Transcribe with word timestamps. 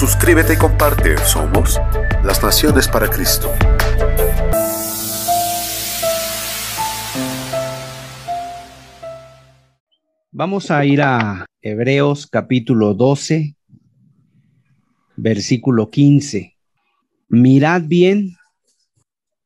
Suscríbete 0.00 0.54
y 0.54 0.56
comparte. 0.56 1.18
Somos 1.26 1.78
las 2.24 2.42
Naciones 2.42 2.88
para 2.88 3.10
Cristo. 3.10 3.52
Vamos 10.30 10.70
a 10.70 10.86
ir 10.86 11.02
a 11.02 11.44
Hebreos 11.60 12.26
capítulo 12.26 12.94
12, 12.94 13.56
versículo 15.16 15.90
15. 15.90 16.56
Mirad 17.28 17.82
bien, 17.84 18.38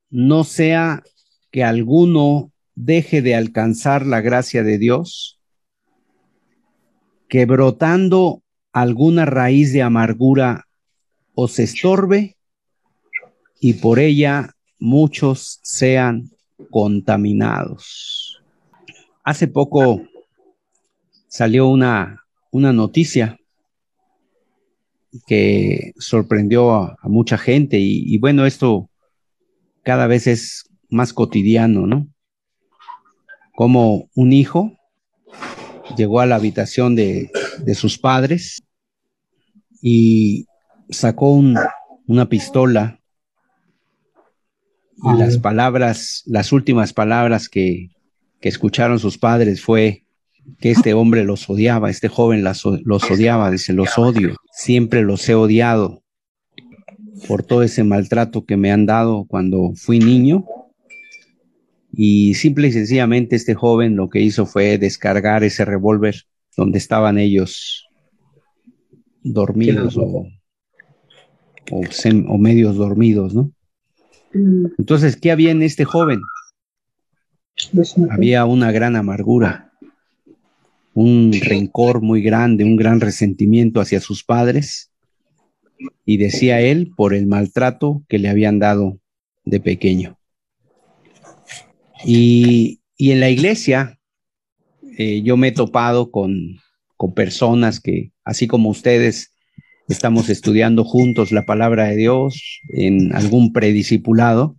no 0.08 0.44
sea 0.44 1.02
que 1.50 1.64
alguno 1.64 2.52
deje 2.76 3.22
de 3.22 3.34
alcanzar 3.34 4.06
la 4.06 4.20
gracia 4.20 4.62
de 4.62 4.78
Dios, 4.78 5.40
que 7.28 7.44
brotando 7.44 8.43
alguna 8.74 9.24
raíz 9.24 9.72
de 9.72 9.82
amargura 9.82 10.66
os 11.36 11.60
estorbe 11.60 12.36
y 13.60 13.74
por 13.74 14.00
ella 14.00 14.50
muchos 14.80 15.60
sean 15.62 16.30
contaminados. 16.70 18.42
Hace 19.22 19.46
poco 19.46 20.02
salió 21.28 21.68
una, 21.68 22.24
una 22.50 22.72
noticia 22.72 23.38
que 25.28 25.92
sorprendió 25.96 26.72
a, 26.72 26.98
mucha 27.04 27.38
gente 27.38 27.78
y, 27.78 28.02
y, 28.12 28.18
bueno, 28.18 28.44
esto 28.44 28.90
cada 29.84 30.08
vez 30.08 30.26
es 30.26 30.68
más 30.88 31.12
cotidiano, 31.12 31.86
¿no? 31.86 32.08
Como 33.54 34.08
un 34.16 34.32
hijo 34.32 34.76
llegó 35.96 36.18
a 36.18 36.26
la 36.26 36.34
habitación 36.34 36.96
de, 36.96 37.30
de 37.58 37.74
sus 37.74 37.98
padres 37.98 38.63
y 39.86 40.46
sacó 40.88 41.30
una 42.06 42.28
pistola 42.30 43.02
y 44.96 45.18
las 45.18 45.36
palabras, 45.36 46.22
las 46.24 46.52
últimas 46.52 46.94
palabras 46.94 47.50
que, 47.50 47.90
que, 48.40 48.48
escucharon 48.48 48.98
sus 48.98 49.18
padres 49.18 49.60
fue 49.60 50.06
que 50.58 50.70
este 50.70 50.94
hombre 50.94 51.24
los 51.24 51.50
odiaba, 51.50 51.90
este 51.90 52.08
joven 52.08 52.42
los 52.42 52.64
odiaba, 52.64 53.50
dice, 53.50 53.74
los 53.74 53.98
odio, 53.98 54.34
siempre 54.52 55.02
los 55.02 55.28
he 55.28 55.34
odiado 55.34 56.02
por 57.28 57.42
todo 57.42 57.62
ese 57.62 57.84
maltrato 57.84 58.46
que 58.46 58.56
me 58.56 58.72
han 58.72 58.86
dado 58.86 59.26
cuando 59.26 59.72
fui 59.76 59.98
niño. 59.98 60.46
Y 61.92 62.34
simple 62.34 62.68
y 62.68 62.72
sencillamente 62.72 63.36
este 63.36 63.52
joven 63.52 63.96
lo 63.96 64.08
que 64.08 64.20
hizo 64.20 64.46
fue 64.46 64.78
descargar 64.78 65.44
ese 65.44 65.66
revólver 65.66 66.22
donde 66.56 66.78
estaban 66.78 67.18
ellos 67.18 67.84
dormidos 69.24 69.96
o, 69.96 70.28
o, 71.70 72.38
medios 72.38 72.76
dormidos, 72.76 73.34
¿no? 73.34 73.50
Mm. 74.32 74.66
Entonces, 74.78 75.16
¿qué 75.16 75.32
había 75.32 75.50
en 75.50 75.62
este 75.62 75.84
joven? 75.84 76.20
Había 78.10 78.44
una 78.44 78.70
gran 78.70 78.94
amargura, 78.96 79.72
un 80.92 81.32
rencor 81.32 82.02
muy 82.02 82.22
grande, 82.22 82.64
un 82.64 82.76
gran 82.76 83.00
resentimiento 83.00 83.80
hacia 83.80 84.00
sus 84.00 84.22
padres, 84.22 84.90
y 86.04 86.18
decía 86.18 86.60
él 86.60 86.92
por 86.96 87.14
el 87.14 87.26
maltrato 87.26 88.04
que 88.08 88.18
le 88.18 88.28
habían 88.28 88.58
dado 88.58 88.98
de 89.44 89.60
pequeño. 89.60 90.18
Y, 92.04 92.80
y 92.96 93.12
en 93.12 93.20
la 93.20 93.30
iglesia 93.30 93.98
eh, 94.98 95.22
yo 95.22 95.36
me 95.36 95.48
he 95.48 95.52
topado 95.52 96.10
con, 96.10 96.60
personas 97.12 97.80
que, 97.80 98.12
así 98.24 98.46
como 98.46 98.70
ustedes, 98.70 99.34
estamos 99.88 100.30
estudiando 100.30 100.84
juntos 100.84 101.32
la 101.32 101.44
palabra 101.44 101.84
de 101.84 101.96
Dios 101.96 102.60
en 102.70 103.14
algún 103.14 103.52
prediscipulado, 103.52 104.56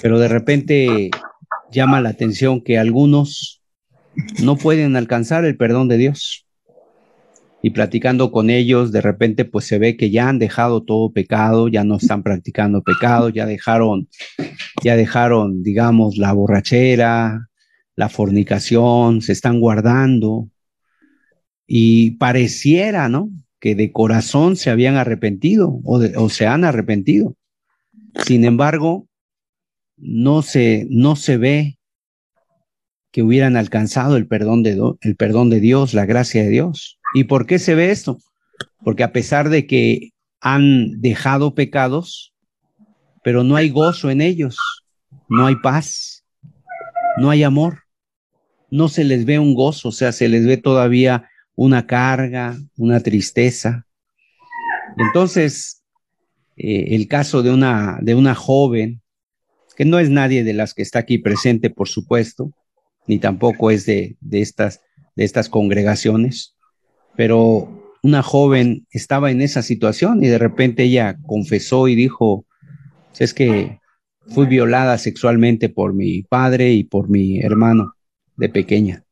pero 0.00 0.18
de 0.18 0.28
repente 0.28 1.10
llama 1.70 2.00
la 2.00 2.10
atención 2.10 2.62
que 2.62 2.78
algunos 2.78 3.62
no 4.42 4.56
pueden 4.56 4.96
alcanzar 4.96 5.44
el 5.44 5.56
perdón 5.56 5.88
de 5.88 5.98
Dios. 5.98 6.46
Y 7.62 7.70
platicando 7.70 8.30
con 8.30 8.50
ellos, 8.50 8.92
de 8.92 9.00
repente 9.00 9.46
pues 9.46 9.64
se 9.64 9.78
ve 9.78 9.96
que 9.96 10.10
ya 10.10 10.28
han 10.28 10.38
dejado 10.38 10.82
todo 10.82 11.12
pecado, 11.12 11.68
ya 11.68 11.82
no 11.82 11.96
están 11.96 12.22
practicando 12.22 12.82
pecado, 12.82 13.30
ya 13.30 13.46
dejaron, 13.46 14.08
ya 14.82 14.96
dejaron, 14.96 15.62
digamos, 15.62 16.18
la 16.18 16.32
borrachera, 16.34 17.48
la 17.96 18.08
fornicación, 18.10 19.22
se 19.22 19.32
están 19.32 19.60
guardando, 19.60 20.50
y 21.66 22.12
pareciera, 22.12 23.08
¿no? 23.08 23.30
Que 23.60 23.74
de 23.74 23.92
corazón 23.92 24.56
se 24.56 24.70
habían 24.70 24.96
arrepentido 24.96 25.80
o, 25.84 26.28
se 26.28 26.46
han 26.46 26.64
arrepentido. 26.64 27.34
Sin 28.26 28.44
embargo, 28.44 29.08
no 29.96 30.42
se, 30.42 30.86
no 30.90 31.16
se 31.16 31.36
ve 31.36 31.78
que 33.10 33.22
hubieran 33.22 33.56
alcanzado 33.56 34.16
el 34.16 34.26
perdón, 34.26 34.62
de, 34.62 34.80
el 35.00 35.16
perdón 35.16 35.50
de 35.50 35.60
Dios, 35.60 35.94
la 35.94 36.04
gracia 36.04 36.42
de 36.42 36.50
Dios. 36.50 36.98
¿Y 37.14 37.24
por 37.24 37.46
qué 37.46 37.58
se 37.58 37.74
ve 37.74 37.90
esto? 37.90 38.18
Porque 38.82 39.04
a 39.04 39.12
pesar 39.12 39.48
de 39.48 39.66
que 39.66 40.10
han 40.40 41.00
dejado 41.00 41.54
pecados, 41.54 42.34
pero 43.22 43.44
no 43.44 43.56
hay 43.56 43.70
gozo 43.70 44.10
en 44.10 44.20
ellos, 44.20 44.58
no 45.28 45.46
hay 45.46 45.56
paz, 45.56 46.24
no 47.16 47.30
hay 47.30 47.44
amor, 47.44 47.84
no 48.70 48.88
se 48.88 49.04
les 49.04 49.24
ve 49.24 49.38
un 49.38 49.54
gozo, 49.54 49.88
o 49.88 49.92
sea, 49.92 50.12
se 50.12 50.28
les 50.28 50.44
ve 50.44 50.56
todavía 50.56 51.30
una 51.56 51.86
carga, 51.86 52.56
una 52.76 53.00
tristeza. 53.00 53.86
Entonces, 54.96 55.82
eh, 56.56 56.94
el 56.94 57.08
caso 57.08 57.42
de 57.42 57.50
una, 57.50 57.98
de 58.00 58.14
una 58.14 58.34
joven, 58.34 59.00
que 59.76 59.84
no 59.84 59.98
es 59.98 60.10
nadie 60.10 60.44
de 60.44 60.54
las 60.54 60.74
que 60.74 60.82
está 60.82 61.00
aquí 61.00 61.18
presente, 61.18 61.70
por 61.70 61.88
supuesto, 61.88 62.52
ni 63.06 63.18
tampoco 63.18 63.70
es 63.70 63.86
de, 63.86 64.16
de, 64.20 64.40
estas, 64.40 64.80
de 65.16 65.24
estas 65.24 65.48
congregaciones, 65.48 66.56
pero 67.16 67.96
una 68.02 68.22
joven 68.22 68.86
estaba 68.90 69.30
en 69.30 69.40
esa 69.40 69.62
situación 69.62 70.22
y 70.22 70.28
de 70.28 70.38
repente 70.38 70.84
ella 70.84 71.16
confesó 71.26 71.88
y 71.88 71.94
dijo, 71.94 72.46
es 73.18 73.34
que 73.34 73.78
fui 74.28 74.46
violada 74.46 74.98
sexualmente 74.98 75.68
por 75.68 75.94
mi 75.94 76.22
padre 76.22 76.72
y 76.72 76.84
por 76.84 77.08
mi 77.08 77.40
hermano 77.40 77.94
de 78.36 78.48
pequeña 78.48 79.03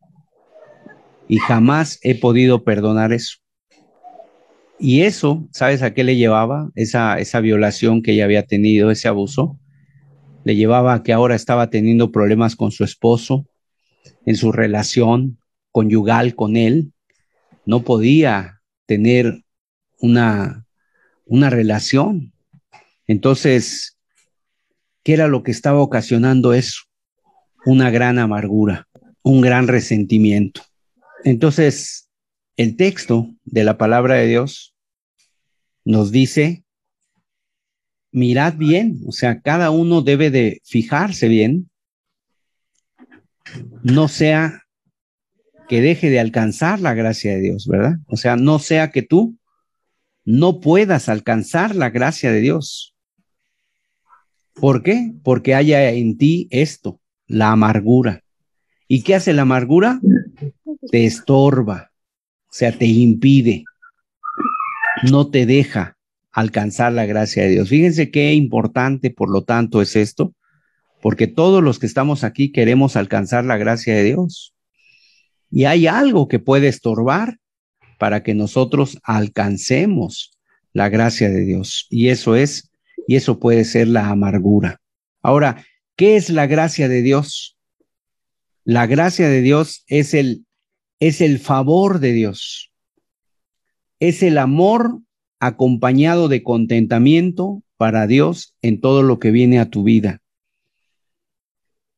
y 1.28 1.38
jamás 1.38 1.98
he 2.02 2.14
podido 2.14 2.64
perdonar 2.64 3.12
eso. 3.12 3.38
Y 4.78 5.02
eso, 5.02 5.48
¿sabes 5.52 5.82
a 5.82 5.94
qué 5.94 6.02
le 6.02 6.16
llevaba? 6.16 6.70
Esa, 6.74 7.18
esa 7.18 7.40
violación 7.40 8.02
que 8.02 8.12
ella 8.12 8.24
había 8.24 8.46
tenido, 8.46 8.90
ese 8.90 9.06
abuso, 9.06 9.58
le 10.44 10.56
llevaba 10.56 10.94
a 10.94 11.02
que 11.02 11.12
ahora 11.12 11.36
estaba 11.36 11.70
teniendo 11.70 12.10
problemas 12.10 12.56
con 12.56 12.72
su 12.72 12.82
esposo, 12.82 13.46
en 14.26 14.34
su 14.34 14.50
relación 14.50 15.38
conyugal 15.70 16.34
con 16.34 16.56
él. 16.56 16.92
No 17.64 17.82
podía 17.84 18.60
tener 18.86 19.44
una, 20.00 20.66
una 21.26 21.48
relación. 21.48 22.32
Entonces, 23.06 23.96
¿qué 25.04 25.12
era 25.14 25.28
lo 25.28 25.44
que 25.44 25.52
estaba 25.52 25.80
ocasionando 25.80 26.54
eso? 26.54 26.82
Una 27.64 27.90
gran 27.90 28.18
amargura, 28.18 28.88
un 29.22 29.40
gran 29.40 29.68
resentimiento. 29.68 30.62
Entonces, 31.24 32.08
el 32.56 32.76
texto 32.76 33.28
de 33.44 33.64
la 33.64 33.78
palabra 33.78 34.16
de 34.16 34.26
Dios 34.26 34.74
nos 35.84 36.12
dice, 36.12 36.64
mirad 38.10 38.54
bien, 38.56 39.00
o 39.06 39.12
sea, 39.12 39.40
cada 39.40 39.70
uno 39.70 40.02
debe 40.02 40.30
de 40.30 40.60
fijarse 40.64 41.28
bien, 41.28 41.70
no 43.82 44.08
sea 44.08 44.62
que 45.68 45.80
deje 45.80 46.10
de 46.10 46.20
alcanzar 46.20 46.80
la 46.80 46.94
gracia 46.94 47.34
de 47.34 47.40
Dios, 47.40 47.66
¿verdad? 47.66 47.96
O 48.06 48.16
sea, 48.16 48.36
no 48.36 48.58
sea 48.58 48.90
que 48.90 49.02
tú 49.02 49.38
no 50.24 50.60
puedas 50.60 51.08
alcanzar 51.08 51.74
la 51.74 51.90
gracia 51.90 52.30
de 52.30 52.40
Dios. 52.40 52.94
¿Por 54.54 54.82
qué? 54.82 55.14
Porque 55.24 55.54
haya 55.54 55.90
en 55.90 56.18
ti 56.18 56.46
esto, 56.50 57.00
la 57.26 57.52
amargura. 57.52 58.22
¿Y 58.86 59.02
qué 59.02 59.14
hace 59.14 59.32
la 59.32 59.42
amargura? 59.42 60.00
Te 60.90 61.04
estorba, 61.06 61.92
o 62.44 62.52
sea, 62.52 62.72
te 62.72 62.86
impide, 62.86 63.64
no 65.02 65.30
te 65.30 65.46
deja 65.46 65.96
alcanzar 66.32 66.92
la 66.92 67.06
gracia 67.06 67.44
de 67.44 67.50
Dios. 67.50 67.68
Fíjense 67.68 68.10
qué 68.10 68.34
importante, 68.34 69.10
por 69.10 69.30
lo 69.30 69.44
tanto, 69.44 69.82
es 69.82 69.96
esto, 69.96 70.34
porque 71.00 71.26
todos 71.26 71.62
los 71.62 71.78
que 71.78 71.86
estamos 71.86 72.24
aquí 72.24 72.52
queremos 72.52 72.96
alcanzar 72.96 73.44
la 73.44 73.56
gracia 73.56 73.94
de 73.94 74.04
Dios. 74.04 74.54
Y 75.50 75.64
hay 75.64 75.86
algo 75.86 76.28
que 76.28 76.38
puede 76.38 76.68
estorbar 76.68 77.38
para 77.98 78.22
que 78.22 78.34
nosotros 78.34 78.98
alcancemos 79.02 80.38
la 80.72 80.88
gracia 80.88 81.28
de 81.28 81.44
Dios. 81.44 81.86
Y 81.90 82.08
eso 82.08 82.36
es, 82.36 82.70
y 83.06 83.16
eso 83.16 83.38
puede 83.38 83.64
ser 83.64 83.88
la 83.88 84.08
amargura. 84.08 84.80
Ahora, 85.22 85.64
¿qué 85.96 86.16
es 86.16 86.30
la 86.30 86.46
gracia 86.46 86.88
de 86.88 87.02
Dios? 87.02 87.58
La 88.64 88.86
gracia 88.86 89.28
de 89.28 89.42
Dios 89.42 89.84
es 89.88 90.14
el, 90.14 90.46
es 91.02 91.20
el 91.20 91.40
favor 91.40 91.98
de 91.98 92.12
Dios. 92.12 92.70
Es 93.98 94.22
el 94.22 94.38
amor 94.38 95.00
acompañado 95.40 96.28
de 96.28 96.44
contentamiento 96.44 97.64
para 97.76 98.06
Dios 98.06 98.54
en 98.62 98.80
todo 98.80 99.02
lo 99.02 99.18
que 99.18 99.32
viene 99.32 99.58
a 99.58 99.68
tu 99.68 99.82
vida. 99.82 100.22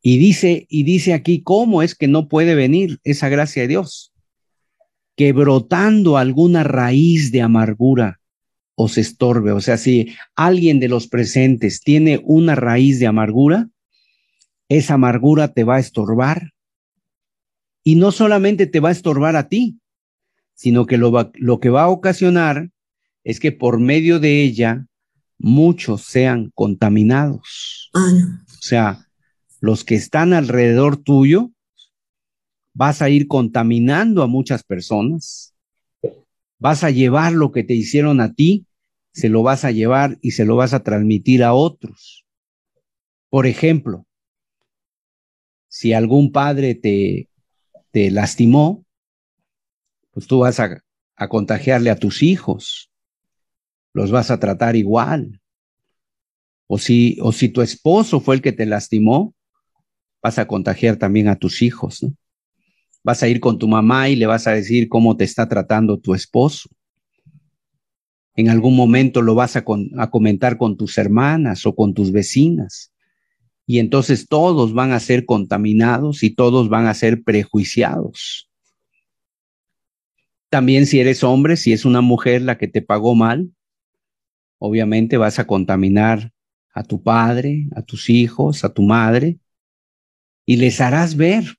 Y 0.01 0.17
dice, 0.17 0.67
y 0.71 0.85
dice 0.85 1.13
aquí, 1.13 1.43
¿cómo 1.43 1.83
es 1.83 1.95
que 1.95 2.09
no 2.09 2.29
puede 2.29 2.55
venir 2.55 2.99
esa 3.05 3.29
gracia 3.29 3.61
de 3.61 3.69
Dios? 3.69 4.15
Que 5.17 5.35
brotando 5.35 6.17
alguna 6.17 6.65
raíz 6.65 7.31
de 7.31 7.43
amargura 7.43 8.23
os 8.75 8.97
estorbe. 8.97 9.53
O 9.53 9.61
sea, 9.61 9.77
si 9.77 10.15
alguien 10.35 10.81
de 10.81 10.89
los 10.89 11.09
presentes 11.09 11.83
tiene 11.83 12.23
una 12.25 12.55
raíz 12.55 13.01
de 13.01 13.07
amargura, 13.07 13.69
esa 14.71 14.95
amargura 14.95 15.53
te 15.53 15.63
va 15.65 15.77
a 15.77 15.81
estorbar. 15.81 16.54
Y 17.85 17.97
no 17.97 18.11
solamente 18.11 18.67
te 18.67 18.81
va 18.81 18.89
a 18.89 18.93
estorbar 18.93 19.37
a 19.37 19.49
ti, 19.49 19.79
sino 20.55 20.87
que 20.87 20.97
lo, 20.97 21.31
lo 21.35 21.61
que 21.61 21.71
va 21.71 21.85
a 21.85 21.91
ocasionar 21.91 22.71
es 23.23 23.39
que 23.39 23.53
por 23.53 23.79
medio 23.79 24.19
de 24.19 24.43
ella 24.43 24.87
muchos 25.39 26.03
sean 26.03 26.51
contaminados. 26.55 27.91
O 27.95 28.63
sea, 28.63 29.07
los 29.61 29.85
que 29.85 29.95
están 29.95 30.33
alrededor 30.33 30.97
tuyo, 30.97 31.51
vas 32.73 33.03
a 33.03 33.09
ir 33.09 33.29
contaminando 33.29 34.23
a 34.23 34.27
muchas 34.27 34.65
personas, 34.65 35.55
vas 36.59 36.85
a 36.85 36.91
llevar 36.91 37.33
lo 37.33 37.53
que 37.53 37.63
te 37.63 37.75
hicieron 37.75 38.21
a 38.21 38.33
ti, 38.35 38.67
se 39.13 39.29
lo 39.29 39.43
vas 39.43 39.65
a 39.65 39.71
llevar 39.71 40.19
y 40.23 40.33
se 40.33 40.45
lo 40.45 40.57
vas 40.57 40.75
a 40.75 40.83
transmitir 40.83 41.45
a 41.45 41.55
otros. 41.55 42.25
Por 43.31 43.47
ejemplo, 43.47 44.07
si 45.69 45.93
algún 45.93 46.33
padre 46.33 46.75
te, 46.75 47.29
te 47.95 48.11
lastimó, 48.11 48.85
pues 50.11 50.27
tú 50.27 50.41
vas 50.41 50.59
a, 50.59 50.83
a 51.15 51.29
contagiarle 51.29 51.91
a 51.91 51.97
tus 51.97 52.23
hijos 52.23 52.91
los 53.95 54.11
vas 54.11 54.31
a 54.31 54.39
tratar 54.39 54.77
igual. 54.77 55.41
O 56.67 56.79
si, 56.79 57.17
o 57.23 57.33
si 57.33 57.49
tu 57.49 57.63
esposo 57.63 58.21
fue 58.21 58.35
el 58.35 58.43
que 58.43 58.53
te 58.53 58.67
lastimó, 58.67 59.35
vas 60.23 60.39
a 60.39 60.47
contagiar 60.47 60.97
también 60.97 61.29
a 61.29 61.37
tus 61.37 61.63
hijos, 61.63 62.03
¿no? 62.03 62.13
Vas 63.05 63.23
a 63.23 63.29
ir 63.29 63.39
con 63.39 63.59
tu 63.59 63.69
mamá 63.69 64.09
y 64.09 64.17
le 64.17 64.27
vas 64.27 64.47
a 64.47 64.53
decir 64.53 64.89
cómo 64.89 65.17
te 65.17 65.25
está 65.25 65.47
tratando 65.47 65.99
tu 65.99 66.15
esposo. 66.15 66.71
En 68.35 68.49
algún 68.49 68.75
momento 68.75 69.21
lo 69.21 69.35
vas 69.35 69.57
a, 69.57 69.65
a 69.99 70.11
comentar 70.11 70.57
con 70.57 70.77
tus 70.77 70.97
hermanas 70.97 71.67
o 71.67 71.75
con 71.75 71.93
tus 71.93 72.11
vecinas. 72.11 72.94
Y 73.67 73.79
entonces 73.79 74.29
todos 74.29 74.75
van 74.75 74.93
a 74.93 75.01
ser 75.01 75.25
contaminados 75.25 76.23
y 76.23 76.35
todos 76.35 76.69
van 76.69 76.87
a 76.87 76.95
ser 76.95 77.23
prejuiciados. 77.23 78.51
También 80.51 80.87
si 80.87 81.01
eres 81.01 81.25
hombre, 81.25 81.57
si 81.57 81.73
es 81.73 81.85
una 81.85 82.01
mujer 82.01 82.43
la 82.43 82.59
que 82.59 82.69
te 82.69 82.83
pagó 82.83 83.15
mal, 83.15 83.51
obviamente 84.59 85.17
vas 85.17 85.39
a 85.39 85.47
contaminar 85.47 86.33
a 86.73 86.83
tu 86.83 87.03
padre, 87.03 87.67
a 87.75 87.83
tus 87.83 88.11
hijos, 88.11 88.65
a 88.65 88.73
tu 88.73 88.83
madre, 88.83 89.39
y 90.47 90.57
les 90.57 90.81
harás 90.81 91.17
ver 91.17 91.57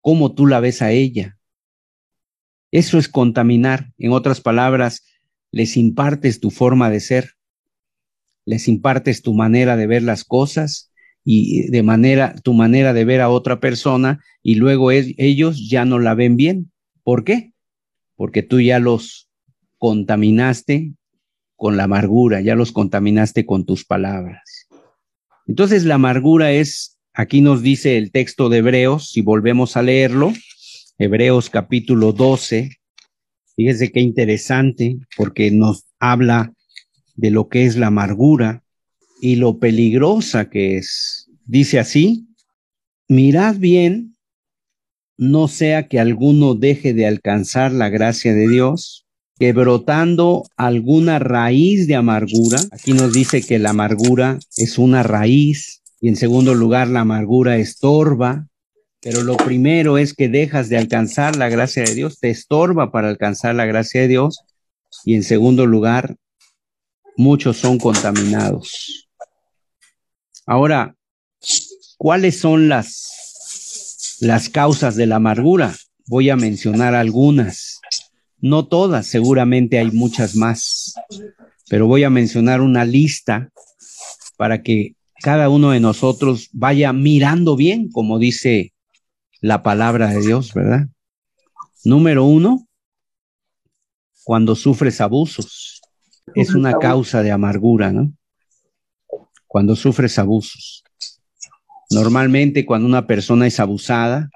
cómo 0.00 0.34
tú 0.34 0.46
la 0.46 0.60
ves 0.60 0.82
a 0.82 0.90
ella. 0.90 1.38
Eso 2.70 2.98
es 2.98 3.08
contaminar. 3.08 3.92
En 3.98 4.12
otras 4.12 4.40
palabras, 4.40 5.04
les 5.50 5.76
impartes 5.76 6.40
tu 6.40 6.50
forma 6.50 6.90
de 6.90 7.00
ser, 7.00 7.34
les 8.50 8.66
impartes 8.66 9.22
tu 9.22 9.32
manera 9.32 9.76
de 9.76 9.86
ver 9.86 10.02
las 10.02 10.24
cosas 10.24 10.90
y 11.24 11.70
de 11.70 11.84
manera, 11.84 12.34
tu 12.42 12.52
manera 12.52 12.92
de 12.92 13.04
ver 13.04 13.20
a 13.20 13.28
otra 13.28 13.60
persona 13.60 14.24
y 14.42 14.56
luego 14.56 14.90
ellos 14.90 15.68
ya 15.70 15.84
no 15.84 16.00
la 16.00 16.14
ven 16.14 16.36
bien. 16.36 16.72
¿Por 17.04 17.22
qué? 17.22 17.52
Porque 18.16 18.42
tú 18.42 18.60
ya 18.60 18.80
los 18.80 19.30
contaminaste 19.78 20.94
con 21.54 21.76
la 21.76 21.84
amargura, 21.84 22.40
ya 22.40 22.56
los 22.56 22.72
contaminaste 22.72 23.46
con 23.46 23.64
tus 23.66 23.84
palabras. 23.84 24.66
Entonces 25.46 25.84
la 25.84 25.94
amargura 25.94 26.50
es, 26.50 26.98
aquí 27.14 27.42
nos 27.42 27.62
dice 27.62 27.98
el 27.98 28.10
texto 28.10 28.48
de 28.48 28.58
Hebreos, 28.58 29.12
si 29.12 29.20
volvemos 29.20 29.76
a 29.76 29.82
leerlo, 29.82 30.32
Hebreos 30.98 31.50
capítulo 31.50 32.12
12, 32.12 32.70
fíjese 33.54 33.92
qué 33.92 34.00
interesante, 34.00 34.96
porque 35.16 35.52
nos 35.52 35.86
habla 36.00 36.52
de 37.20 37.30
lo 37.30 37.48
que 37.48 37.66
es 37.66 37.76
la 37.76 37.88
amargura 37.88 38.64
y 39.20 39.36
lo 39.36 39.58
peligrosa 39.58 40.48
que 40.48 40.78
es. 40.78 41.28
Dice 41.44 41.78
así, 41.78 42.28
mirad 43.08 43.56
bien, 43.56 44.16
no 45.18 45.46
sea 45.46 45.86
que 45.86 46.00
alguno 46.00 46.54
deje 46.54 46.94
de 46.94 47.06
alcanzar 47.06 47.72
la 47.72 47.90
gracia 47.90 48.32
de 48.32 48.48
Dios, 48.48 49.06
que 49.38 49.52
brotando 49.52 50.44
alguna 50.56 51.18
raíz 51.18 51.86
de 51.86 51.96
amargura, 51.96 52.58
aquí 52.72 52.94
nos 52.94 53.12
dice 53.12 53.42
que 53.42 53.58
la 53.58 53.70
amargura 53.70 54.38
es 54.56 54.78
una 54.78 55.02
raíz 55.02 55.82
y 56.00 56.08
en 56.08 56.16
segundo 56.16 56.54
lugar 56.54 56.88
la 56.88 57.00
amargura 57.00 57.58
estorba, 57.58 58.46
pero 59.02 59.22
lo 59.22 59.36
primero 59.36 59.98
es 59.98 60.14
que 60.14 60.30
dejas 60.30 60.70
de 60.70 60.78
alcanzar 60.78 61.36
la 61.36 61.50
gracia 61.50 61.82
de 61.82 61.94
Dios, 61.94 62.18
te 62.18 62.30
estorba 62.30 62.90
para 62.90 63.10
alcanzar 63.10 63.54
la 63.54 63.66
gracia 63.66 64.00
de 64.00 64.08
Dios 64.08 64.40
y 65.04 65.14
en 65.16 65.22
segundo 65.22 65.66
lugar 65.66 66.16
muchos 67.20 67.58
son 67.58 67.78
contaminados. 67.78 69.08
Ahora, 70.46 70.96
¿cuáles 71.98 72.40
son 72.40 72.68
las 72.68 74.16
las 74.20 74.48
causas 74.48 74.96
de 74.96 75.06
la 75.06 75.16
amargura? 75.16 75.76
Voy 76.06 76.30
a 76.30 76.36
mencionar 76.36 76.94
algunas. 76.94 77.80
No 78.38 78.66
todas, 78.66 79.06
seguramente 79.06 79.78
hay 79.78 79.90
muchas 79.90 80.34
más, 80.34 80.94
pero 81.68 81.86
voy 81.86 82.04
a 82.04 82.10
mencionar 82.10 82.62
una 82.62 82.86
lista 82.86 83.50
para 84.38 84.62
que 84.62 84.94
cada 85.22 85.50
uno 85.50 85.72
de 85.72 85.80
nosotros 85.80 86.48
vaya 86.52 86.94
mirando 86.94 87.54
bien, 87.54 87.90
como 87.90 88.18
dice 88.18 88.72
la 89.42 89.62
palabra 89.62 90.08
de 90.08 90.22
Dios, 90.22 90.54
¿verdad? 90.54 90.88
Número 91.84 92.24
uno, 92.24 92.66
cuando 94.24 94.56
sufres 94.56 95.02
abusos, 95.02 95.79
es 96.34 96.54
una 96.54 96.78
causa 96.78 97.22
de 97.22 97.32
amargura, 97.32 97.92
¿no? 97.92 98.12
Cuando 99.46 99.76
sufres 99.76 100.18
abusos. 100.18 100.84
Normalmente 101.90 102.64
cuando 102.64 102.86
una 102.86 103.06
persona 103.06 103.46
es 103.46 103.58
abusada, 103.58 104.30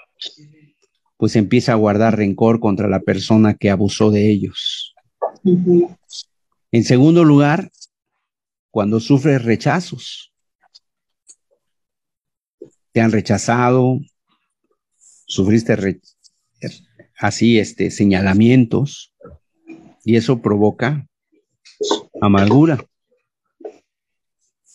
pues 1.16 1.36
empieza 1.36 1.72
a 1.72 1.76
guardar 1.76 2.16
rencor 2.16 2.58
contra 2.58 2.88
la 2.88 3.00
persona 3.00 3.54
que 3.54 3.70
abusó 3.70 4.10
de 4.10 4.30
ellos. 4.30 4.94
En 6.72 6.84
segundo 6.84 7.24
lugar, 7.24 7.70
cuando 8.70 8.98
sufres 8.98 9.44
rechazos, 9.44 10.32
te 12.90 13.00
han 13.00 13.12
rechazado, 13.12 14.00
sufriste 15.26 16.00
así 17.18 17.58
este 17.58 17.90
señalamientos 17.90 19.14
y 20.04 20.16
eso 20.16 20.42
provoca 20.42 21.06
amargura. 22.20 22.84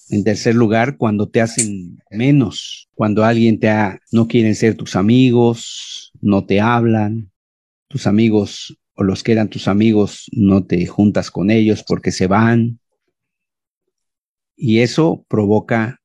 En 0.09 0.23
tercer 0.23 0.55
lugar, 0.55 0.97
cuando 0.97 1.29
te 1.29 1.41
hacen 1.41 1.99
menos, 2.09 2.89
cuando 2.95 3.23
alguien 3.23 3.59
te 3.59 3.69
ha, 3.69 3.99
no 4.11 4.27
quieren 4.27 4.55
ser 4.55 4.75
tus 4.75 4.95
amigos, 4.95 6.11
no 6.19 6.45
te 6.45 6.59
hablan, 6.59 7.31
tus 7.87 8.07
amigos 8.07 8.77
o 8.95 9.03
los 9.03 9.23
que 9.23 9.31
eran 9.31 9.49
tus 9.49 9.67
amigos 9.67 10.25
no 10.31 10.65
te 10.65 10.85
juntas 10.85 11.31
con 11.31 11.51
ellos 11.51 11.83
porque 11.87 12.11
se 12.11 12.27
van. 12.27 12.79
Y 14.55 14.79
eso 14.79 15.25
provoca 15.29 16.01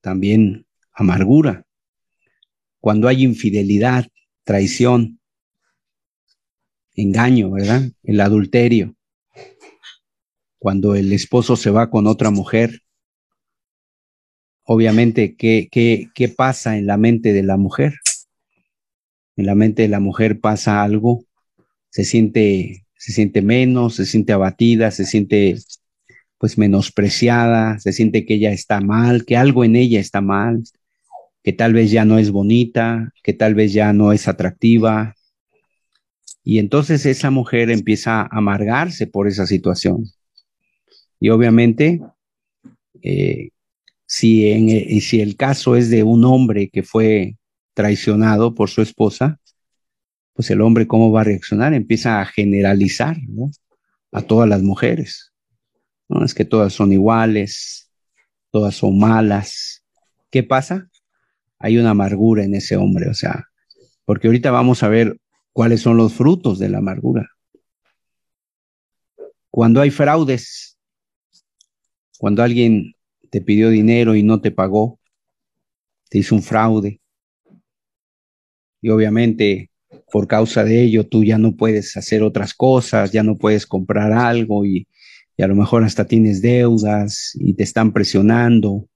también 0.00 0.66
amargura. 0.92 1.64
Cuando 2.80 3.08
hay 3.08 3.22
infidelidad, 3.22 4.06
traición, 4.44 5.18
engaño, 6.94 7.52
¿verdad? 7.52 7.90
El 8.02 8.20
adulterio. 8.20 8.95
Cuando 10.58 10.94
el 10.94 11.12
esposo 11.12 11.56
se 11.56 11.70
va 11.70 11.90
con 11.90 12.06
otra 12.06 12.30
mujer 12.30 12.82
obviamente, 14.66 15.36
¿qué, 15.36 15.68
qué, 15.70 16.08
qué 16.14 16.28
pasa 16.28 16.76
en 16.76 16.86
la 16.86 16.96
mente 16.96 17.32
de 17.32 17.42
la 17.42 17.56
mujer? 17.56 17.94
En 19.36 19.46
la 19.46 19.54
mente 19.54 19.82
de 19.82 19.88
la 19.88 20.00
mujer 20.00 20.40
pasa 20.40 20.82
algo, 20.82 21.24
se 21.90 22.04
siente, 22.04 22.84
se 22.94 23.12
siente 23.12 23.42
menos, 23.42 23.94
se 23.94 24.06
siente 24.06 24.32
abatida, 24.32 24.90
se 24.90 25.04
siente 25.04 25.56
pues 26.38 26.58
menospreciada, 26.58 27.78
se 27.78 27.92
siente 27.92 28.26
que 28.26 28.34
ella 28.34 28.52
está 28.52 28.80
mal, 28.80 29.24
que 29.24 29.36
algo 29.36 29.64
en 29.64 29.76
ella 29.76 30.00
está 30.00 30.20
mal, 30.20 30.64
que 31.42 31.52
tal 31.52 31.72
vez 31.72 31.90
ya 31.90 32.04
no 32.04 32.18
es 32.18 32.30
bonita, 32.30 33.12
que 33.22 33.32
tal 33.32 33.54
vez 33.54 33.72
ya 33.72 33.92
no 33.92 34.12
es 34.12 34.28
atractiva. 34.28 35.14
Y 36.42 36.58
entonces 36.58 37.06
esa 37.06 37.30
mujer 37.30 37.70
empieza 37.70 38.22
a 38.22 38.28
amargarse 38.30 39.06
por 39.06 39.28
esa 39.28 39.46
situación. 39.46 40.04
Y 41.20 41.30
obviamente, 41.30 42.00
eh, 43.02 43.50
si, 44.06 44.50
en, 44.50 45.00
si 45.00 45.20
el 45.20 45.36
caso 45.36 45.76
es 45.76 45.90
de 45.90 46.02
un 46.02 46.24
hombre 46.24 46.68
que 46.68 46.82
fue 46.82 47.36
traicionado 47.74 48.54
por 48.54 48.70
su 48.70 48.82
esposa, 48.82 49.40
pues 50.32 50.50
el 50.50 50.60
hombre 50.60 50.86
cómo 50.86 51.10
va 51.10 51.22
a 51.22 51.24
reaccionar, 51.24 51.72
empieza 51.74 52.20
a 52.20 52.26
generalizar 52.26 53.16
a 54.12 54.22
todas 54.22 54.48
las 54.48 54.62
mujeres. 54.62 55.32
¿no? 56.08 56.24
Es 56.24 56.34
que 56.34 56.44
todas 56.44 56.72
son 56.72 56.92
iguales, 56.92 57.90
todas 58.50 58.74
son 58.76 58.98
malas. 58.98 59.82
¿Qué 60.30 60.42
pasa? 60.42 60.88
Hay 61.58 61.78
una 61.78 61.90
amargura 61.90 62.44
en 62.44 62.54
ese 62.54 62.76
hombre, 62.76 63.08
o 63.08 63.14
sea, 63.14 63.46
porque 64.04 64.28
ahorita 64.28 64.50
vamos 64.50 64.82
a 64.82 64.88
ver 64.88 65.18
cuáles 65.52 65.80
son 65.80 65.96
los 65.96 66.12
frutos 66.12 66.58
de 66.58 66.68
la 66.68 66.78
amargura. 66.78 67.30
Cuando 69.50 69.80
hay 69.80 69.90
fraudes, 69.90 70.75
cuando 72.18 72.42
alguien 72.42 72.94
te 73.30 73.40
pidió 73.40 73.70
dinero 73.70 74.14
y 74.14 74.22
no 74.22 74.40
te 74.40 74.50
pagó, 74.50 74.98
te 76.08 76.18
hizo 76.18 76.34
un 76.34 76.42
fraude. 76.42 77.00
Y 78.80 78.88
obviamente 78.90 79.70
por 80.10 80.26
causa 80.26 80.64
de 80.64 80.82
ello 80.82 81.06
tú 81.06 81.24
ya 81.24 81.38
no 81.38 81.56
puedes 81.56 81.96
hacer 81.96 82.22
otras 82.22 82.54
cosas, 82.54 83.12
ya 83.12 83.22
no 83.22 83.36
puedes 83.36 83.66
comprar 83.66 84.12
algo 84.12 84.64
y, 84.64 84.86
a 85.38 85.46
lo 85.46 85.54
mejor 85.54 85.84
hasta 85.84 86.06
tienes 86.06 86.40
deudas 86.40 87.32
y 87.38 87.52
te 87.52 87.62
están 87.62 87.92
presionando. 87.92 88.88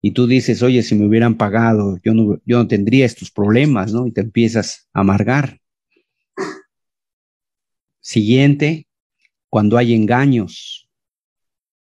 Y 0.00 0.12
tú 0.12 0.28
dices, 0.28 0.62
oye, 0.62 0.84
si 0.84 0.94
me 0.94 1.06
hubieran 1.06 1.36
pagado, 1.36 1.98
yo 2.04 2.14
no, 2.14 2.38
yo 2.44 2.58
no 2.58 2.68
tendría 2.68 3.04
estos 3.04 3.32
problemas, 3.32 3.92
¿no? 3.92 4.06
Y 4.06 4.12
te 4.12 4.20
empiezas 4.20 4.88
a 4.92 5.00
amargar. 5.00 5.58
Siguiente, 8.00 8.86
cuando 9.48 9.76
hay 9.76 9.92
engaños, 9.92 10.85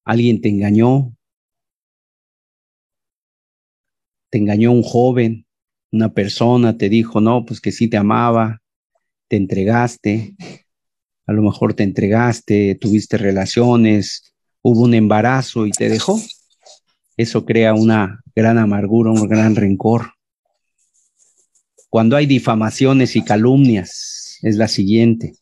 alguien 0.04 0.40
te 0.40 0.49
engañó, 0.49 1.16
te 4.30 4.38
engañó 4.38 4.73
un 4.73 4.82
joven, 4.82 5.46
una 5.92 6.12
persona 6.12 6.76
te 6.76 6.88
dijo, 6.88 7.20
no, 7.20 7.44
pues 7.44 7.61
que 7.61 7.73
sí 7.73 7.88
te 7.88 7.96
amaba, 7.96 8.61
te 9.28 9.37
entregaste, 9.37 10.34
a 11.26 11.32
lo 11.32 11.42
mejor 11.42 11.75
te 11.75 11.84
entregaste, 11.84 12.75
tuviste 12.75 13.16
relaciones, 13.16 14.34
hubo 14.61 14.82
un 14.82 14.94
embarazo 14.94 15.66
y 15.66 15.70
te 15.70 15.88
dejó. 15.88 16.20
Eso 17.16 17.44
crea 17.44 17.75
una 17.75 18.20
gran 18.34 18.58
amargura, 18.58 19.11
un 19.11 19.28
gran 19.28 19.54
rencor. 19.54 20.12
Cuando 21.88 22.16
hay 22.16 22.26
difamaciones 22.26 23.14
y 23.14 23.23
calumnias, 23.23 24.38
es 24.42 24.56
la 24.56 24.66
siguiente. 24.66 25.34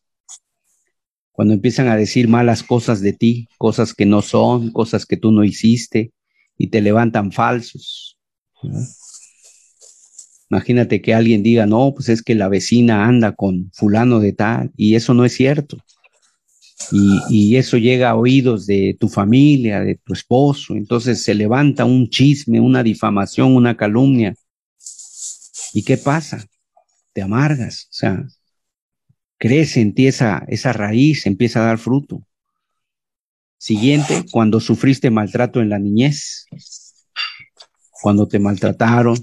Cuando 1.32 1.54
empiezan 1.54 1.88
a 1.88 1.96
decir 1.96 2.28
malas 2.28 2.62
cosas 2.62 3.00
de 3.00 3.14
ti, 3.14 3.48
cosas 3.58 3.94
que 3.94 4.06
no 4.06 4.22
son, 4.22 4.70
cosas 4.70 5.06
que 5.06 5.16
tú 5.16 5.32
no 5.32 5.44
hiciste, 5.44 6.12
y 6.58 6.68
te 6.68 6.80
levantan 6.80 7.32
falsos. 7.32 8.18
Imagínate 10.50 11.00
que 11.00 11.14
alguien 11.14 11.42
diga, 11.42 11.66
no, 11.66 11.92
pues 11.94 12.10
es 12.10 12.22
que 12.22 12.34
la 12.34 12.48
vecina 12.48 13.06
anda 13.06 13.32
con 13.32 13.70
fulano 13.72 14.20
de 14.20 14.34
tal, 14.34 14.70
y 14.76 14.94
eso 14.94 15.14
no 15.14 15.24
es 15.24 15.32
cierto. 15.32 15.78
Y, 17.30 17.56
eso 17.56 17.78
llega 17.78 18.10
a 18.10 18.16
oídos 18.16 18.66
de 18.66 18.96
tu 18.98 19.08
familia, 19.08 19.80
de 19.80 19.96
tu 19.96 20.12
esposo, 20.12 20.74
entonces 20.74 21.22
se 21.22 21.34
levanta 21.34 21.84
un 21.84 22.08
chisme, 22.08 22.60
una 22.60 22.82
difamación, 22.82 23.54
una 23.54 23.76
calumnia. 23.76 24.34
¿Y 25.72 25.84
qué 25.84 25.96
pasa? 25.96 26.44
Te 27.12 27.22
amargas, 27.22 27.84
o 27.90 27.94
sea, 27.94 28.26
crece 29.42 29.80
en 29.80 29.92
ti 29.92 30.06
esa, 30.06 30.44
esa 30.46 30.72
raíz, 30.72 31.26
empieza 31.26 31.58
a 31.60 31.66
dar 31.66 31.78
fruto. 31.78 32.22
Siguiente, 33.58 34.24
cuando 34.30 34.60
sufriste 34.60 35.10
maltrato 35.10 35.60
en 35.60 35.68
la 35.68 35.80
niñez, 35.80 36.46
cuando 38.00 38.28
te 38.28 38.38
maltrataron, 38.38 39.18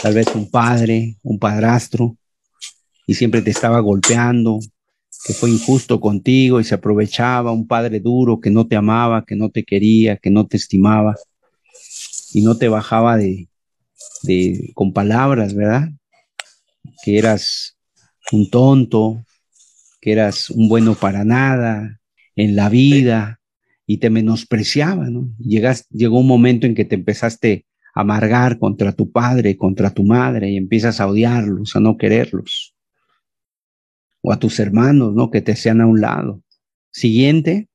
tal 0.00 0.14
vez 0.14 0.28
un 0.36 0.48
padre, 0.48 1.16
un 1.24 1.40
padrastro, 1.40 2.16
y 3.04 3.14
siempre 3.14 3.42
te 3.42 3.50
estaba 3.50 3.80
golpeando, 3.80 4.60
que 5.24 5.32
fue 5.32 5.50
injusto 5.50 5.98
contigo 6.00 6.60
y 6.60 6.64
se 6.64 6.76
aprovechaba, 6.76 7.50
un 7.50 7.66
padre 7.66 7.98
duro 7.98 8.38
que 8.38 8.50
no 8.50 8.68
te 8.68 8.76
amaba, 8.76 9.24
que 9.24 9.34
no 9.34 9.50
te 9.50 9.64
quería, 9.64 10.18
que 10.18 10.30
no 10.30 10.46
te 10.46 10.56
estimaba, 10.56 11.16
y 12.32 12.42
no 12.42 12.56
te 12.56 12.68
bajaba 12.68 13.16
de, 13.16 13.48
de 14.22 14.70
con 14.74 14.92
palabras, 14.92 15.52
¿verdad? 15.52 15.88
Que 17.02 17.18
eras 17.18 17.76
un 18.32 18.50
tonto, 18.50 19.24
que 20.00 20.12
eras 20.12 20.50
un 20.50 20.68
bueno 20.68 20.94
para 20.94 21.24
nada 21.24 22.00
en 22.36 22.56
la 22.56 22.68
vida 22.68 23.40
y 23.86 23.98
te 23.98 24.08
menospreciaba, 24.08 25.10
¿no? 25.10 25.28
Llegas, 25.38 25.86
llegó 25.90 26.20
un 26.20 26.26
momento 26.26 26.66
en 26.66 26.74
que 26.74 26.84
te 26.84 26.94
empezaste 26.94 27.66
amargar 27.94 28.58
contra 28.58 28.92
tu 28.92 29.10
padre, 29.10 29.56
contra 29.56 29.90
tu 29.90 30.04
madre 30.04 30.50
y 30.50 30.56
empiezas 30.56 31.00
a 31.00 31.08
odiarlos, 31.08 31.76
a 31.76 31.80
no 31.80 31.96
quererlos. 31.96 32.74
O 34.22 34.32
a 34.32 34.38
tus 34.38 34.60
hermanos, 34.60 35.14
¿no? 35.14 35.30
Que 35.30 35.40
te 35.40 35.56
sean 35.56 35.80
a 35.80 35.86
un 35.86 36.00
lado. 36.00 36.42
Siguiente, 36.90 37.68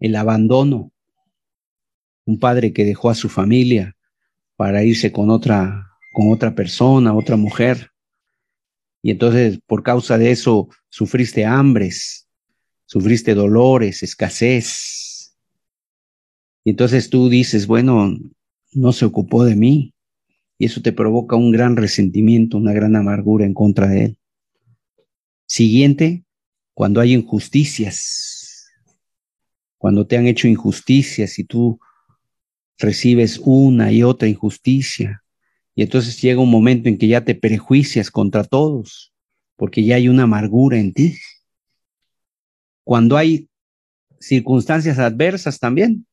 el 0.00 0.16
abandono. 0.16 0.92
Un 2.24 2.38
padre 2.38 2.72
que 2.72 2.84
dejó 2.84 3.10
a 3.10 3.14
su 3.14 3.28
familia 3.28 3.96
para 4.56 4.84
irse 4.84 5.12
con 5.12 5.30
otra, 5.30 5.88
con 6.12 6.32
otra 6.32 6.54
persona, 6.54 7.14
otra 7.14 7.36
mujer. 7.36 7.91
Y 9.02 9.10
entonces, 9.10 9.58
por 9.66 9.82
causa 9.82 10.16
de 10.16 10.30
eso, 10.30 10.68
sufriste 10.88 11.44
hambres, 11.44 12.28
sufriste 12.86 13.34
dolores, 13.34 14.04
escasez. 14.04 15.36
Y 16.64 16.70
entonces 16.70 17.10
tú 17.10 17.28
dices, 17.28 17.66
bueno, 17.66 18.16
no 18.72 18.92
se 18.92 19.04
ocupó 19.04 19.44
de 19.44 19.56
mí. 19.56 19.94
Y 20.56 20.66
eso 20.66 20.80
te 20.80 20.92
provoca 20.92 21.34
un 21.34 21.50
gran 21.50 21.76
resentimiento, 21.76 22.56
una 22.56 22.72
gran 22.72 22.94
amargura 22.94 23.44
en 23.44 23.54
contra 23.54 23.88
de 23.88 24.04
él. 24.04 24.18
Siguiente, 25.46 26.24
cuando 26.72 27.00
hay 27.00 27.14
injusticias, 27.14 28.70
cuando 29.76 30.06
te 30.06 30.16
han 30.16 30.28
hecho 30.28 30.46
injusticias 30.46 31.40
y 31.40 31.44
tú 31.44 31.80
recibes 32.78 33.40
una 33.42 33.90
y 33.90 34.04
otra 34.04 34.28
injusticia, 34.28 35.21
y 35.74 35.82
entonces 35.82 36.20
llega 36.20 36.40
un 36.40 36.50
momento 36.50 36.88
en 36.88 36.98
que 36.98 37.08
ya 37.08 37.24
te 37.24 37.34
prejuicias 37.34 38.10
contra 38.10 38.44
todos, 38.44 39.12
porque 39.56 39.84
ya 39.84 39.96
hay 39.96 40.08
una 40.08 40.24
amargura 40.24 40.78
en 40.78 40.92
ti. 40.92 41.16
Cuando 42.84 43.16
hay 43.16 43.48
circunstancias 44.20 44.98
adversas 44.98 45.58
también, 45.58 46.06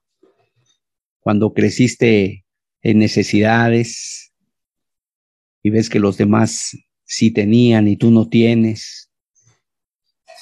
cuando 1.19 1.53
creciste 1.53 2.45
en 2.81 2.99
necesidades 2.99 4.31
y 5.61 5.69
ves 5.69 5.89
que 5.89 5.99
los 5.99 6.17
demás 6.17 6.77
sí 7.03 7.31
tenían 7.31 7.87
y 7.87 7.97
tú 7.97 8.11
no 8.11 8.29
tienes, 8.29 9.11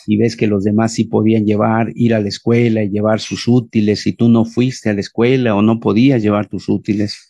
y 0.05 0.17
ves 0.17 0.37
que 0.37 0.47
los 0.47 0.63
demás 0.63 0.93
sí 0.93 1.05
podían 1.05 1.45
llevar, 1.45 1.91
ir 1.95 2.13
a 2.13 2.21
la 2.21 2.29
escuela 2.29 2.83
y 2.83 2.89
llevar 2.89 3.19
sus 3.19 3.47
útiles 3.47 4.07
y 4.07 4.13
tú 4.13 4.29
no 4.29 4.45
fuiste 4.45 4.89
a 4.89 4.93
la 4.93 5.01
escuela 5.01 5.55
o 5.55 5.61
no 5.61 5.79
podías 5.79 6.21
llevar 6.21 6.47
tus 6.47 6.69
útiles 6.69 7.29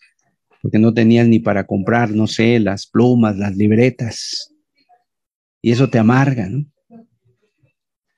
porque 0.61 0.79
no 0.79 0.93
tenías 0.93 1.27
ni 1.27 1.39
para 1.39 1.65
comprar, 1.65 2.11
no 2.11 2.27
sé, 2.27 2.59
las 2.59 2.87
plumas, 2.87 3.37
las 3.37 3.55
libretas. 3.55 4.53
Y 5.61 5.71
eso 5.71 5.89
te 5.89 5.99
amarga, 5.99 6.49
¿no? 6.49 6.65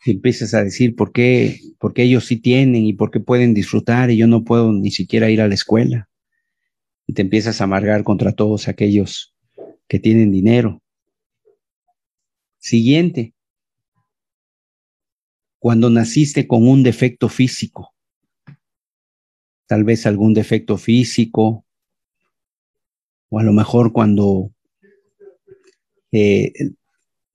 Y 0.05 0.11
empiezas 0.11 0.53
a 0.53 0.63
decir 0.63 0.95
por 0.95 1.11
qué, 1.11 1.59
por 1.77 1.93
qué 1.93 2.03
ellos 2.03 2.25
sí 2.25 2.37
tienen 2.37 2.85
y 2.85 2.93
por 2.93 3.11
qué 3.11 3.19
pueden 3.19 3.53
disfrutar 3.53 4.09
y 4.11 4.17
yo 4.17 4.27
no 4.27 4.43
puedo 4.43 4.71
ni 4.71 4.91
siquiera 4.91 5.29
ir 5.29 5.41
a 5.41 5.47
la 5.47 5.55
escuela 5.55 6.09
y 7.09 7.13
te 7.13 7.23
empiezas 7.23 7.59
a 7.59 7.63
amargar 7.63 8.03
contra 8.03 8.33
todos 8.33 8.67
aquellos 8.67 9.35
que 9.87 9.99
tienen 9.99 10.31
dinero. 10.31 10.83
Siguiente, 12.59 13.33
cuando 15.57 15.89
naciste 15.89 16.47
con 16.47 16.67
un 16.67 16.83
defecto 16.83 17.27
físico, 17.27 17.95
tal 19.65 19.83
vez 19.83 20.05
algún 20.05 20.35
defecto 20.35 20.77
físico, 20.77 21.65
o 23.29 23.39
a 23.39 23.43
lo 23.43 23.53
mejor 23.53 23.91
cuando 23.91 24.51
eh, 26.11 26.51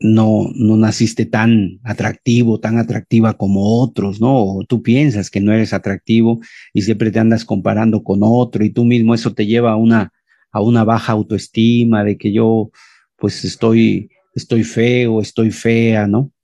no, 0.01 0.51
no 0.55 0.77
naciste 0.77 1.27
tan 1.27 1.81
atractivo, 1.85 2.61
tan 2.61 2.79
atractiva 2.79 3.35
como 3.35 3.81
otros, 3.81 4.21
¿no? 4.21 4.45
O 4.45 4.65
tú 4.65 4.83
piensas 4.83 5.31
que 5.31 5.41
no 5.41 5.53
eres 5.53 5.73
atractivo 5.73 6.41
y 6.73 6.83
siempre 6.83 7.11
te 7.11 7.21
andas 7.21 7.45
comparando 7.45 8.03
con 8.03 8.21
otro 8.23 8.65
y 8.65 8.71
tú 8.71 8.85
mismo 8.85 9.15
eso 9.15 9.33
te 9.35 9.47
lleva 9.47 9.73
a 9.73 9.77
una, 9.77 10.13
a 10.51 10.61
una 10.61 10.85
baja 10.85 11.13
autoestima 11.13 12.05
de 12.05 12.19
que 12.19 12.33
yo 12.33 12.71
pues 13.17 13.45
estoy, 13.45 14.11
estoy 14.35 14.65
feo, 14.65 15.21
estoy 15.21 15.51
fea, 15.51 16.07
¿no? 16.07 16.35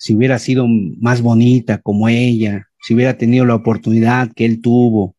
si 0.00 0.14
hubiera 0.14 0.38
sido 0.38 0.66
más 0.66 1.20
bonita 1.20 1.76
como 1.82 2.08
ella, 2.08 2.68
si 2.80 2.94
hubiera 2.94 3.18
tenido 3.18 3.44
la 3.44 3.54
oportunidad 3.54 4.32
que 4.32 4.46
él 4.46 4.62
tuvo, 4.62 5.14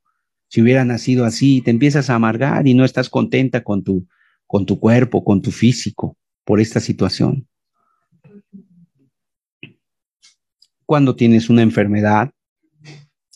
si 0.52 0.62
hubiera 0.62 0.84
nacido 0.84 1.24
así, 1.24 1.62
te 1.62 1.72
empiezas 1.72 2.10
a 2.10 2.16
amargar 2.16 2.68
y 2.68 2.74
no 2.74 2.84
estás 2.84 3.10
contenta 3.10 3.64
con 3.64 3.86
tu, 3.86 4.06
con 4.46 4.66
tu 4.66 4.82
cuerpo, 4.82 5.24
con 5.24 5.42
tu 5.42 5.50
físico 5.50 6.18
por 6.44 6.60
esta 6.60 6.82
situación. 6.82 7.48
Cuando 10.86 11.16
tienes 11.16 11.50
una 11.50 11.62
enfermedad 11.62 12.32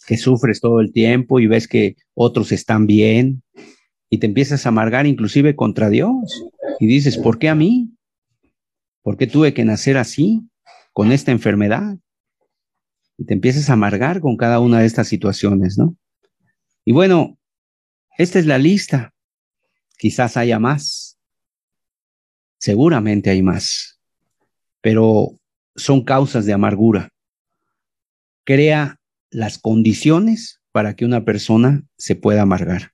que 0.06 0.18
sufres 0.18 0.60
todo 0.60 0.82
el 0.82 0.92
tiempo 0.92 1.40
y 1.40 1.48
ves 1.48 1.70
que 1.70 1.96
otros 2.16 2.52
están 2.52 2.86
bien 2.86 3.44
y 4.10 4.18
te 4.18 4.26
empiezas 4.26 4.66
a 4.66 4.70
amargar 4.70 5.08
inclusive 5.08 5.56
contra 5.56 5.90
Dios 5.90 6.46
y 6.82 6.86
dices, 6.86 7.18
¿por 7.18 7.40
qué 7.40 7.48
a 7.48 7.56
mí? 7.56 7.96
¿Por 9.04 9.16
qué 9.16 9.26
tuve 9.26 9.54
que 9.54 9.64
nacer 9.64 9.96
así, 9.96 10.42
con 10.92 11.14
esta 11.14 11.32
enfermedad? 11.32 11.98
Y 13.18 13.24
te 13.24 13.34
empiezas 13.34 13.70
a 13.70 13.74
amargar 13.74 14.20
con 14.20 14.36
cada 14.36 14.60
una 14.60 14.82
de 14.82 14.86
estas 14.86 15.08
situaciones, 15.08 15.78
¿no? 15.78 15.96
Y 16.86 16.92
bueno, 16.92 17.38
esta 18.18 18.40
es 18.40 18.46
la 18.46 18.60
lista. 18.60 19.14
Quizás 19.98 20.38
haya 20.38 20.60
más. 20.60 21.18
Seguramente 22.60 23.32
hay 23.32 23.42
más. 23.42 24.00
Pero 24.82 25.40
son 25.76 26.04
causas 26.04 26.46
de 26.46 26.54
amargura. 26.54 27.10
Crea 28.44 29.00
las 29.32 29.58
condiciones 29.58 30.62
para 30.72 30.96
que 30.96 31.06
una 31.06 31.26
persona 31.26 31.84
se 31.98 32.16
pueda 32.16 32.44
amargar. 32.44 32.92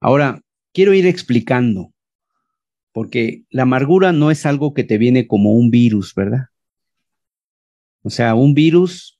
Ahora, 0.00 0.42
quiero 0.72 0.92
ir 0.92 1.06
explicando 1.06 1.92
porque 2.92 3.44
la 3.50 3.62
amargura 3.62 4.12
no 4.12 4.30
es 4.30 4.44
algo 4.44 4.74
que 4.74 4.84
te 4.84 4.98
viene 4.98 5.26
como 5.26 5.52
un 5.52 5.70
virus, 5.70 6.14
¿verdad? 6.14 6.48
O 8.02 8.10
sea, 8.10 8.34
un 8.34 8.54
virus 8.54 9.18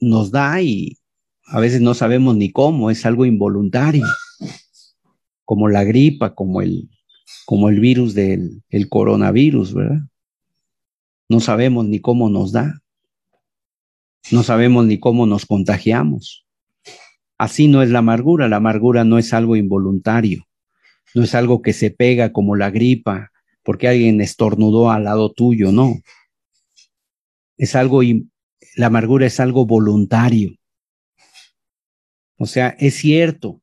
nos 0.00 0.30
da 0.30 0.60
y 0.62 0.98
a 1.46 1.60
veces 1.60 1.80
no 1.80 1.94
sabemos 1.94 2.36
ni 2.36 2.50
cómo, 2.50 2.90
es 2.90 3.04
algo 3.06 3.26
involuntario, 3.26 4.06
como 5.44 5.68
la 5.68 5.84
gripa, 5.84 6.34
como 6.34 6.62
el, 6.62 6.90
como 7.44 7.68
el 7.68 7.80
virus 7.80 8.14
del 8.14 8.62
el 8.70 8.88
coronavirus, 8.88 9.74
¿verdad? 9.74 10.00
No 11.28 11.40
sabemos 11.40 11.86
ni 11.86 12.00
cómo 12.00 12.28
nos 12.28 12.52
da, 12.52 12.80
no 14.30 14.42
sabemos 14.42 14.86
ni 14.86 14.98
cómo 14.98 15.26
nos 15.26 15.46
contagiamos. 15.46 16.46
Así 17.38 17.68
no 17.68 17.82
es 17.82 17.90
la 17.90 17.98
amargura, 17.98 18.48
la 18.48 18.56
amargura 18.56 19.04
no 19.04 19.18
es 19.18 19.34
algo 19.34 19.56
involuntario 19.56 20.46
no 21.14 21.22
es 21.22 21.34
algo 21.34 21.62
que 21.62 21.72
se 21.72 21.90
pega 21.90 22.32
como 22.32 22.56
la 22.56 22.70
gripa 22.70 23.30
porque 23.62 23.88
alguien 23.88 24.20
estornudó 24.20 24.90
al 24.90 25.04
lado 25.04 25.32
tuyo, 25.32 25.72
no. 25.72 25.94
Es 27.56 27.74
algo, 27.76 28.02
la 28.76 28.86
amargura 28.86 29.26
es 29.26 29.40
algo 29.40 29.64
voluntario. 29.64 30.54
O 32.36 32.46
sea, 32.46 32.68
es 32.78 32.94
cierto, 32.94 33.60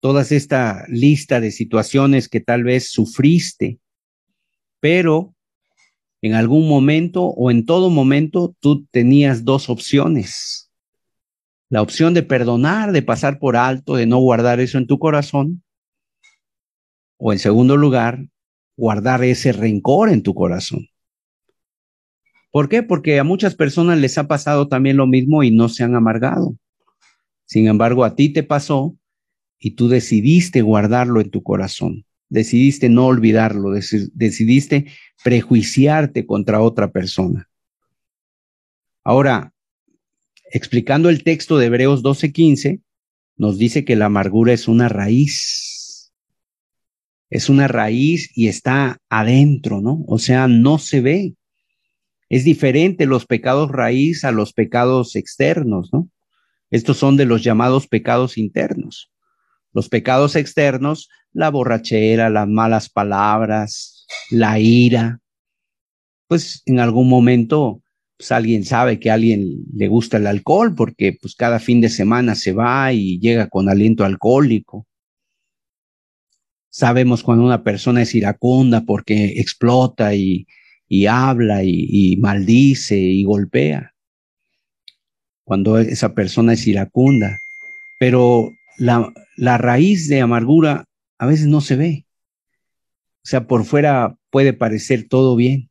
toda 0.00 0.22
esta 0.22 0.84
lista 0.88 1.40
de 1.40 1.50
situaciones 1.50 2.28
que 2.28 2.40
tal 2.40 2.64
vez 2.64 2.90
sufriste, 2.90 3.78
pero 4.80 5.34
en 6.20 6.34
algún 6.34 6.68
momento 6.68 7.24
o 7.24 7.50
en 7.50 7.64
todo 7.64 7.90
momento 7.90 8.54
tú 8.60 8.86
tenías 8.90 9.44
dos 9.44 9.70
opciones. 9.70 10.70
La 11.70 11.80
opción 11.80 12.12
de 12.12 12.22
perdonar, 12.22 12.92
de 12.92 13.02
pasar 13.02 13.38
por 13.38 13.56
alto, 13.56 13.96
de 13.96 14.06
no 14.06 14.18
guardar 14.18 14.60
eso 14.60 14.78
en 14.78 14.86
tu 14.86 14.98
corazón, 14.98 15.62
o 17.16 17.32
en 17.32 17.38
segundo 17.38 17.76
lugar, 17.76 18.26
guardar 18.76 19.24
ese 19.24 19.52
rencor 19.52 20.10
en 20.10 20.22
tu 20.22 20.34
corazón. 20.34 20.88
¿Por 22.50 22.68
qué? 22.68 22.82
Porque 22.82 23.18
a 23.18 23.24
muchas 23.24 23.54
personas 23.54 23.98
les 23.98 24.18
ha 24.18 24.28
pasado 24.28 24.68
también 24.68 24.96
lo 24.96 25.06
mismo 25.06 25.42
y 25.42 25.50
no 25.50 25.68
se 25.68 25.82
han 25.84 25.94
amargado. 25.94 26.56
Sin 27.46 27.66
embargo, 27.68 28.04
a 28.04 28.14
ti 28.14 28.30
te 28.30 28.42
pasó 28.42 28.96
y 29.58 29.72
tú 29.72 29.88
decidiste 29.88 30.62
guardarlo 30.62 31.20
en 31.20 31.30
tu 31.30 31.42
corazón. 31.42 32.04
Decidiste 32.28 32.88
no 32.88 33.06
olvidarlo, 33.06 33.70
decidiste 33.72 34.86
prejuiciarte 35.22 36.26
contra 36.26 36.60
otra 36.60 36.90
persona. 36.90 37.48
Ahora, 39.04 39.52
explicando 40.50 41.10
el 41.10 41.22
texto 41.22 41.58
de 41.58 41.66
Hebreos 41.66 42.02
12:15, 42.02 42.80
nos 43.36 43.58
dice 43.58 43.84
que 43.84 43.96
la 43.96 44.06
amargura 44.06 44.52
es 44.52 44.68
una 44.68 44.88
raíz 44.88 45.64
es 47.34 47.48
una 47.48 47.66
raíz 47.66 48.30
y 48.36 48.46
está 48.46 48.98
adentro, 49.08 49.80
¿no? 49.80 50.04
O 50.06 50.20
sea, 50.20 50.46
no 50.46 50.78
se 50.78 51.00
ve. 51.00 51.34
Es 52.28 52.44
diferente 52.44 53.06
los 53.06 53.26
pecados 53.26 53.72
raíz 53.72 54.24
a 54.24 54.30
los 54.30 54.52
pecados 54.52 55.16
externos, 55.16 55.92
¿no? 55.92 56.08
Estos 56.74 56.96
son 56.96 57.16
de 57.16 57.24
los 57.24 57.44
llamados 57.44 57.86
pecados 57.86 58.36
internos. 58.36 59.12
Los 59.72 59.88
pecados 59.88 60.34
externos, 60.34 61.08
la 61.32 61.48
borrachera, 61.48 62.30
las 62.30 62.48
malas 62.48 62.90
palabras, 62.90 64.08
la 64.28 64.58
ira. 64.58 65.20
Pues 66.26 66.64
en 66.66 66.80
algún 66.80 67.08
momento, 67.08 67.80
pues 68.16 68.32
alguien 68.32 68.64
sabe 68.64 68.98
que 68.98 69.08
a 69.08 69.14
alguien 69.14 69.64
le 69.72 69.86
gusta 69.86 70.16
el 70.16 70.26
alcohol 70.26 70.74
porque 70.74 71.16
pues 71.22 71.36
cada 71.36 71.60
fin 71.60 71.80
de 71.80 71.88
semana 71.88 72.34
se 72.34 72.52
va 72.52 72.92
y 72.92 73.20
llega 73.20 73.46
con 73.48 73.68
aliento 73.68 74.04
alcohólico. 74.04 74.84
Sabemos 76.70 77.22
cuando 77.22 77.44
una 77.44 77.62
persona 77.62 78.02
es 78.02 78.16
iracunda 78.16 78.80
porque 78.80 79.38
explota 79.38 80.12
y, 80.16 80.44
habla 81.08 81.62
y, 81.62 82.16
maldice 82.16 82.98
y 82.98 83.22
golpea. 83.22 83.93
Cuando 85.44 85.78
esa 85.78 86.14
persona 86.14 86.54
es 86.54 86.66
iracunda. 86.66 87.38
Pero 88.00 88.50
la, 88.78 89.12
la 89.36 89.58
raíz 89.58 90.08
de 90.08 90.20
amargura 90.20 90.84
a 91.18 91.26
veces 91.26 91.46
no 91.46 91.60
se 91.60 91.76
ve. 91.76 92.06
O 93.22 93.26
sea, 93.26 93.46
por 93.46 93.64
fuera 93.64 94.16
puede 94.30 94.52
parecer 94.52 95.06
todo 95.08 95.36
bien. 95.36 95.70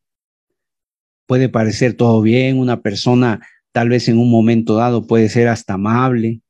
Puede 1.26 1.48
parecer 1.48 1.94
todo 1.94 2.22
bien. 2.22 2.58
Una 2.58 2.80
persona 2.80 3.40
tal 3.74 3.88
vez 3.88 4.08
en 4.08 4.18
un 4.18 4.30
momento 4.30 4.76
dado 4.76 5.04
puede 5.04 5.28
ser 5.28 5.48
hasta 5.48 5.74
amable, 5.74 6.40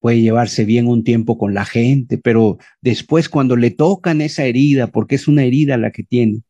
puede 0.00 0.22
llevarse 0.22 0.64
bien 0.64 0.86
un 0.88 1.04
tiempo 1.04 1.36
con 1.36 1.52
la 1.52 1.66
gente, 1.66 2.16
pero 2.16 2.56
después 2.80 3.28
cuando 3.28 3.54
le 3.54 3.70
tocan 3.70 4.22
esa 4.22 4.44
herida, 4.44 4.86
porque 4.86 5.16
es 5.16 5.28
una 5.28 5.44
herida 5.44 5.76
la 5.76 5.90
que 5.90 6.04
tiene, 6.04 6.40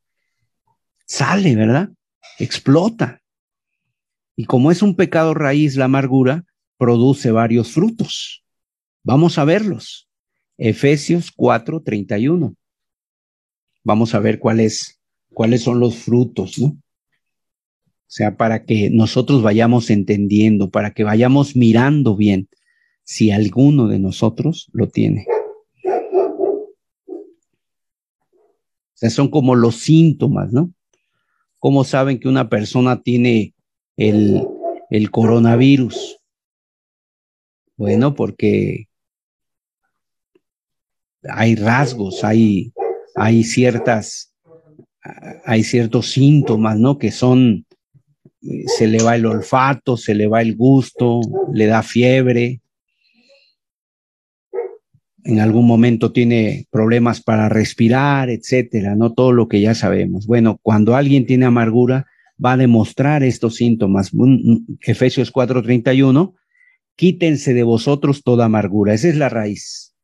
sale, 1.04 1.56
¿verdad? 1.56 1.90
Explota. 2.38 3.20
Y 4.36 4.44
como 4.44 4.70
es 4.70 4.82
un 4.82 4.94
pecado 4.94 5.32
raíz, 5.32 5.76
la 5.76 5.86
amargura 5.86 6.44
produce 6.76 7.30
varios 7.30 7.72
frutos. 7.72 8.44
Vamos 9.02 9.38
a 9.38 9.44
verlos. 9.44 10.08
Efesios 10.58 11.32
4:31. 11.34 12.54
Vamos 13.82 14.14
a 14.14 14.20
ver 14.20 14.38
cuáles 14.38 15.00
son 15.58 15.80
los 15.80 15.96
frutos, 15.96 16.58
¿no? 16.58 16.66
O 16.66 16.80
sea, 18.08 18.36
para 18.36 18.64
que 18.64 18.88
nosotros 18.90 19.42
vayamos 19.42 19.90
entendiendo, 19.90 20.70
para 20.70 20.92
que 20.92 21.02
vayamos 21.02 21.56
mirando 21.56 22.14
bien 22.14 22.48
si 23.02 23.30
alguno 23.30 23.88
de 23.88 23.98
nosotros 23.98 24.68
lo 24.72 24.88
tiene. 24.88 25.26
O 28.94 28.98
sea, 28.98 29.10
son 29.10 29.28
como 29.28 29.54
los 29.54 29.76
síntomas, 29.76 30.52
¿no? 30.52 30.72
¿Cómo 31.58 31.84
saben 31.84 32.20
que 32.20 32.28
una 32.28 32.48
persona 32.48 33.02
tiene 33.02 33.54
el, 33.96 34.46
el 34.90 35.10
coronavirus? 35.10 36.18
Bueno, 37.76 38.14
porque 38.14 38.88
hay 41.28 41.54
rasgos, 41.56 42.24
hay, 42.24 42.72
hay 43.14 43.44
ciertas, 43.44 44.34
hay 45.44 45.62
ciertos 45.64 46.10
síntomas, 46.10 46.78
¿no? 46.78 46.98
Que 46.98 47.10
son, 47.10 47.66
se 48.40 48.86
le 48.86 49.02
va 49.02 49.16
el 49.16 49.26
olfato, 49.26 49.96
se 49.96 50.14
le 50.14 50.26
va 50.26 50.40
el 50.40 50.56
gusto, 50.56 51.20
le 51.52 51.66
da 51.66 51.82
fiebre, 51.82 52.60
en 55.26 55.40
algún 55.40 55.66
momento 55.66 56.12
tiene 56.12 56.66
problemas 56.70 57.20
para 57.20 57.48
respirar, 57.48 58.30
etcétera, 58.30 58.94
no 58.94 59.12
todo 59.12 59.32
lo 59.32 59.48
que 59.48 59.60
ya 59.60 59.74
sabemos. 59.74 60.26
Bueno, 60.26 60.60
cuando 60.62 60.94
alguien 60.94 61.26
tiene 61.26 61.46
amargura, 61.46 62.06
va 62.42 62.52
a 62.52 62.56
demostrar 62.56 63.22
estos 63.22 63.56
síntomas. 63.56 64.12
Efesios 64.80 65.32
4:31, 65.32 66.34
quítense 66.96 67.54
de 67.54 67.62
vosotros 67.62 68.22
toda 68.22 68.46
amargura, 68.46 68.94
esa 68.94 69.08
es 69.08 69.16
la 69.16 69.28
raíz. 69.28 69.94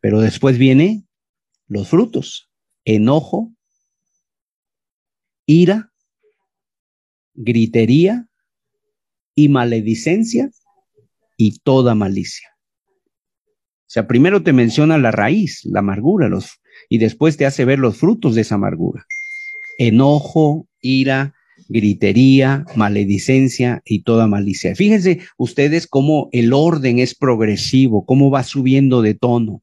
Pero 0.00 0.20
después 0.20 0.58
viene 0.58 1.04
los 1.66 1.88
frutos, 1.88 2.50
enojo, 2.84 3.52
ira, 5.46 5.92
gritería 7.34 8.28
y 9.34 9.48
maledicencia 9.48 10.50
y 11.36 11.58
toda 11.60 11.94
malicia. 11.94 12.48
O 13.90 13.92
sea, 13.92 14.06
primero 14.06 14.42
te 14.42 14.52
menciona 14.52 14.98
la 14.98 15.10
raíz, 15.10 15.62
la 15.64 15.80
amargura, 15.80 16.28
los, 16.28 16.60
y 16.88 16.98
después 16.98 17.36
te 17.36 17.46
hace 17.46 17.64
ver 17.64 17.80
los 17.80 17.96
frutos 17.96 18.36
de 18.36 18.42
esa 18.42 18.54
amargura. 18.54 19.04
Enojo, 19.78 20.68
ira, 20.80 21.34
gritería, 21.68 22.64
maledicencia 22.74 23.82
y 23.84 24.02
toda 24.02 24.26
malicia. 24.26 24.74
Fíjense 24.74 25.20
ustedes 25.36 25.86
cómo 25.86 26.28
el 26.32 26.52
orden 26.52 26.98
es 26.98 27.14
progresivo, 27.14 28.04
cómo 28.04 28.30
va 28.30 28.42
subiendo 28.42 29.02
de 29.02 29.14
tono. 29.14 29.62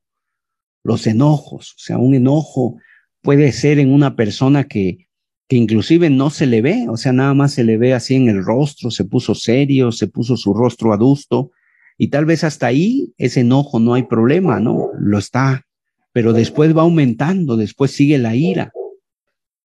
Los 0.84 1.06
enojos, 1.06 1.72
o 1.72 1.80
sea, 1.80 1.98
un 1.98 2.16
enojo 2.16 2.78
puede 3.22 3.52
ser 3.52 3.80
en 3.80 3.92
una 3.92 4.16
persona 4.16 4.64
que, 4.66 5.08
que 5.48 5.56
inclusive 5.58 6.10
no 6.10 6.30
se 6.30 6.46
le 6.46 6.62
ve, 6.62 6.88
o 6.90 6.98
sea, 6.98 7.12
nada 7.12 7.34
más 7.34 7.54
se 7.54 7.64
le 7.64 7.78
ve 7.78 7.94
así 7.94 8.16
en 8.16 8.30
el 8.30 8.44
rostro, 8.44 8.92
se 8.92 9.04
puso 9.04 9.36
serio, 9.36 9.92
se 9.92 10.08
puso 10.08 10.38
su 10.38 10.54
rostro 10.54 10.94
adusto, 10.94 11.52
y 11.98 12.10
tal 12.10 12.26
vez 12.26 12.44
hasta 12.44 12.68
ahí 12.68 13.14
ese 13.18 13.42
enojo 13.42 13.80
no 13.80 13.96
hay 13.96 14.04
problema, 14.04 14.60
¿no? 14.60 14.90
Lo 15.00 15.18
está, 15.18 15.66
pero 16.14 16.32
después 16.32 16.76
va 16.76 16.84
aumentando, 16.84 17.58
después 17.58 17.92
sigue 17.92 18.18
la 18.18 18.36
ira. 18.36 18.72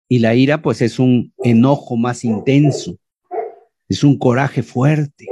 Y 0.10 0.19
la 0.19 0.36
ira 0.36 0.62
pues 0.62 0.82
es 0.82 1.00
un 1.00 1.34
enojo 1.43 1.95
más 1.95 2.26
intenso, 2.26 2.98
es 3.88 4.04
un 4.04 4.17
coraje 4.17 4.63
fuerte. 4.63 5.28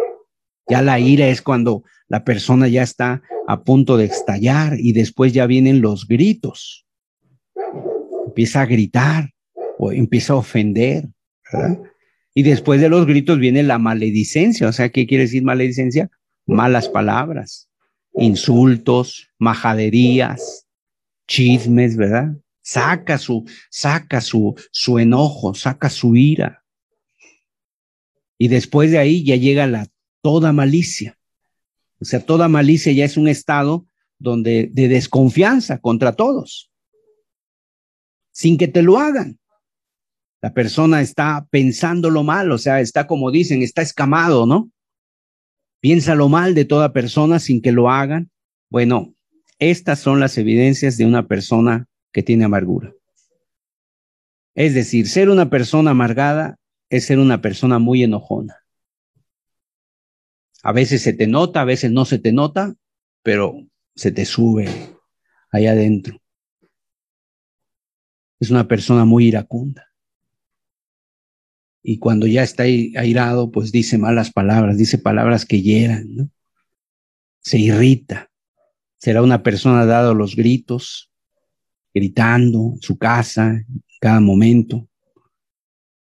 Ya 0.70 0.82
la 0.82 1.00
ira 1.00 1.28
es 1.28 1.42
cuando 1.42 1.84
la 2.08 2.24
persona 2.24 2.68
ya 2.68 2.84
está 2.84 3.24
a 3.48 3.64
punto 3.64 3.98
de 3.98 4.06
estallar 4.06 4.80
y 4.80 4.94
después 4.94 5.34
ya 5.34 5.48
vienen 5.48 5.82
los 5.82 6.08
gritos. 6.08 6.86
Empieza 8.28 8.62
a 8.62 8.66
gritar 8.66 9.32
o 9.80 9.92
empieza 9.92 10.34
a 10.34 10.38
ofender, 10.38 11.08
¿verdad? 11.52 11.80
Y 12.36 12.44
después 12.44 12.80
de 12.80 12.90
los 12.90 13.08
gritos 13.08 13.40
viene 13.40 13.64
la 13.64 13.80
maledicencia. 13.80 14.68
O 14.68 14.72
sea, 14.72 14.90
¿qué 14.90 15.08
quiere 15.08 15.24
decir 15.24 15.44
maledicencia? 15.44 16.12
Malas 16.46 16.88
palabras, 16.88 17.68
insultos, 18.14 19.30
majaderías, 19.40 20.68
chismes, 21.28 21.98
¿verdad? 21.98 22.36
Saca 22.68 23.18
su, 23.18 23.46
saca 23.70 24.20
su, 24.20 24.54
su 24.72 25.00
enojo, 25.00 25.54
saca 25.54 25.90
su 25.90 26.18
ira. 26.18 26.66
Y 28.38 28.50
después 28.50 28.92
de 28.92 28.98
ahí 28.98 29.24
ya 29.24 29.38
llega 29.38 29.68
la 29.68 29.88
toda 30.22 30.52
malicia. 30.52 31.18
O 32.02 32.06
sea, 32.06 32.20
toda 32.26 32.50
malicia 32.50 32.92
ya 32.92 33.06
es 33.06 33.16
un 33.16 33.30
estado 33.30 33.88
donde 34.20 34.70
de 34.74 34.90
desconfianza 34.90 35.80
contra 35.80 36.14
todos, 36.14 36.70
sin 38.32 38.58
que 38.58 38.68
te 38.68 38.82
lo 38.82 39.00
hagan. 39.00 39.40
La 40.42 40.54
persona 40.54 41.02
está 41.02 41.48
pensando 41.50 42.10
lo 42.10 42.24
mal, 42.24 42.52
o 42.52 42.58
sea, 42.58 42.82
está 42.82 43.08
como 43.08 43.32
dicen, 43.32 43.62
está 43.62 43.82
escamado, 43.82 44.46
¿no? 44.46 44.70
Piensa 45.80 46.16
lo 46.16 46.28
mal 46.28 46.54
de 46.54 46.66
toda 46.66 46.92
persona 46.92 47.40
sin 47.40 47.62
que 47.62 47.72
lo 47.72 47.90
hagan. 47.90 48.30
Bueno, 48.70 49.16
estas 49.58 50.00
son 50.00 50.20
las 50.20 50.38
evidencias 50.38 50.98
de 50.98 51.06
una 51.06 51.28
persona 51.28 51.88
que 52.18 52.24
tiene 52.24 52.46
amargura. 52.46 52.96
Es 54.56 54.74
decir, 54.74 55.08
ser 55.08 55.30
una 55.30 55.52
persona 55.52 55.92
amargada 55.92 56.58
es 56.90 57.06
ser 57.06 57.20
una 57.20 57.44
persona 57.44 57.78
muy 57.78 58.02
enojona. 58.02 58.56
A 60.64 60.72
veces 60.72 61.04
se 61.04 61.14
te 61.14 61.28
nota, 61.28 61.62
a 61.62 61.66
veces 61.66 61.92
no 61.92 62.06
se 62.06 62.18
te 62.18 62.32
nota, 62.32 62.74
pero 63.22 63.68
se 63.94 64.12
te 64.12 64.26
sube 64.26 64.68
ahí 65.52 65.68
adentro. 65.68 66.20
Es 68.40 68.50
una 68.50 68.68
persona 68.68 69.06
muy 69.06 69.28
iracunda. 69.28 69.86
Y 71.84 72.00
cuando 72.00 72.26
ya 72.26 72.42
está 72.42 72.64
airado, 72.64 73.52
pues 73.52 73.72
dice 73.72 74.00
malas 74.00 74.34
palabras, 74.34 74.76
dice 74.76 74.98
palabras 74.98 75.46
que 75.46 75.62
hieran, 75.62 76.16
¿no? 76.16 76.32
Se 77.42 77.60
irrita. 77.60 78.32
Será 78.98 79.22
una 79.22 79.44
persona 79.44 79.86
dado 79.86 80.16
los 80.16 80.36
gritos, 80.36 81.12
gritando 81.98 82.74
en 82.76 82.82
su 82.82 82.98
casa, 82.98 83.64
cada 84.00 84.20
momento. 84.20 84.88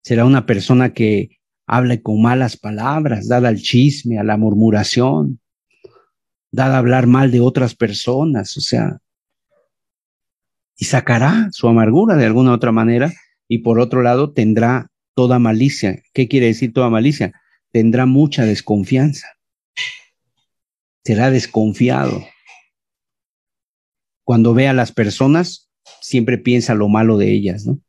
Será 0.01 0.25
una 0.25 0.45
persona 0.45 0.93
que 0.93 1.39
hable 1.67 2.01
con 2.01 2.21
malas 2.21 2.57
palabras, 2.57 3.27
dada 3.27 3.49
al 3.49 3.61
chisme, 3.61 4.17
a 4.17 4.23
la 4.23 4.37
murmuración, 4.37 5.39
dada 6.51 6.75
a 6.75 6.79
hablar 6.79 7.07
mal 7.07 7.31
de 7.31 7.39
otras 7.39 7.75
personas, 7.75 8.57
o 8.57 8.61
sea, 8.61 8.99
y 10.77 10.85
sacará 10.85 11.49
su 11.51 11.67
amargura 11.67 12.15
de 12.15 12.25
alguna 12.25 12.53
otra 12.53 12.71
manera 12.71 13.13
y 13.47 13.59
por 13.59 13.79
otro 13.79 14.01
lado 14.01 14.33
tendrá 14.33 14.87
toda 15.13 15.39
malicia. 15.39 16.01
¿Qué 16.13 16.27
quiere 16.27 16.47
decir 16.47 16.73
toda 16.73 16.89
malicia? 16.89 17.31
Tendrá 17.71 18.05
mucha 18.05 18.45
desconfianza. 18.45 19.27
Será 21.05 21.29
desconfiado. 21.29 22.25
Cuando 24.23 24.53
ve 24.53 24.67
a 24.67 24.73
las 24.73 24.91
personas, 24.91 25.69
siempre 26.03 26.37
piensa 26.37 26.75
lo 26.75 26.89
malo 26.89 27.17
de 27.17 27.31
ellas, 27.31 27.65
¿no? 27.65 27.79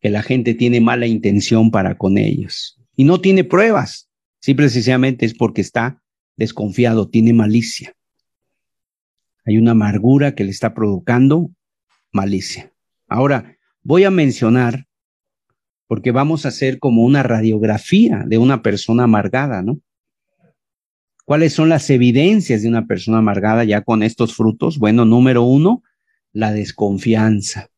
Que 0.00 0.08
la 0.08 0.22
gente 0.22 0.54
tiene 0.54 0.80
mala 0.80 1.06
intención 1.06 1.70
para 1.70 1.98
con 1.98 2.16
ellos. 2.16 2.80
Y 2.96 3.04
no 3.04 3.20
tiene 3.20 3.44
pruebas. 3.44 4.08
Simple 4.40 4.70
sencillamente 4.70 5.26
es 5.26 5.34
porque 5.34 5.60
está 5.60 6.02
desconfiado, 6.36 7.08
tiene 7.08 7.34
malicia. 7.34 7.94
Hay 9.44 9.58
una 9.58 9.72
amargura 9.72 10.34
que 10.34 10.44
le 10.44 10.50
está 10.50 10.72
provocando 10.72 11.50
malicia. 12.12 12.72
Ahora, 13.08 13.56
voy 13.82 14.04
a 14.04 14.10
mencionar, 14.10 14.86
porque 15.86 16.12
vamos 16.12 16.46
a 16.46 16.48
hacer 16.48 16.78
como 16.78 17.04
una 17.04 17.22
radiografía 17.22 18.24
de 18.26 18.38
una 18.38 18.62
persona 18.62 19.04
amargada, 19.04 19.62
¿no? 19.62 19.80
¿Cuáles 21.26 21.52
son 21.52 21.68
las 21.68 21.90
evidencias 21.90 22.62
de 22.62 22.68
una 22.68 22.86
persona 22.86 23.18
amargada 23.18 23.64
ya 23.64 23.82
con 23.82 24.02
estos 24.02 24.34
frutos? 24.34 24.78
Bueno, 24.78 25.04
número 25.04 25.42
uno, 25.42 25.82
la 26.36 26.52
desconfianza. 26.52 27.70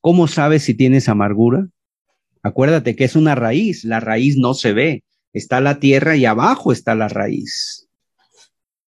¿Cómo 0.00 0.28
sabes 0.28 0.62
si 0.62 0.72
tienes 0.72 1.10
amargura? 1.10 1.68
Acuérdate 2.42 2.96
que 2.96 3.04
es 3.04 3.16
una 3.16 3.34
raíz, 3.34 3.84
la 3.84 4.00
raíz 4.00 4.38
no 4.38 4.54
se 4.54 4.72
ve, 4.72 5.04
está 5.34 5.60
la 5.60 5.78
tierra 5.78 6.16
y 6.16 6.24
abajo 6.24 6.72
está 6.72 6.94
la 6.94 7.08
raíz. 7.08 7.86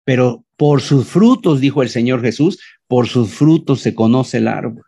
Pero 0.04 0.46
por 0.56 0.80
sus 0.80 1.08
frutos, 1.08 1.60
dijo 1.60 1.82
el 1.82 1.90
Señor 1.90 2.22
Jesús, 2.22 2.58
por 2.86 3.06
sus 3.06 3.32
frutos 3.32 3.82
se 3.82 3.94
conoce 3.94 4.38
el 4.38 4.48
árbol. 4.48 4.84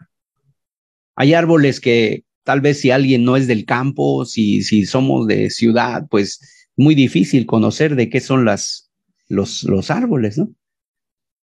Hay 1.14 1.34
árboles 1.34 1.80
que 1.80 2.24
tal 2.44 2.62
vez 2.62 2.80
si 2.80 2.90
alguien 2.92 3.24
no 3.24 3.36
es 3.36 3.46
del 3.46 3.66
campo, 3.66 4.24
si, 4.24 4.62
si 4.62 4.86
somos 4.86 5.26
de 5.26 5.50
ciudad, 5.50 6.06
pues 6.08 6.40
muy 6.76 6.94
difícil 6.94 7.44
conocer 7.44 7.94
de 7.94 8.08
qué 8.08 8.20
son 8.20 8.46
las, 8.46 8.90
los, 9.28 9.64
los 9.64 9.90
árboles, 9.90 10.38
¿no? 10.38 10.48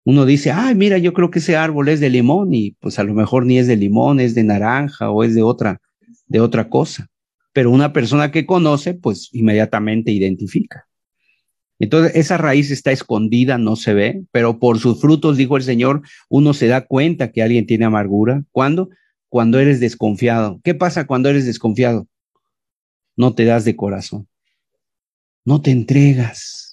Uno 0.08 0.26
dice, 0.26 0.52
ay, 0.52 0.74
mira, 0.74 0.98
yo 1.00 1.12
creo 1.12 1.30
que 1.30 1.40
ese 1.40 1.58
árbol 1.58 1.90
es 1.90 2.00
de 2.00 2.10
limón 2.10 2.54
y 2.54 2.72
pues 2.80 2.98
a 2.98 3.04
lo 3.04 3.14
mejor 3.14 3.46
ni 3.46 3.60
es 3.60 3.68
de 3.68 3.76
limón, 3.76 4.22
es 4.22 4.36
de 4.36 4.46
naranja 4.46 5.12
o 5.12 5.22
es 5.26 5.36
de 5.36 5.44
otra, 5.44 5.82
de 6.28 6.40
otra 6.40 6.70
cosa. 6.70 7.10
Pero 7.52 7.72
una 7.72 7.92
persona 7.92 8.32
que 8.32 8.46
conoce, 8.46 8.94
pues 8.94 9.28
inmediatamente 9.34 10.14
identifica. 10.14 10.88
Entonces, 11.78 12.16
esa 12.16 12.38
raíz 12.38 12.72
está 12.72 12.94
escondida, 12.94 13.58
no 13.58 13.76
se 13.76 13.94
ve, 13.94 14.24
pero 14.32 14.60
por 14.60 14.80
sus 14.80 15.02
frutos, 15.02 15.36
dijo 15.36 15.58
el 15.58 15.64
Señor, 15.64 16.04
uno 16.30 16.54
se 16.54 16.68
da 16.68 16.86
cuenta 16.86 17.34
que 17.34 17.44
alguien 17.44 17.66
tiene 17.66 17.84
amargura. 17.84 18.46
¿Cuándo? 18.54 18.88
Cuando 19.28 19.60
eres 19.60 19.82
desconfiado. 19.82 20.62
¿Qué 20.64 20.74
pasa 20.74 21.06
cuando 21.06 21.28
eres 21.28 21.46
desconfiado? 21.46 22.08
No 23.18 23.36
te 23.36 23.44
das 23.44 23.66
de 23.66 23.76
corazón. 23.76 24.26
No 25.44 25.62
te 25.62 25.72
entregas 25.72 26.67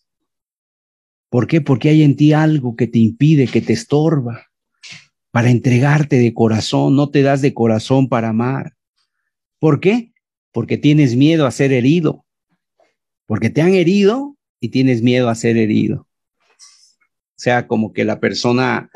¿Por 1.35 1.49
qué? 1.49 1.61
Porque 1.61 1.89
hay 1.89 2.05
en 2.05 2.15
ti 2.15 2.33
algo 2.33 2.77
que 2.77 2.87
te 2.87 3.01
impide, 3.01 3.49
que 3.49 3.61
te 3.61 3.73
estorba 3.73 4.47
para 5.33 5.51
entregarte 5.51 6.21
de 6.21 6.33
corazón, 6.33 6.95
no 6.95 7.11
te 7.11 7.23
das 7.23 7.43
de 7.43 7.53
corazón 7.53 8.09
para 8.09 8.29
amar. 8.29 8.75
¿Por 9.59 9.81
qué? 9.81 10.13
Porque 10.53 10.79
tienes 10.79 11.17
miedo 11.17 11.45
a 11.47 11.51
ser 11.51 11.73
herido, 11.73 12.25
porque 13.27 13.51
te 13.51 13.63
han 13.63 13.75
herido 13.75 14.37
y 14.61 14.69
tienes 14.69 15.03
miedo 15.03 15.29
a 15.29 15.35
ser 15.35 15.57
herido. 15.57 16.07
O 16.53 17.35
sea, 17.35 17.67
como 17.67 17.93
que 17.93 18.05
la 18.05 18.21
persona 18.21 18.89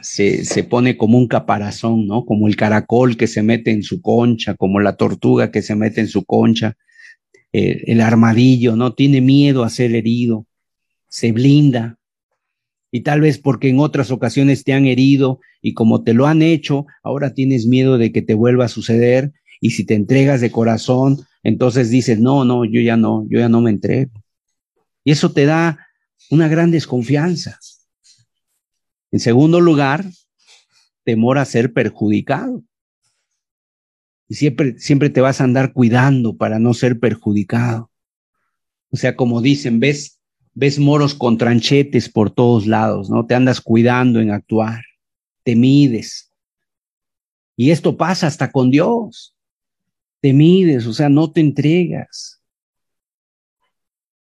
se, 0.00 0.44
se, 0.44 0.62
pone 0.62 0.96
como 0.96 1.18
un 1.18 1.26
caparazón, 1.26 2.06
¿no? 2.06 2.24
Como 2.24 2.46
el 2.46 2.54
caracol 2.54 3.16
que 3.16 3.26
se 3.26 3.42
mete 3.42 3.72
en 3.72 3.82
su 3.82 4.00
concha, 4.00 4.54
como 4.54 4.78
la 4.78 4.96
tortuga 4.96 5.50
que 5.50 5.60
se 5.60 5.74
mete 5.74 6.02
en 6.02 6.06
su 6.06 6.24
concha, 6.24 6.76
eh, 7.52 7.82
el 7.88 8.00
armadillo, 8.00 8.76
¿no? 8.76 8.94
Tiene 8.94 9.20
miedo 9.20 9.64
a 9.64 9.70
ser 9.70 9.92
herido 9.96 10.46
se 11.10 11.32
blinda. 11.32 11.98
Y 12.90 13.02
tal 13.02 13.20
vez 13.20 13.38
porque 13.38 13.68
en 13.68 13.78
otras 13.78 14.10
ocasiones 14.10 14.64
te 14.64 14.72
han 14.72 14.86
herido 14.86 15.40
y 15.60 15.74
como 15.74 16.02
te 16.02 16.14
lo 16.14 16.26
han 16.26 16.40
hecho, 16.40 16.86
ahora 17.02 17.34
tienes 17.34 17.66
miedo 17.66 17.98
de 17.98 18.10
que 18.10 18.22
te 18.22 18.34
vuelva 18.34 18.64
a 18.64 18.68
suceder. 18.68 19.32
Y 19.60 19.70
si 19.70 19.84
te 19.84 19.94
entregas 19.94 20.40
de 20.40 20.50
corazón, 20.50 21.18
entonces 21.42 21.90
dices, 21.90 22.18
no, 22.18 22.44
no, 22.46 22.64
yo 22.64 22.80
ya 22.80 22.96
no, 22.96 23.26
yo 23.28 23.38
ya 23.38 23.50
no 23.50 23.60
me 23.60 23.70
entrego. 23.70 24.12
Y 25.04 25.12
eso 25.12 25.32
te 25.32 25.44
da 25.44 25.86
una 26.30 26.48
gran 26.48 26.70
desconfianza. 26.70 27.58
En 29.12 29.20
segundo 29.20 29.60
lugar, 29.60 30.04
temor 31.04 31.38
a 31.38 31.44
ser 31.44 31.72
perjudicado. 31.72 32.62
Y 34.28 34.34
siempre, 34.34 34.78
siempre 34.78 35.10
te 35.10 35.20
vas 35.20 35.40
a 35.40 35.44
andar 35.44 35.72
cuidando 35.72 36.36
para 36.36 36.58
no 36.58 36.72
ser 36.72 37.00
perjudicado. 37.00 37.90
O 38.90 38.96
sea, 38.96 39.16
como 39.16 39.40
dicen, 39.40 39.80
ves, 39.80 40.19
ves 40.54 40.78
moros 40.78 41.14
con 41.14 41.38
tranchetes 41.38 42.08
por 42.08 42.30
todos 42.30 42.66
lados, 42.66 43.10
¿no? 43.10 43.26
Te 43.26 43.34
andas 43.34 43.60
cuidando 43.60 44.20
en 44.20 44.30
actuar, 44.30 44.82
te 45.42 45.56
mides. 45.56 46.32
Y 47.56 47.70
esto 47.70 47.96
pasa 47.96 48.26
hasta 48.26 48.50
con 48.50 48.70
Dios. 48.70 49.36
te 50.22 50.34
mides, 50.34 50.86
o 50.86 50.92
sea, 50.92 51.08
no 51.08 51.32
te 51.32 51.40
entregas. 51.40 52.40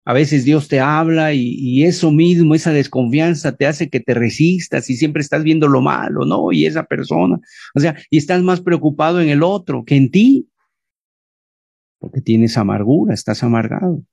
A 0.06 0.13
veces 0.13 0.43
Dios 0.43 0.67
te 0.67 0.80
habla 0.82 1.34
y, 1.34 1.84
eso 1.86 2.12
mismo, 2.12 2.56
esa 2.56 2.71
desconfianza 2.71 3.56
te 3.56 3.65
hace 3.65 3.89
que 3.89 4.02
te 4.02 4.13
resistas 4.13 4.89
y 4.89 4.97
siempre 4.97 5.21
estás 5.21 5.43
viendo 5.43 5.67
lo 5.67 5.82
malo, 5.82 6.26
¿no? 6.26 6.52
Y 6.52 6.65
esa 6.65 6.84
persona, 6.84 7.39
o 7.73 7.80
sea, 7.80 7.95
y 8.10 8.17
estás 8.17 8.43
más 8.43 8.62
preocupado 8.62 9.21
en 9.21 9.30
el 9.30 9.43
otro 9.43 9.86
que 9.86 9.95
en 9.95 10.12
ti, 10.12 10.49
porque 11.99 12.21
tienes 12.21 12.58
amargura, 12.58 13.13
estás 13.13 13.43
amargado. 13.43 14.04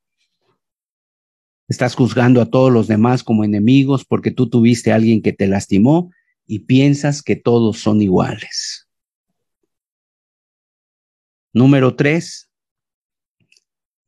Estás 1.70 1.94
juzgando 1.94 2.42
a 2.42 2.46
todos 2.46 2.72
los 2.72 2.88
demás 2.88 3.22
como 3.22 3.44
enemigos 3.44 4.04
porque 4.04 4.33
tú 4.33 4.50
tuviste 4.50 4.90
a 4.90 4.96
alguien 4.96 5.22
que 5.22 5.33
te 5.33 5.46
lastimó 5.46 6.11
y 6.44 6.64
piensas 6.64 7.22
que 7.22 7.37
todos 7.37 7.78
son 7.78 8.02
iguales. 8.02 8.88
Número 11.52 11.94
tres, 11.94 12.50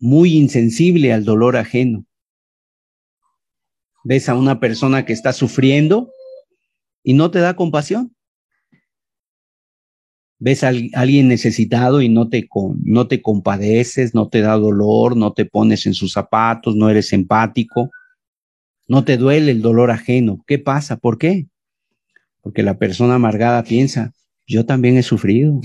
muy 0.01 0.35
insensible 0.35 1.13
al 1.13 1.25
dolor 1.25 1.57
ajeno. 1.57 2.05
Ves 4.03 4.29
a 4.29 4.35
una 4.35 4.59
persona 4.59 5.05
que 5.05 5.13
está 5.13 5.33
sufriendo 5.33 6.11
y 7.05 7.15
no 7.15 7.31
te 7.31 7.39
da 7.39 7.55
compasión. 7.55 8.13
Ves 10.45 10.65
a 10.65 10.73
alguien 10.95 11.29
necesitado 11.29 12.03
y 12.03 12.09
no 12.09 12.29
te, 12.29 12.49
no 12.83 13.07
te 13.07 13.23
compadeces, 13.23 14.13
no 14.13 14.29
te 14.29 14.41
da 14.41 14.55
dolor, 14.55 15.17
no 15.17 15.33
te 15.33 15.45
pones 15.45 15.87
en 15.87 15.95
sus 15.95 16.15
zapatos, 16.15 16.75
no 16.75 16.91
eres 16.91 17.13
empático, 17.13 17.91
no 18.89 19.05
te 19.05 19.19
duele 19.19 19.53
el 19.53 19.63
dolor 19.63 19.93
ajeno. 19.93 20.43
¿Qué 20.49 20.59
pasa? 20.59 20.97
¿Por 20.97 21.17
qué? 21.17 21.47
Porque 22.41 22.65
la 22.65 22.77
persona 22.77 23.15
amargada 23.15 23.63
piensa, 23.63 24.15
yo 24.45 24.67
también 24.67 24.97
he 24.97 25.05
sufrido, 25.05 25.61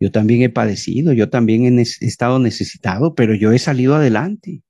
yo 0.00 0.10
también 0.10 0.42
he 0.42 0.48
padecido, 0.48 1.12
yo 1.12 1.30
también 1.30 1.78
he 1.78 1.82
estado 1.82 2.40
necesitado, 2.40 3.14
pero 3.14 3.32
yo 3.32 3.52
he 3.52 3.60
salido 3.60 3.94
adelante. 3.94 4.64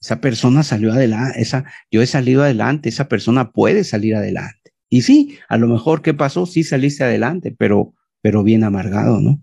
Esa 0.00 0.20
persona 0.20 0.64
salió 0.64 0.92
adelante, 0.92 1.40
esa, 1.40 1.66
yo 1.88 2.02
he 2.02 2.06
salido 2.08 2.42
adelante, 2.42 2.88
esa 2.88 3.06
persona 3.06 3.52
puede 3.52 3.84
salir 3.84 4.16
adelante. 4.16 4.61
Y 4.92 5.00
sí, 5.00 5.38
a 5.48 5.56
lo 5.56 5.68
mejor, 5.68 6.02
¿qué 6.02 6.12
pasó? 6.12 6.44
Sí 6.44 6.64
saliste 6.64 7.02
adelante, 7.02 7.50
pero, 7.50 7.94
pero 8.20 8.42
bien 8.42 8.62
amargado, 8.62 9.22
¿no? 9.22 9.42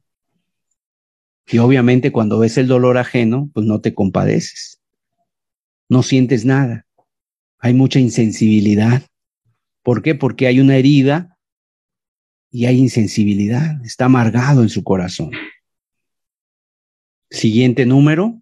Y 1.48 1.58
obviamente 1.58 2.12
cuando 2.12 2.38
ves 2.38 2.60
el 2.60 2.68
dolor 2.68 3.00
ajeno, 3.00 3.50
pues 3.52 3.66
no 3.66 3.82
te 3.82 3.96
compadeces. 3.96 4.80
No 5.90 6.04
sientes 6.04 6.46
nada. 6.46 6.86
Hay 7.58 7.74
mucha 7.74 7.98
insensibilidad. 7.98 9.02
¿Por 9.82 10.04
qué? 10.04 10.14
Porque 10.14 10.46
hay 10.46 10.60
una 10.60 10.76
herida 10.76 11.36
y 12.52 12.68
hay 12.68 12.78
insensibilidad, 12.78 13.84
está 13.84 14.06
amargado 14.06 14.62
en 14.62 14.70
su 14.70 14.84
corazón. 14.84 15.32
Siguiente 17.32 17.88
número, 17.88 18.40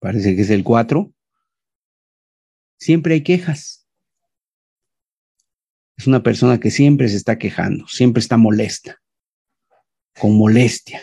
parece 0.00 0.36
que 0.36 0.42
es 0.42 0.50
el 0.50 0.62
4. 0.62 1.10
Siempre 2.76 3.14
hay 3.14 3.22
quejas. 3.22 3.81
Es 5.96 6.06
una 6.06 6.22
persona 6.22 6.58
que 6.58 6.70
siempre 6.70 7.08
se 7.08 7.16
está 7.16 7.38
quejando, 7.38 7.86
siempre 7.86 8.20
está 8.20 8.36
molesta, 8.36 9.00
con 10.18 10.36
molestia. 10.36 11.02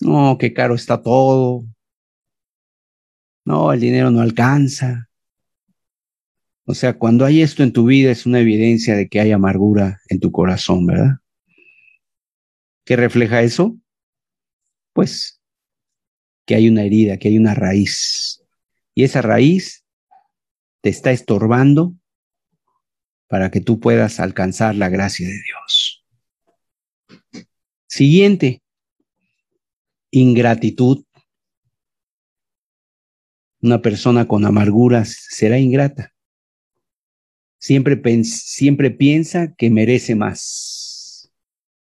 No, 0.00 0.36
qué 0.38 0.52
caro 0.52 0.74
está 0.74 1.02
todo. 1.02 1.64
No, 3.44 3.72
el 3.72 3.80
dinero 3.80 4.10
no 4.10 4.20
alcanza. 4.20 5.08
O 6.64 6.74
sea, 6.74 6.98
cuando 6.98 7.24
hay 7.24 7.40
esto 7.40 7.62
en 7.62 7.72
tu 7.72 7.86
vida 7.86 8.10
es 8.10 8.26
una 8.26 8.40
evidencia 8.40 8.94
de 8.94 9.08
que 9.08 9.20
hay 9.20 9.32
amargura 9.32 10.00
en 10.08 10.20
tu 10.20 10.30
corazón, 10.30 10.86
¿verdad? 10.86 11.16
¿Qué 12.84 12.96
refleja 12.96 13.42
eso? 13.42 13.76
Pues 14.92 15.40
que 16.44 16.54
hay 16.54 16.68
una 16.68 16.82
herida, 16.82 17.18
que 17.18 17.28
hay 17.28 17.38
una 17.38 17.54
raíz. 17.54 18.42
Y 18.94 19.04
esa 19.04 19.22
raíz 19.22 19.84
te 20.80 20.88
está 20.88 21.10
estorbando 21.10 21.94
para 23.28 23.50
que 23.50 23.60
tú 23.60 23.78
puedas 23.78 24.20
alcanzar 24.20 24.74
la 24.74 24.88
gracia 24.88 25.28
de 25.28 25.34
Dios. 25.34 26.04
Siguiente, 27.86 28.62
ingratitud. 30.10 31.04
Una 33.60 33.82
persona 33.82 34.26
con 34.26 34.44
amarguras 34.44 35.16
será 35.30 35.58
ingrata. 35.58 36.12
Siempre, 37.58 37.96
piensa 38.90 39.54
que 39.54 39.70
merece 39.70 40.14
más. 40.14 41.30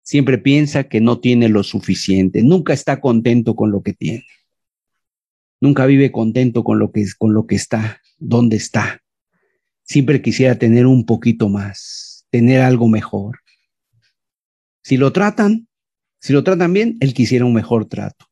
Siempre 0.02 0.38
piensa 0.38 0.84
que 0.84 1.00
no 1.00 1.18
tiene 1.18 1.48
lo 1.48 1.64
suficiente. 1.64 2.42
Nunca 2.42 2.72
está 2.72 3.00
contento 3.00 3.56
con 3.56 3.72
lo 3.72 3.82
que 3.82 3.92
tiene. 3.92 4.26
Nunca 5.60 5.86
vive 5.86 6.12
contento 6.12 6.62
con 6.62 6.78
lo 6.78 6.92
que, 6.92 7.04
con 7.18 7.34
lo 7.34 7.46
que 7.46 7.56
está, 7.56 8.00
donde 8.18 8.56
está. 8.56 9.02
Siempre 9.86 10.20
quisiera 10.20 10.56
tener 10.56 10.86
un 10.86 11.06
poquito 11.06 11.48
más, 11.48 12.26
tener 12.30 12.60
algo 12.60 12.88
mejor. 12.88 13.40
Si 14.82 14.96
lo 14.96 15.12
tratan, 15.12 15.68
si 16.20 16.32
lo 16.32 16.44
tratan 16.44 16.72
bien, 16.72 16.96
él 17.00 17.14
quisiera 17.14 17.44
un 17.44 17.54
mejor 17.54 17.86
trato. 17.86 18.26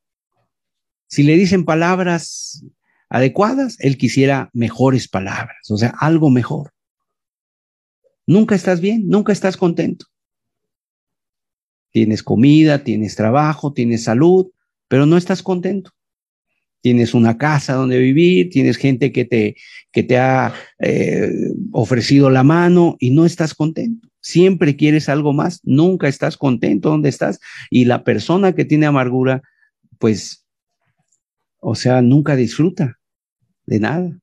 Si 1.06 1.22
le 1.22 1.36
dicen 1.36 1.64
palabras 1.64 2.64
adecuadas, 3.08 3.76
él 3.78 3.96
quisiera 3.96 4.50
mejores 4.52 5.08
palabras, 5.08 5.70
o 5.70 5.76
sea, 5.76 5.94
algo 6.00 6.30
mejor. 6.30 6.72
Nunca 8.26 8.54
estás 8.54 8.80
bien, 8.80 9.06
nunca 9.06 9.32
estás 9.32 9.56
contento. 9.56 10.06
Tienes 11.92 12.24
comida, 12.24 12.82
tienes 12.82 13.14
trabajo, 13.14 13.72
tienes 13.72 14.02
salud, 14.04 14.50
pero 14.88 15.06
no 15.06 15.16
estás 15.16 15.42
contento. 15.42 15.92
Tienes 16.84 17.14
una 17.14 17.38
casa 17.38 17.72
donde 17.72 17.98
vivir, 17.98 18.50
tienes 18.50 18.76
gente 18.76 19.10
que 19.10 19.24
te, 19.24 19.56
que 19.90 20.02
te 20.02 20.18
ha 20.18 20.52
eh, 20.80 21.32
ofrecido 21.72 22.28
la 22.28 22.42
mano 22.42 22.96
y 23.00 23.10
no 23.10 23.24
estás 23.24 23.54
contento. 23.54 24.06
Siempre 24.20 24.76
quieres 24.76 25.08
algo 25.08 25.32
más, 25.32 25.60
nunca 25.62 26.08
estás 26.08 26.36
contento 26.36 26.90
donde 26.90 27.08
estás. 27.08 27.40
Y 27.70 27.86
la 27.86 28.04
persona 28.04 28.54
que 28.54 28.66
tiene 28.66 28.84
amargura, 28.84 29.40
pues, 29.96 30.44
o 31.58 31.74
sea, 31.74 32.02
nunca 32.02 32.36
disfruta 32.36 32.98
de 33.64 33.80
nada 33.80 34.18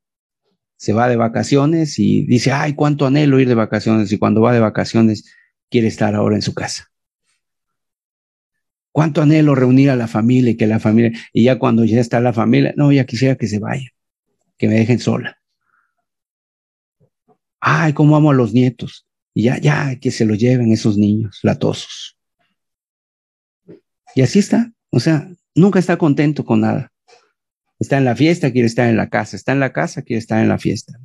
se 0.78 0.94
va 0.94 1.10
de 1.10 1.16
vacaciones 1.16 1.98
y 1.98 2.28
dice, 2.28 2.52
ay, 2.52 2.74
cuánto 2.74 3.08
anhelo 3.08 3.40
ir 3.40 3.48
de 3.48 3.56
vacaciones. 3.56 4.12
Y 4.12 4.20
cuando 4.20 4.42
va 4.42 4.54
de 4.54 4.60
vacaciones, 4.60 5.26
quiere 5.72 5.88
estar 5.88 6.14
ahora 6.14 6.36
en 6.36 6.44
su 6.44 6.54
casa. 6.54 6.91
Cuánto 8.92 9.22
anhelo 9.22 9.56
reunir 9.56 9.90
a 9.90 9.96
la 9.96 10.08
familia 10.08 10.52
y 10.52 10.58
que 10.58 10.68
la 10.68 10.80
familia, 10.80 11.12
y 11.34 11.44
ya 11.44 11.58
cuando 11.58 11.86
ya 11.86 12.00
está 12.00 12.20
la 12.20 12.34
familia, 12.34 12.74
no, 12.76 12.92
ya 12.92 13.06
quisiera 13.06 13.36
que 13.36 13.48
se 13.48 13.60
vaya, 13.60 13.90
que 14.58 14.68
me 14.68 14.76
dejen 14.76 15.00
sola. 15.00 15.38
Ay, 17.60 17.94
cómo 17.94 18.16
amo 18.16 18.32
a 18.32 18.34
los 18.34 18.54
nietos. 18.54 19.08
Y 19.34 19.44
ya, 19.44 19.58
ya, 19.60 19.96
que 19.96 20.12
se 20.12 20.26
lo 20.26 20.36
lleven 20.36 20.72
esos 20.74 20.98
niños 20.98 21.40
latosos. 21.44 22.18
Y 24.16 24.22
así 24.22 24.40
está. 24.40 24.74
O 24.90 25.00
sea, 25.00 25.30
nunca 25.56 25.80
está 25.80 25.98
contento 25.98 26.44
con 26.44 26.62
nada. 26.62 26.92
Está 27.80 27.98
en 27.98 28.06
la 28.06 28.16
fiesta, 28.16 28.52
quiere 28.52 28.68
estar 28.68 28.90
en 28.90 28.98
la 28.98 29.10
casa. 29.10 29.38
Está 29.38 29.54
en 29.54 29.60
la 29.60 29.72
casa, 29.72 30.02
quiere 30.02 30.20
estar 30.20 30.42
en 30.42 30.50
la 30.50 30.58
fiesta. 30.58 31.00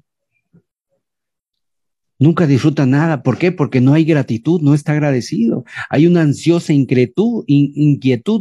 Nunca 2.18 2.46
disfruta 2.46 2.86
nada. 2.86 3.22
¿Por 3.22 3.38
qué? 3.38 3.52
Porque 3.52 3.80
no 3.80 3.92
hay 3.94 4.04
gratitud, 4.04 4.60
no 4.62 4.74
está 4.74 4.92
agradecido. 4.92 5.64
Hay 5.90 6.06
una 6.06 6.22
ansiosa 6.22 6.72
inquietud, 6.72 7.44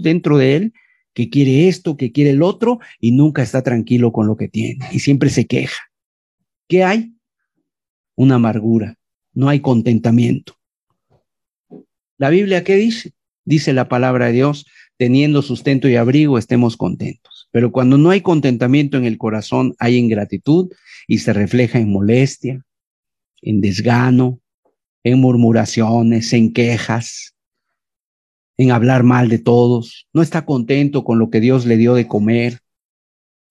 dentro 0.02 0.38
de 0.38 0.56
él 0.56 0.74
que 1.14 1.30
quiere 1.30 1.68
esto, 1.68 1.98
que 1.98 2.12
quiere 2.12 2.32
el 2.32 2.42
otro 2.42 2.80
y 3.00 3.12
nunca 3.12 3.42
está 3.42 3.64
tranquilo 3.64 4.12
con 4.12 4.28
lo 4.28 4.36
que 4.36 4.48
tiene 4.48 4.86
y 4.92 5.00
siempre 5.00 5.30
se 5.30 5.46
queja. 5.46 5.82
¿Qué 6.68 6.84
hay? 6.84 7.14
Una 8.16 8.36
amargura. 8.36 8.98
No 9.34 9.50
hay 9.50 9.60
contentamiento. 9.60 10.56
La 12.18 12.30
Biblia, 12.30 12.64
¿qué 12.64 12.76
dice? 12.76 13.12
Dice 13.44 13.74
la 13.74 13.90
palabra 13.90 14.28
de 14.28 14.34
Dios, 14.34 14.66
teniendo 14.98 15.42
sustento 15.42 15.90
y 15.90 15.96
abrigo, 15.96 16.38
estemos 16.38 16.78
contentos. 16.78 17.50
Pero 17.52 17.72
cuando 17.72 17.98
no 17.98 18.10
hay 18.10 18.22
contentamiento 18.22 18.98
en 18.98 19.06
el 19.06 19.18
corazón, 19.18 19.76
hay 19.80 19.98
ingratitud 19.98 20.72
y 21.08 21.20
se 21.20 21.34
refleja 21.34 21.80
en 21.80 21.92
molestia, 21.92 22.66
en 23.41 23.62
desgano, 23.62 24.39
en 25.04 25.19
murmuraciones, 25.19 26.34
en 26.34 26.54
quejas, 26.54 27.36
en 28.58 28.71
hablar 28.71 29.04
mal 29.04 29.30
de 29.30 29.39
todos. 29.39 30.08
No 30.13 30.21
está 30.21 30.45
contento 30.45 31.04
con 31.04 31.19
lo 31.19 31.30
que 31.30 31.39
Dios 31.39 31.65
le 31.65 31.78
dio 31.78 31.93
de 31.93 32.08
comer, 32.08 32.60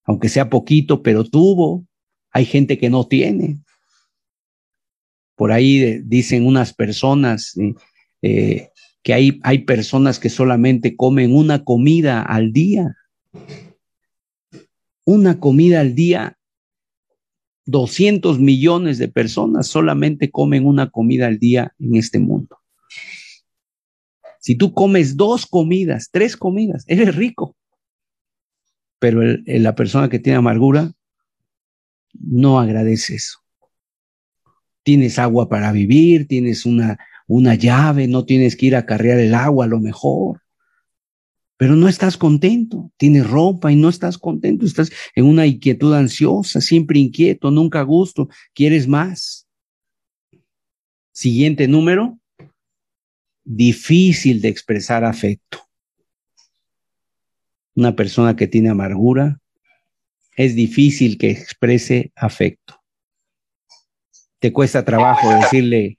aunque 0.04 0.28
sea 0.28 0.50
poquito, 0.50 1.02
pero 1.02 1.24
tuvo. 1.24 1.86
Hay 2.30 2.44
gente 2.44 2.78
que 2.78 2.90
no 2.90 3.06
tiene. 3.06 3.58
Por 5.36 5.52
ahí 5.52 6.00
dicen 6.04 6.46
unas 6.46 6.72
personas 6.72 7.56
eh, 7.56 7.74
eh, 8.22 8.68
que 9.02 9.14
hay, 9.14 9.38
hay 9.42 9.58
personas 9.58 10.18
que 10.18 10.30
solamente 10.30 10.96
comen 10.96 11.34
una 11.34 11.64
comida 11.64 12.22
al 12.22 12.52
día 12.52 12.96
una 15.04 15.38
comida 15.38 15.80
al 15.80 15.94
día. 15.94 16.38
200 17.66 18.38
millones 18.38 18.98
de 18.98 19.08
personas 19.08 19.66
solamente 19.66 20.30
comen 20.30 20.66
una 20.66 20.90
comida 20.90 21.26
al 21.26 21.38
día 21.38 21.74
en 21.78 21.96
este 21.96 22.18
mundo. 22.18 22.58
Si 24.40 24.56
tú 24.56 24.74
comes 24.74 25.16
dos 25.16 25.46
comidas, 25.46 26.10
tres 26.12 26.36
comidas, 26.36 26.84
eres 26.86 27.16
rico. 27.16 27.56
Pero 28.98 29.22
la 29.46 29.74
persona 29.74 30.08
que 30.08 30.18
tiene 30.18 30.36
amargura 30.36 30.92
no 32.12 32.60
agradece 32.60 33.14
eso. 33.14 33.38
Tienes 34.82 35.18
agua 35.18 35.48
para 35.48 35.72
vivir, 35.72 36.28
tienes 36.28 36.66
una, 36.66 36.98
una 37.26 37.54
llave, 37.54 38.06
no 38.06 38.26
tienes 38.26 38.54
que 38.56 38.66
ir 38.66 38.76
a 38.76 38.84
carrear 38.84 39.18
el 39.18 39.34
agua 39.34 39.64
a 39.64 39.68
lo 39.68 39.80
mejor. 39.80 40.43
Pero 41.64 41.76
no 41.76 41.88
estás 41.88 42.18
contento, 42.18 42.92
tienes 42.98 43.26
ropa 43.26 43.72
y 43.72 43.76
no 43.76 43.88
estás 43.88 44.18
contento, 44.18 44.66
estás 44.66 44.92
en 45.14 45.24
una 45.24 45.46
inquietud 45.46 45.94
ansiosa, 45.94 46.60
siempre 46.60 46.98
inquieto, 46.98 47.50
nunca 47.50 47.80
a 47.80 47.84
gusto, 47.84 48.28
quieres 48.52 48.86
más. 48.86 49.48
Siguiente 51.10 51.66
número, 51.66 52.18
difícil 53.44 54.42
de 54.42 54.48
expresar 54.48 55.06
afecto. 55.06 55.66
Una 57.74 57.96
persona 57.96 58.36
que 58.36 58.46
tiene 58.46 58.68
amargura 58.68 59.40
es 60.36 60.54
difícil 60.54 61.16
que 61.16 61.30
exprese 61.30 62.12
afecto. 62.14 62.78
Te 64.38 64.52
cuesta 64.52 64.84
trabajo 64.84 65.30
decirle 65.30 65.98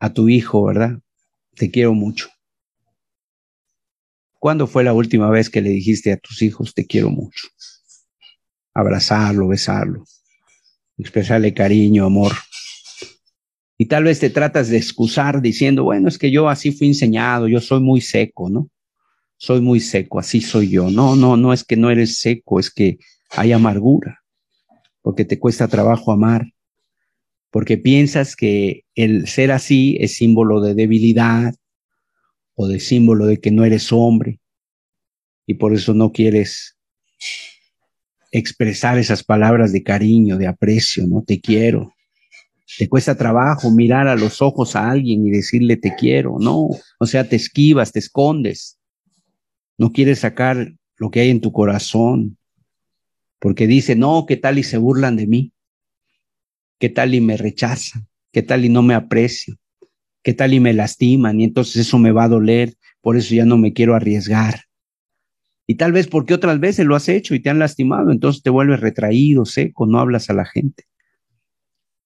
a 0.00 0.12
tu 0.12 0.28
hijo, 0.28 0.64
¿verdad? 0.64 0.98
Te 1.54 1.70
quiero 1.70 1.94
mucho. 1.94 2.30
¿Cuándo 4.42 4.66
fue 4.66 4.82
la 4.82 4.92
última 4.92 5.30
vez 5.30 5.48
que 5.48 5.60
le 5.60 5.70
dijiste 5.70 6.10
a 6.10 6.16
tus 6.16 6.42
hijos 6.42 6.74
te 6.74 6.84
quiero 6.84 7.10
mucho? 7.10 7.46
Abrazarlo, 8.74 9.46
besarlo, 9.46 10.02
expresarle 10.98 11.54
cariño, 11.54 12.04
amor. 12.04 12.32
Y 13.78 13.86
tal 13.86 14.02
vez 14.02 14.18
te 14.18 14.30
tratas 14.30 14.68
de 14.68 14.78
excusar 14.78 15.40
diciendo, 15.42 15.84
bueno, 15.84 16.08
es 16.08 16.18
que 16.18 16.32
yo 16.32 16.48
así 16.48 16.72
fui 16.72 16.88
enseñado, 16.88 17.46
yo 17.46 17.60
soy 17.60 17.78
muy 17.78 18.00
seco, 18.00 18.50
¿no? 18.50 18.68
Soy 19.36 19.60
muy 19.60 19.78
seco, 19.78 20.18
así 20.18 20.40
soy 20.40 20.70
yo. 20.70 20.90
No, 20.90 21.14
no, 21.14 21.36
no 21.36 21.52
es 21.52 21.62
que 21.62 21.76
no 21.76 21.88
eres 21.88 22.18
seco, 22.18 22.58
es 22.58 22.68
que 22.68 22.98
hay 23.30 23.52
amargura, 23.52 24.24
porque 25.02 25.24
te 25.24 25.38
cuesta 25.38 25.68
trabajo 25.68 26.10
amar, 26.10 26.52
porque 27.52 27.78
piensas 27.78 28.34
que 28.34 28.86
el 28.96 29.28
ser 29.28 29.52
así 29.52 29.96
es 30.00 30.16
símbolo 30.16 30.60
de 30.60 30.74
debilidad 30.74 31.54
o 32.54 32.68
de 32.68 32.80
símbolo 32.80 33.26
de 33.26 33.38
que 33.38 33.50
no 33.50 33.64
eres 33.64 33.92
hombre 33.92 34.40
y 35.46 35.54
por 35.54 35.74
eso 35.74 35.94
no 35.94 36.12
quieres 36.12 36.76
expresar 38.30 38.98
esas 38.98 39.22
palabras 39.22 39.72
de 39.72 39.82
cariño, 39.82 40.38
de 40.38 40.46
aprecio, 40.46 41.06
no 41.06 41.22
te 41.22 41.40
quiero. 41.40 41.94
Te 42.78 42.88
cuesta 42.88 43.16
trabajo 43.16 43.70
mirar 43.70 44.08
a 44.08 44.16
los 44.16 44.40
ojos 44.40 44.74
a 44.76 44.90
alguien 44.90 45.26
y 45.26 45.30
decirle 45.30 45.76
te 45.76 45.94
quiero, 45.94 46.38
no, 46.40 46.68
o 46.98 47.06
sea, 47.06 47.28
te 47.28 47.36
esquivas, 47.36 47.92
te 47.92 47.98
escondes. 47.98 48.78
No 49.76 49.92
quieres 49.92 50.20
sacar 50.20 50.72
lo 50.96 51.10
que 51.10 51.20
hay 51.20 51.30
en 51.30 51.40
tu 51.40 51.52
corazón, 51.52 52.38
porque 53.38 53.66
dice, 53.66 53.96
no, 53.96 54.24
¿qué 54.26 54.36
tal 54.36 54.58
y 54.58 54.62
se 54.62 54.78
burlan 54.78 55.16
de 55.16 55.26
mí? 55.26 55.52
¿Qué 56.78 56.88
tal 56.88 57.14
y 57.14 57.20
me 57.20 57.36
rechazan? 57.36 58.08
¿Qué 58.32 58.42
tal 58.42 58.64
y 58.64 58.68
no 58.68 58.82
me 58.82 58.94
aprecian? 58.94 59.58
¿Qué 60.22 60.34
tal 60.34 60.54
y 60.54 60.60
me 60.60 60.72
lastiman? 60.72 61.40
Y 61.40 61.44
entonces 61.44 61.76
eso 61.76 61.98
me 61.98 62.12
va 62.12 62.24
a 62.24 62.28
doler, 62.28 62.74
por 63.00 63.16
eso 63.16 63.34
ya 63.34 63.44
no 63.44 63.58
me 63.58 63.72
quiero 63.72 63.94
arriesgar. 63.94 64.64
Y 65.66 65.76
tal 65.76 65.92
vez 65.92 66.06
porque 66.06 66.34
otras 66.34 66.60
veces 66.60 66.86
lo 66.86 66.96
has 66.96 67.08
hecho 67.08 67.34
y 67.34 67.40
te 67.40 67.50
han 67.50 67.58
lastimado, 67.58 68.10
entonces 68.10 68.42
te 68.42 68.50
vuelves 68.50 68.80
retraído, 68.80 69.44
seco, 69.44 69.86
no 69.86 69.98
hablas 69.98 70.30
a 70.30 70.34
la 70.34 70.44
gente. 70.44 70.84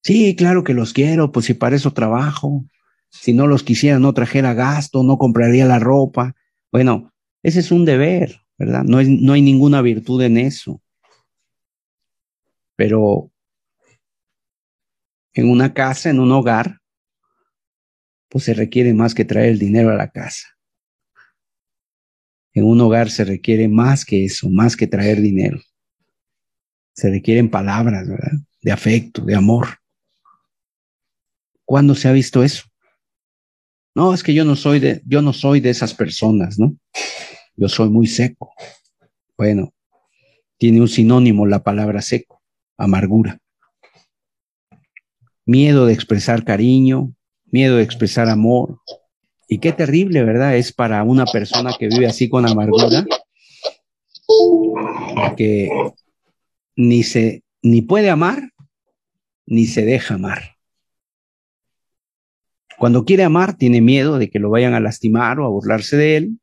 Sí, 0.02 0.36
claro 0.36 0.62
que 0.62 0.72
los 0.72 0.92
quiero, 0.92 1.32
pues 1.32 1.46
si 1.46 1.54
para 1.54 1.76
eso 1.76 1.92
trabajo. 1.92 2.64
Si 3.10 3.32
no 3.32 3.46
los 3.46 3.62
quisiera, 3.62 3.98
no 3.98 4.12
trajera 4.12 4.54
gasto, 4.54 5.02
no 5.02 5.18
compraría 5.18 5.66
la 5.66 5.78
ropa. 5.78 6.34
Bueno, 6.70 7.12
ese 7.42 7.60
es 7.60 7.72
un 7.72 7.84
deber, 7.84 8.40
¿verdad? 8.58 8.84
No, 8.84 9.00
es, 9.00 9.08
no 9.08 9.32
hay 9.32 9.42
ninguna 9.42 9.82
virtud 9.82 10.22
en 10.22 10.36
eso. 10.36 10.80
Pero 12.76 13.30
en 15.34 15.50
una 15.50 15.74
casa, 15.74 16.10
en 16.10 16.20
un 16.20 16.30
hogar, 16.32 16.80
pues 18.28 18.44
se 18.44 18.54
requiere 18.54 18.94
más 18.94 19.14
que 19.14 19.24
traer 19.24 19.50
el 19.50 19.58
dinero 19.58 19.90
a 19.90 19.94
la 19.94 20.10
casa. 20.10 20.48
En 22.52 22.64
un 22.64 22.80
hogar 22.80 23.10
se 23.10 23.24
requiere 23.24 23.68
más 23.68 24.04
que 24.04 24.24
eso, 24.24 24.48
más 24.48 24.76
que 24.76 24.86
traer 24.86 25.20
dinero. 25.20 25.60
Se 26.94 27.10
requieren 27.10 27.50
palabras, 27.50 28.08
¿verdad? 28.08 28.32
De 28.62 28.72
afecto, 28.72 29.22
de 29.22 29.34
amor. 29.34 29.68
¿Cuándo 31.64 31.94
se 31.94 32.08
ha 32.08 32.12
visto 32.12 32.42
eso? 32.42 32.64
No, 33.94 34.14
es 34.14 34.22
que 34.22 34.34
yo 34.34 34.44
no 34.44 34.56
soy 34.56 34.78
de, 34.78 35.02
yo 35.04 35.22
no 35.22 35.32
soy 35.32 35.60
de 35.60 35.70
esas 35.70 35.94
personas, 35.94 36.58
¿no? 36.58 36.76
Yo 37.56 37.68
soy 37.68 37.88
muy 37.90 38.06
seco. 38.06 38.52
Bueno, 39.36 39.74
tiene 40.58 40.80
un 40.80 40.88
sinónimo 40.88 41.46
la 41.46 41.62
palabra 41.62 42.02
seco 42.02 42.42
amargura. 42.76 43.38
Miedo 45.44 45.86
de 45.86 45.94
expresar 45.94 46.44
cariño, 46.44 47.15
miedo 47.56 47.76
de 47.76 47.84
expresar 47.84 48.28
amor. 48.28 48.80
Y 49.48 49.60
qué 49.60 49.72
terrible, 49.72 50.22
¿verdad? 50.24 50.56
Es 50.56 50.74
para 50.74 51.02
una 51.04 51.24
persona 51.24 51.72
que 51.78 51.88
vive 51.88 52.06
así 52.06 52.28
con 52.28 52.46
amargura, 52.46 53.06
que 55.38 55.70
ni 56.76 57.02
se 57.02 57.42
ni 57.62 57.80
puede 57.80 58.10
amar 58.10 58.50
ni 59.46 59.64
se 59.64 59.86
deja 59.86 60.16
amar. 60.16 60.56
Cuando 62.78 63.06
quiere 63.06 63.24
amar 63.24 63.56
tiene 63.56 63.80
miedo 63.80 64.18
de 64.18 64.28
que 64.28 64.38
lo 64.38 64.50
vayan 64.50 64.74
a 64.74 64.80
lastimar 64.80 65.40
o 65.40 65.46
a 65.46 65.48
burlarse 65.48 65.96
de 65.96 66.16
él. 66.18 66.40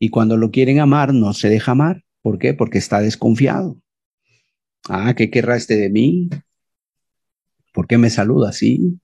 Y 0.00 0.08
cuando 0.08 0.36
lo 0.36 0.50
quieren 0.50 0.80
amar 0.80 1.14
no 1.14 1.32
se 1.32 1.48
deja 1.48 1.72
amar. 1.72 2.02
¿Por 2.22 2.40
qué? 2.40 2.54
Porque 2.54 2.78
está 2.78 3.00
desconfiado. 3.00 3.76
Ah, 4.88 5.14
¿qué 5.14 5.30
querrá 5.30 5.54
este 5.54 5.76
de 5.76 5.90
mí? 5.90 6.28
¿Por 7.72 7.86
qué 7.86 7.98
me 7.98 8.10
saluda 8.10 8.48
así? 8.48 8.98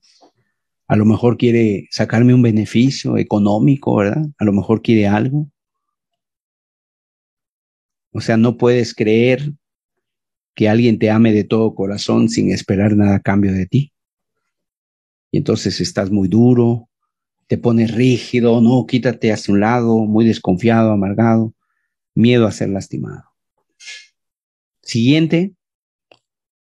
A 0.89 0.95
lo 0.95 1.05
mejor 1.05 1.37
quiere 1.37 1.87
sacarme 1.91 2.33
un 2.33 2.41
beneficio 2.41 3.15
económico, 3.17 3.95
¿verdad? 3.95 4.25
A 4.39 4.43
lo 4.43 4.51
mejor 4.51 4.81
quiere 4.81 5.07
algo. 5.07 5.47
O 8.11 8.21
sea, 8.21 8.37
no 8.37 8.57
puedes 8.57 8.95
creer 8.95 9.53
que 10.55 10.67
alguien 10.67 10.97
te 10.97 11.11
ame 11.11 11.31
de 11.31 11.43
todo 11.43 11.75
corazón 11.75 12.27
sin 12.27 12.51
esperar 12.51 12.95
nada 12.95 13.17
a 13.17 13.21
cambio 13.21 13.53
de 13.53 13.67
ti. 13.67 13.93
Y 15.31 15.37
entonces 15.37 15.79
estás 15.79 16.09
muy 16.09 16.27
duro, 16.27 16.89
te 17.45 17.59
pones 17.59 17.93
rígido, 17.93 18.59
no, 18.59 18.87
quítate 18.87 19.31
hacia 19.31 19.53
un 19.53 19.59
lado, 19.59 19.99
muy 19.99 20.25
desconfiado, 20.25 20.91
amargado, 20.91 21.53
miedo 22.15 22.47
a 22.47 22.51
ser 22.51 22.69
lastimado. 22.69 23.25
Siguiente, 24.81 25.53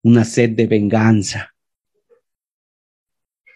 una 0.01 0.23
sed 0.23 0.51
de 0.51 0.67
venganza. 0.67 1.52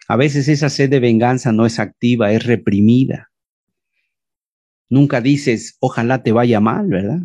A 0.08 0.16
veces 0.16 0.48
esa 0.48 0.70
sed 0.70 0.88
de 0.88 1.00
venganza 1.00 1.52
no 1.52 1.66
es 1.66 1.78
activa, 1.78 2.32
es 2.32 2.44
reprimida. 2.44 3.30
Nunca 4.88 5.20
dices, 5.20 5.76
ojalá 5.80 6.22
te 6.22 6.32
vaya 6.32 6.60
mal, 6.60 6.88
¿verdad? 6.88 7.20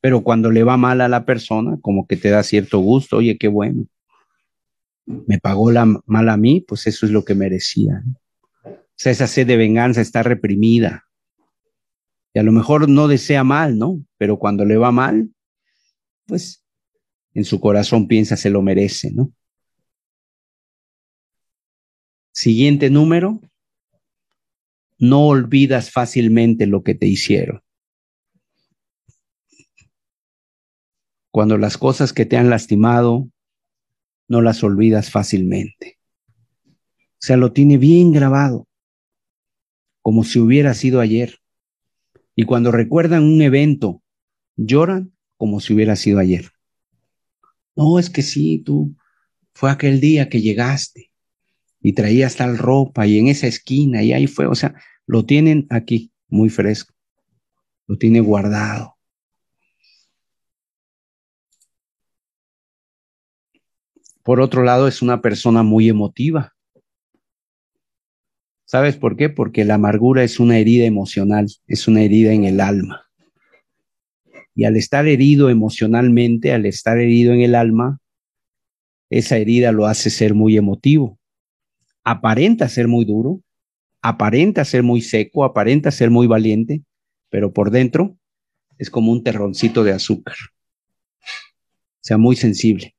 Pero 0.00 0.22
cuando 0.22 0.52
le 0.52 0.62
va 0.62 0.76
mal 0.76 1.00
a 1.00 1.08
la 1.08 1.24
persona, 1.24 1.78
como 1.82 2.06
que 2.06 2.16
te 2.16 2.30
da 2.30 2.44
cierto 2.44 2.78
gusto, 2.78 3.16
oye, 3.16 3.36
qué 3.38 3.48
bueno. 3.48 3.86
Me 5.04 5.40
pagó 5.40 5.72
la 5.72 5.84
mal 6.06 6.28
a 6.28 6.36
mí, 6.36 6.60
pues 6.60 6.86
eso 6.86 7.06
es 7.06 7.12
lo 7.12 7.24
que 7.24 7.34
merecía. 7.34 8.04
O 8.64 8.70
sea, 8.94 9.10
esa 9.10 9.26
sed 9.26 9.48
de 9.48 9.56
venganza 9.56 10.00
está 10.00 10.22
reprimida. 10.22 11.06
Y 12.32 12.38
a 12.38 12.44
lo 12.44 12.52
mejor 12.52 12.88
no 12.88 13.08
desea 13.08 13.42
mal, 13.42 13.78
¿no? 13.78 14.00
Pero 14.16 14.38
cuando 14.38 14.64
le 14.64 14.76
va 14.76 14.92
mal, 14.92 15.28
pues 16.26 16.62
en 17.34 17.44
su 17.44 17.60
corazón 17.60 18.06
piensa 18.06 18.36
se 18.36 18.50
lo 18.50 18.62
merece, 18.62 19.10
¿no? 19.12 19.32
Siguiente 22.36 22.90
número, 22.90 23.40
no 24.98 25.26
olvidas 25.26 25.90
fácilmente 25.90 26.66
lo 26.66 26.82
que 26.82 26.94
te 26.94 27.06
hicieron. 27.06 27.62
Cuando 31.30 31.56
las 31.56 31.78
cosas 31.78 32.12
que 32.12 32.26
te 32.26 32.36
han 32.36 32.50
lastimado, 32.50 33.30
no 34.28 34.42
las 34.42 34.62
olvidas 34.62 35.10
fácilmente. 35.10 35.98
O 36.66 37.20
sea, 37.20 37.38
lo 37.38 37.54
tiene 37.54 37.78
bien 37.78 38.12
grabado, 38.12 38.68
como 40.02 40.22
si 40.22 40.38
hubiera 40.38 40.74
sido 40.74 41.00
ayer. 41.00 41.38
Y 42.34 42.42
cuando 42.42 42.70
recuerdan 42.70 43.22
un 43.22 43.40
evento, 43.40 44.02
lloran 44.56 45.10
como 45.38 45.60
si 45.60 45.72
hubiera 45.72 45.96
sido 45.96 46.18
ayer. 46.18 46.50
No, 47.74 47.98
es 47.98 48.10
que 48.10 48.20
sí, 48.20 48.58
tú, 48.58 48.94
fue 49.54 49.70
aquel 49.70 50.00
día 50.00 50.28
que 50.28 50.42
llegaste 50.42 51.05
y 51.86 51.92
traías 51.92 52.34
tal 52.34 52.58
ropa 52.58 53.06
y 53.06 53.16
en 53.16 53.28
esa 53.28 53.46
esquina 53.46 54.02
y 54.02 54.12
ahí 54.12 54.26
fue, 54.26 54.48
o 54.48 54.56
sea, 54.56 54.74
lo 55.06 55.24
tienen 55.24 55.68
aquí 55.70 56.10
muy 56.26 56.48
fresco, 56.48 56.92
lo 57.86 57.96
tiene 57.96 58.18
guardado. 58.18 58.96
Por 64.24 64.40
otro 64.40 64.64
lado, 64.64 64.88
es 64.88 65.00
una 65.00 65.22
persona 65.22 65.62
muy 65.62 65.88
emotiva. 65.88 66.56
¿Sabes 68.64 68.96
por 68.96 69.16
qué? 69.16 69.28
Porque 69.28 69.64
la 69.64 69.74
amargura 69.74 70.24
es 70.24 70.40
una 70.40 70.58
herida 70.58 70.86
emocional, 70.86 71.46
es 71.68 71.86
una 71.86 72.02
herida 72.02 72.32
en 72.32 72.46
el 72.46 72.60
alma. 72.60 73.06
Y 74.56 74.64
al 74.64 74.76
estar 74.76 75.06
herido 75.06 75.50
emocionalmente, 75.50 76.52
al 76.52 76.66
estar 76.66 76.98
herido 76.98 77.32
en 77.32 77.42
el 77.42 77.54
alma, 77.54 78.00
esa 79.08 79.36
herida 79.36 79.70
lo 79.70 79.86
hace 79.86 80.10
ser 80.10 80.34
muy 80.34 80.56
emotivo. 80.56 81.20
Aparenta 82.08 82.68
ser 82.68 82.86
muy 82.86 83.04
duro, 83.04 83.42
aparenta 84.00 84.64
ser 84.64 84.84
muy 84.84 85.00
seco, 85.00 85.42
aparenta 85.42 85.90
ser 85.90 86.08
muy 86.08 86.28
valiente, 86.28 86.84
pero 87.30 87.52
por 87.52 87.72
dentro 87.72 88.16
es 88.78 88.90
como 88.90 89.10
un 89.10 89.24
terroncito 89.24 89.82
de 89.82 89.92
azúcar. 89.92 90.36
O 91.20 92.02
sea, 92.02 92.16
muy 92.16 92.36
sensible. 92.36 92.94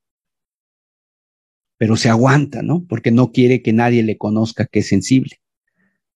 Pero 1.77 1.95
se 1.95 2.09
aguanta, 2.09 2.61
¿no? 2.63 2.85
Porque 2.85 3.11
no 3.11 3.31
quiere 3.31 3.61
que 3.61 3.71
nadie 3.71 4.03
le 4.03 4.17
conozca 4.17 4.65
que 4.65 4.79
es 4.79 4.89
sensible. 4.89 5.39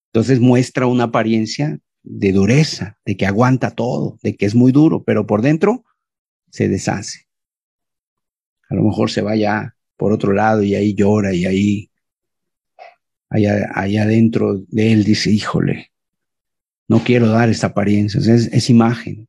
Entonces 0.07 0.41
muestra 0.41 0.85
una 0.85 1.05
apariencia 1.05 1.79
de 2.03 2.33
dureza, 2.33 2.97
de 3.05 3.15
que 3.15 3.25
aguanta 3.25 3.71
todo, 3.71 4.17
de 4.21 4.35
que 4.35 4.45
es 4.45 4.53
muy 4.53 4.73
duro, 4.73 5.03
pero 5.03 5.25
por 5.25 5.41
dentro 5.41 5.85
se 6.49 6.67
deshace. 6.67 7.27
A 8.69 8.75
lo 8.75 8.83
mejor 8.83 9.09
se 9.09 9.21
vaya 9.21 9.77
por 9.95 10.11
otro 10.11 10.33
lado 10.33 10.61
y 10.61 10.75
ahí 10.75 10.93
llora 10.93 11.33
y 11.33 11.45
ahí, 11.45 11.90
allá, 13.31 13.71
allá 13.73 14.03
adentro 14.03 14.61
de 14.67 14.91
él 14.91 15.03
dice, 15.03 15.31
híjole, 15.31 15.91
no 16.87 16.99
quiero 17.03 17.27
dar 17.29 17.49
esta 17.49 17.67
apariencia, 17.67 18.19
es, 18.19 18.69
imagen. 18.69 19.27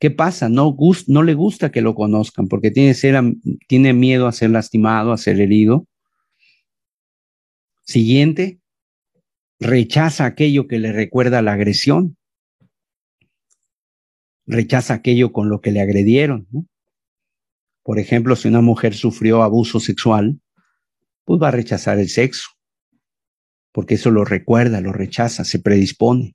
¿Qué 0.00 0.10
pasa? 0.10 0.48
No, 0.48 0.76
no 1.06 1.22
le 1.22 1.34
gusta 1.34 1.70
que 1.70 1.80
lo 1.80 1.94
conozcan 1.94 2.48
porque 2.48 2.72
tiene, 2.72 2.92
ser, 2.94 3.22
tiene 3.68 3.92
miedo 3.92 4.26
a 4.26 4.32
ser 4.32 4.50
lastimado, 4.50 5.12
a 5.12 5.16
ser 5.16 5.40
herido. 5.40 5.86
Siguiente, 7.82 8.58
rechaza 9.60 10.24
aquello 10.24 10.66
que 10.66 10.80
le 10.80 10.92
recuerda 10.92 11.40
la 11.40 11.52
agresión. 11.52 12.16
Rechaza 14.44 14.94
aquello 14.94 15.32
con 15.32 15.48
lo 15.48 15.60
que 15.60 15.70
le 15.70 15.80
agredieron. 15.80 16.48
Por 17.84 18.00
ejemplo, 18.00 18.34
si 18.34 18.48
una 18.48 18.60
mujer 18.60 18.94
sufrió 18.94 19.44
abuso 19.44 19.78
sexual, 19.78 20.40
pues 21.24 21.40
va 21.40 21.48
a 21.48 21.52
rechazar 21.52 22.00
el 22.00 22.08
sexo, 22.08 22.48
porque 23.72 23.94
eso 23.94 24.10
lo 24.10 24.24
recuerda, 24.24 24.80
lo 24.80 24.92
rechaza, 24.92 25.44
se 25.44 25.58
predispone. 25.58 26.34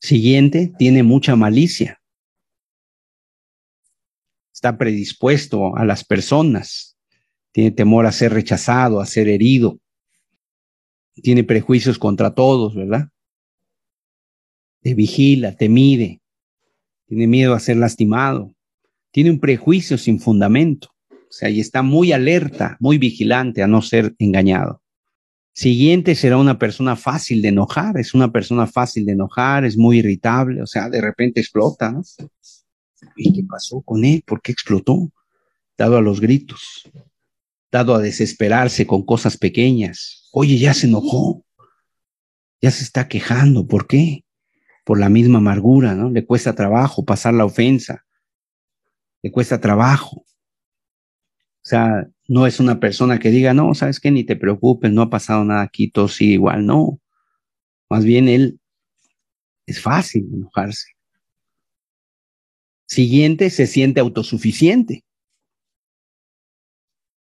Siguiente, 0.00 0.72
tiene 0.78 1.02
mucha 1.02 1.36
malicia. 1.36 2.00
Está 4.52 4.76
predispuesto 4.76 5.76
a 5.76 5.84
las 5.84 6.04
personas. 6.04 6.96
Tiene 7.52 7.70
temor 7.70 8.06
a 8.06 8.12
ser 8.12 8.32
rechazado, 8.32 9.00
a 9.00 9.06
ser 9.06 9.28
herido. 9.28 9.78
Tiene 11.14 11.44
prejuicios 11.44 11.98
contra 11.98 12.34
todos, 12.34 12.74
¿verdad? 12.74 13.08
Te 14.80 14.94
vigila, 14.94 15.54
te 15.54 15.68
mide, 15.68 16.20
tiene 17.06 17.26
miedo 17.26 17.54
a 17.54 17.60
ser 17.60 17.76
lastimado, 17.76 18.54
tiene 19.12 19.30
un 19.30 19.38
prejuicio 19.38 19.98
sin 19.98 20.18
fundamento, 20.18 20.92
o 21.32 21.34
sea, 21.34 21.48
y 21.48 21.60
está 21.60 21.80
muy 21.80 22.12
alerta, 22.12 22.76
muy 22.78 22.98
vigilante 22.98 23.62
a 23.62 23.66
no 23.66 23.80
ser 23.80 24.14
engañado. 24.18 24.82
Siguiente 25.54 26.14
será 26.14 26.36
una 26.36 26.58
persona 26.58 26.94
fácil 26.94 27.40
de 27.40 27.48
enojar, 27.48 27.96
es 27.98 28.12
una 28.12 28.30
persona 28.30 28.66
fácil 28.66 29.06
de 29.06 29.12
enojar, 29.12 29.64
es 29.64 29.78
muy 29.78 30.00
irritable, 30.00 30.60
o 30.60 30.66
sea, 30.66 30.90
de 30.90 31.00
repente 31.00 31.40
explota, 31.40 31.90
¿no? 31.90 32.02
¿Y 33.16 33.32
qué 33.32 33.42
pasó 33.48 33.80
con 33.80 34.04
él? 34.04 34.22
¿Por 34.26 34.42
qué 34.42 34.52
explotó? 34.52 35.10
Dado 35.78 35.96
a 35.96 36.02
los 36.02 36.20
gritos, 36.20 36.90
dado 37.70 37.94
a 37.94 37.98
desesperarse 38.00 38.86
con 38.86 39.02
cosas 39.04 39.38
pequeñas. 39.38 40.28
Oye, 40.32 40.58
ya 40.58 40.74
se 40.74 40.86
enojó, 40.86 41.44
ya 42.60 42.70
se 42.70 42.84
está 42.84 43.08
quejando, 43.08 43.66
¿por 43.66 43.86
qué? 43.86 44.24
por 44.84 44.98
la 44.98 45.08
misma 45.08 45.38
amargura, 45.38 45.94
¿no? 45.94 46.10
Le 46.10 46.26
cuesta 46.26 46.54
trabajo 46.54 47.04
pasar 47.04 47.34
la 47.34 47.44
ofensa, 47.44 48.04
le 49.22 49.30
cuesta 49.30 49.60
trabajo. 49.60 50.24
O 51.64 51.68
sea, 51.68 52.08
no 52.26 52.46
es 52.46 52.58
una 52.58 52.80
persona 52.80 53.18
que 53.18 53.30
diga, 53.30 53.54
no, 53.54 53.74
sabes 53.74 54.00
que 54.00 54.10
ni 54.10 54.24
te 54.24 54.34
preocupes, 54.34 54.90
no 54.90 55.02
ha 55.02 55.10
pasado 55.10 55.44
nada 55.44 55.62
aquí, 55.62 55.90
todo 55.90 56.08
sigue 56.08 56.32
igual, 56.32 56.66
no. 56.66 57.00
Más 57.88 58.04
bien 58.04 58.28
él 58.28 58.58
es 59.66 59.80
fácil 59.80 60.28
enojarse. 60.32 60.92
Siguiente, 62.86 63.50
se 63.50 63.66
siente 63.66 64.00
autosuficiente. 64.00 65.04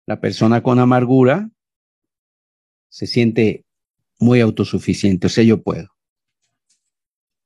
La 0.07 0.21
persona 0.21 0.63
con 0.63 0.79
amargura 0.79 1.51
se 2.89 3.07
siente 3.07 3.65
muy 4.19 4.41
autosuficiente, 4.41 5.27
o 5.27 5.31
sea, 5.31 5.45
yo 5.45 5.63
puedo. 5.63 5.89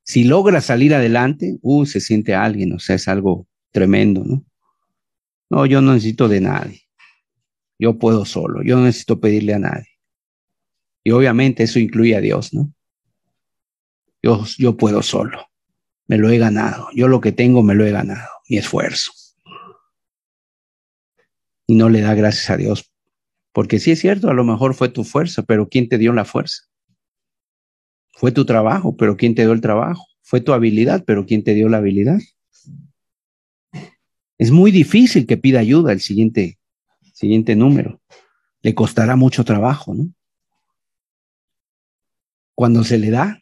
Si 0.05 0.25
logra 0.25 0.61
salir 0.61 0.95
adelante, 0.95 1.59
uh, 1.63 1.87
se 1.87 2.01
siente 2.01 2.35
alguien, 2.35 2.73
o 2.73 2.79
sea, 2.79 2.97
es 2.97 3.09
algo 3.09 3.47
tremendo, 3.71 4.25
¿no? 4.25 4.45
No, 5.53 5.67
yo 5.67 5.83
no 5.83 5.93
necesito 5.93 6.29
de 6.29 6.41
nadie. 6.41 6.81
Yo 7.79 7.99
puedo 7.99 8.25
solo, 8.25 8.63
yo 8.63 8.77
no 8.77 8.85
necesito 8.85 9.21
pedirle 9.21 9.53
a 9.53 9.59
nadie. 9.59 9.89
Y 11.05 11.11
obviamente 11.11 11.65
eso 11.65 11.79
incluye 11.79 12.17
a 12.17 12.23
Dios, 12.23 12.55
¿no? 12.55 12.73
Yo, 14.23 14.47
yo 14.57 14.79
puedo 14.79 15.03
solo. 15.03 15.51
Me 16.07 16.17
lo 16.17 16.31
he 16.31 16.39
ganado. 16.39 16.89
Yo 16.95 17.07
lo 17.07 17.21
que 17.21 17.33
tengo 17.33 17.63
me 17.63 17.75
lo 17.75 17.85
he 17.85 17.91
ganado. 17.91 18.31
Mi 18.49 18.57
esfuerzo. 18.57 19.13
Y 21.67 21.75
no 21.75 21.91
le 21.91 22.01
da 22.01 22.15
gracias 22.15 22.49
a 22.49 22.57
Dios. 22.57 22.91
Porque 23.53 23.79
sí 23.79 23.91
es 23.91 24.01
cierto, 24.01 24.31
a 24.31 24.35
lo 24.35 24.45
mejor 24.45 24.73
fue 24.73 24.89
tu 24.89 25.05
fuerza, 25.05 25.43
pero 25.43 25.69
¿quién 25.69 25.87
te 25.87 25.99
dio 25.99 26.15
la 26.15 26.25
fuerza? 26.25 26.63
Fue 28.15 28.33
tu 28.33 28.47
trabajo, 28.47 28.97
pero 28.97 29.19
¿quién 29.19 29.35
te 29.35 29.43
dio 29.43 29.53
el 29.53 29.61
trabajo? 29.61 30.07
Fue 30.23 30.41
tu 30.41 30.55
habilidad, 30.55 31.05
pero 31.07 31.27
¿quién 31.27 31.45
te 31.45 31.53
dio 31.53 31.69
la 31.69 31.77
habilidad? 31.77 32.21
Es 34.43 34.51
muy 34.51 34.73
difícil 34.73 35.25
que 35.25 35.37
pida 35.37 35.61
ayuda 35.61 35.93
el 35.93 36.01
siguiente, 36.01 36.59
siguiente 37.15 37.55
número. 37.55 38.03
Le 38.61 38.75
costará 38.75 39.15
mucho 39.15 39.45
trabajo, 39.45 39.95
¿no? 39.95 40.13
Cuando 42.57 42.83
se 42.83 42.99
le 42.99 43.11
da, 43.11 43.41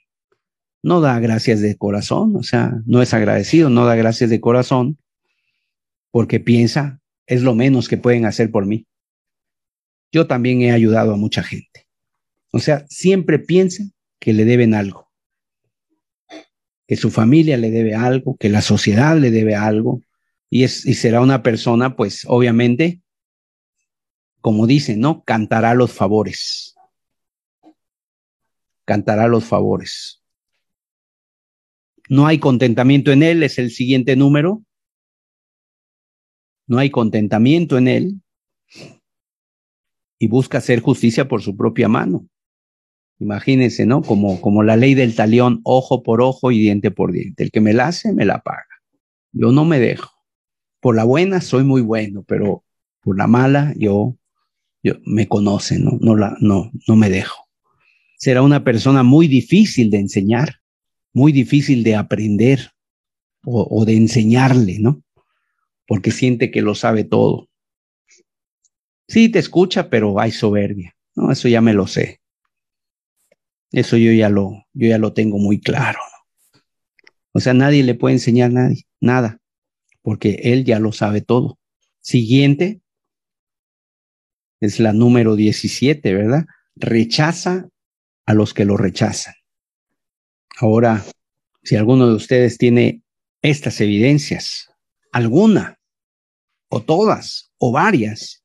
no 0.82 1.00
da 1.00 1.18
gracias 1.18 1.62
de 1.62 1.74
corazón, 1.78 2.36
o 2.36 2.42
sea, 2.42 2.82
no 2.84 3.00
es 3.00 3.14
agradecido, 3.14 3.70
no 3.70 3.86
da 3.86 3.94
gracias 3.96 4.28
de 4.28 4.42
corazón, 4.42 4.98
porque 6.10 6.38
piensa, 6.38 7.00
es 7.24 7.40
lo 7.40 7.54
menos 7.54 7.88
que 7.88 7.96
pueden 7.96 8.26
hacer 8.26 8.50
por 8.50 8.66
mí. 8.66 8.86
Yo 10.12 10.26
también 10.26 10.60
he 10.60 10.70
ayudado 10.70 11.14
a 11.14 11.16
mucha 11.16 11.42
gente. 11.42 11.88
O 12.52 12.58
sea, 12.58 12.84
siempre 12.90 13.38
piensa 13.38 13.84
que 14.18 14.34
le 14.34 14.44
deben 14.44 14.74
algo, 14.74 15.10
que 16.86 16.96
su 16.96 17.10
familia 17.10 17.56
le 17.56 17.70
debe 17.70 17.94
algo, 17.94 18.36
que 18.36 18.50
la 18.50 18.60
sociedad 18.60 19.16
le 19.16 19.30
debe 19.30 19.54
algo, 19.54 20.02
y, 20.50 20.64
es, 20.64 20.84
y 20.84 20.94
será 20.94 21.20
una 21.20 21.42
persona, 21.42 21.94
pues 21.96 22.24
obviamente, 22.26 23.00
como 24.40 24.66
dicen, 24.66 25.00
¿no? 25.00 25.22
Cantará 25.22 25.74
los 25.74 25.92
favores. 25.92 26.74
Cantará 28.84 29.28
los 29.28 29.44
favores. 29.44 30.22
No 32.08 32.26
hay 32.26 32.38
contentamiento 32.38 33.12
en 33.12 33.22
él, 33.22 33.44
es 33.44 33.58
el 33.58 33.70
siguiente 33.70 34.16
número. 34.16 34.64
No 36.66 36.78
hay 36.78 36.90
contentamiento 36.90 37.78
en 37.78 37.88
él 37.88 38.20
y 40.18 40.26
busca 40.26 40.58
hacer 40.58 40.80
justicia 40.80 41.28
por 41.28 41.42
su 41.42 41.56
propia 41.56 41.88
mano. 41.88 42.26
Imagínense, 43.20 43.86
¿no? 43.86 44.02
Como, 44.02 44.40
como 44.40 44.62
la 44.62 44.76
ley 44.76 44.94
del 44.94 45.14
talión, 45.14 45.60
ojo 45.62 46.02
por 46.02 46.22
ojo 46.22 46.50
y 46.50 46.58
diente 46.58 46.90
por 46.90 47.12
diente. 47.12 47.44
El 47.44 47.50
que 47.52 47.60
me 47.60 47.72
la 47.72 47.88
hace, 47.88 48.12
me 48.12 48.24
la 48.24 48.40
paga. 48.40 48.66
Yo 49.32 49.52
no 49.52 49.64
me 49.64 49.78
dejo. 49.78 50.19
Por 50.80 50.96
la 50.96 51.04
buena 51.04 51.40
soy 51.40 51.64
muy 51.64 51.82
bueno, 51.82 52.24
pero 52.26 52.64
por 53.02 53.16
la 53.16 53.26
mala 53.26 53.74
yo, 53.76 54.16
yo 54.82 54.94
me 55.04 55.28
conoce, 55.28 55.78
¿no? 55.78 55.98
No, 56.00 56.16
la, 56.16 56.36
no, 56.40 56.70
no 56.88 56.96
me 56.96 57.10
dejo. 57.10 57.48
Será 58.16 58.42
una 58.42 58.64
persona 58.64 59.02
muy 59.02 59.28
difícil 59.28 59.90
de 59.90 59.98
enseñar, 59.98 60.60
muy 61.12 61.32
difícil 61.32 61.82
de 61.84 61.96
aprender 61.96 62.72
o, 63.44 63.84
de 63.86 63.96
enseñarle, 63.96 64.78
¿no? 64.78 65.02
Porque 65.86 66.10
siente 66.10 66.50
que 66.50 66.60
lo 66.60 66.74
sabe 66.74 67.04
todo. 67.04 67.48
Sí, 69.08 69.28
te 69.28 69.38
escucha, 69.38 69.88
pero 69.88 70.20
hay 70.20 70.30
soberbia. 70.30 70.94
No, 71.16 71.32
eso 71.32 71.48
ya 71.48 71.60
me 71.60 71.72
lo 71.72 71.86
sé. 71.86 72.20
Eso 73.72 73.96
yo 73.96 74.12
ya 74.12 74.28
lo, 74.28 74.66
yo 74.72 74.88
ya 74.88 74.98
lo 74.98 75.12
tengo 75.12 75.38
muy 75.38 75.60
claro. 75.60 75.98
O 77.32 77.40
sea, 77.40 77.54
nadie 77.54 77.82
le 77.82 77.94
puede 77.94 78.16
enseñar 78.16 78.50
a 78.50 78.54
nadie, 78.54 78.84
nada, 79.00 79.39
porque 80.02 80.40
él 80.44 80.64
ya 80.64 80.78
lo 80.78 80.92
sabe 80.92 81.20
todo. 81.20 81.58
Siguiente 82.00 82.80
es 84.60 84.80
la 84.80 84.92
número 84.92 85.36
17, 85.36 86.14
¿verdad? 86.14 86.46
Rechaza 86.76 87.68
a 88.26 88.34
los 88.34 88.54
que 88.54 88.64
lo 88.64 88.76
rechazan. 88.76 89.34
Ahora, 90.58 91.04
si 91.62 91.76
alguno 91.76 92.08
de 92.08 92.14
ustedes 92.14 92.58
tiene 92.58 93.02
estas 93.42 93.80
evidencias, 93.80 94.70
alguna, 95.12 95.78
o 96.68 96.82
todas, 96.82 97.52
o 97.58 97.72
varias, 97.72 98.44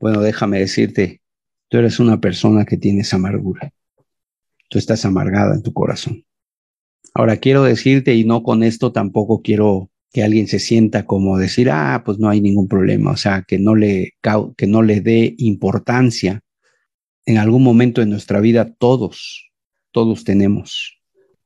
Bueno, 0.00 0.20
déjame 0.20 0.60
decirte, 0.60 1.20
tú 1.68 1.78
eres 1.78 1.98
una 1.98 2.20
persona 2.20 2.64
que 2.64 2.76
tienes 2.76 3.12
amargura. 3.12 3.72
Tú 4.70 4.78
estás 4.78 5.04
amargada 5.04 5.56
en 5.56 5.62
tu 5.62 5.72
corazón. 5.72 6.24
Ahora 7.14 7.38
quiero 7.38 7.64
decirte, 7.64 8.14
y 8.14 8.24
no 8.24 8.44
con 8.44 8.62
esto 8.62 8.92
tampoco 8.92 9.42
quiero 9.42 9.90
que 10.12 10.22
alguien 10.22 10.46
se 10.46 10.58
sienta 10.58 11.04
como 11.04 11.38
decir, 11.38 11.70
ah, 11.70 12.02
pues 12.04 12.18
no 12.18 12.28
hay 12.28 12.40
ningún 12.40 12.68
problema, 12.68 13.10
o 13.10 13.16
sea, 13.16 13.44
que 13.46 13.58
no 13.58 13.74
le, 13.74 14.14
que 14.56 14.66
no 14.66 14.82
le 14.82 15.00
dé 15.00 15.34
importancia. 15.38 16.40
En 17.26 17.38
algún 17.38 17.62
momento 17.62 18.00
de 18.00 18.06
nuestra 18.06 18.40
vida 18.40 18.72
todos, 18.78 19.50
todos 19.92 20.24
tenemos. 20.24 20.98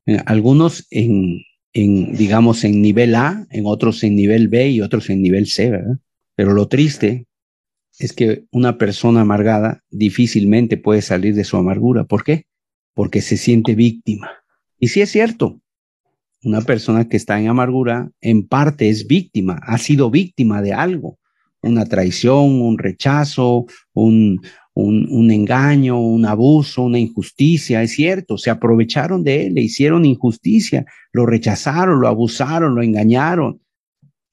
Eh, 0.05 0.19
algunos 0.25 0.87
en, 0.91 1.41
en, 1.73 2.13
digamos, 2.15 2.63
en 2.63 2.81
nivel 2.81 3.15
A, 3.15 3.45
en 3.49 3.65
otros 3.65 4.03
en 4.03 4.15
nivel 4.15 4.47
B 4.47 4.69
y 4.69 4.81
otros 4.81 5.09
en 5.09 5.21
nivel 5.21 5.47
C, 5.47 5.69
¿verdad? 5.69 5.99
Pero 6.35 6.53
lo 6.53 6.67
triste 6.67 7.27
es 7.99 8.13
que 8.13 8.45
una 8.51 8.77
persona 8.77 9.21
amargada 9.21 9.83
difícilmente 9.89 10.77
puede 10.77 11.01
salir 11.01 11.35
de 11.35 11.43
su 11.43 11.57
amargura. 11.57 12.05
¿Por 12.05 12.23
qué? 12.23 12.45
Porque 12.93 13.21
se 13.21 13.37
siente 13.37 13.75
víctima. 13.75 14.31
Y 14.79 14.87
sí 14.87 15.01
es 15.01 15.11
cierto, 15.11 15.61
una 16.43 16.61
persona 16.61 17.07
que 17.07 17.17
está 17.17 17.39
en 17.39 17.47
amargura 17.47 18.09
en 18.21 18.47
parte 18.47 18.89
es 18.89 19.07
víctima, 19.07 19.59
ha 19.63 19.77
sido 19.77 20.09
víctima 20.09 20.61
de 20.61 20.73
algo, 20.73 21.19
una 21.61 21.85
traición, 21.85 22.61
un 22.61 22.77
rechazo, 22.77 23.65
un, 23.93 24.41
un, 24.73 25.31
engaño, 25.31 25.99
un 25.99 26.25
abuso, 26.25 26.83
una 26.83 26.99
injusticia, 26.99 27.81
es 27.81 27.91
cierto, 27.91 28.37
se 28.37 28.49
aprovecharon 28.49 29.23
de 29.23 29.47
él, 29.47 29.53
le 29.53 29.61
hicieron 29.61 30.05
injusticia, 30.05 30.85
lo 31.11 31.25
rechazaron, 31.25 32.01
lo 32.01 32.07
abusaron, 32.07 32.75
lo 32.75 32.83
engañaron, 32.83 33.61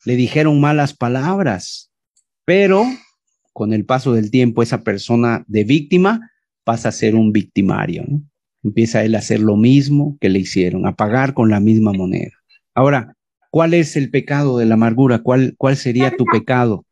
le 0.04 0.16
dijeron 0.16 0.61
malas 0.61 0.94
palabras, 0.94 1.90
pero 2.44 2.84
con 3.52 3.72
el 3.72 3.84
paso 3.84 4.12
del 4.14 4.30
tiempo 4.30 4.62
esa 4.62 4.82
persona 4.82 5.44
de 5.46 5.64
víctima 5.64 6.30
pasa 6.64 6.88
a 6.88 6.92
ser 6.92 7.14
un 7.14 7.32
victimario, 7.32 8.04
¿no? 8.08 8.22
Empieza 8.62 9.04
él 9.04 9.14
a 9.14 9.18
hacer 9.18 9.40
lo 9.40 9.56
mismo 9.56 10.18
que 10.20 10.28
le 10.28 10.40
hicieron, 10.40 10.86
a 10.86 10.94
pagar 10.94 11.32
con 11.32 11.48
la 11.48 11.61
misma 11.61 11.92
moneda. 11.92 12.32
Ahora, 12.74 13.14
¿cuál 13.50 13.74
es 13.74 13.96
el 13.96 14.11
pecado 14.11 14.58
de 14.58 14.66
la 14.66 14.74
amargura? 14.74 15.22
¿Cuál, 15.22 15.56
sería 15.76 16.14
tu 16.16 16.24
pecado? 16.26 16.84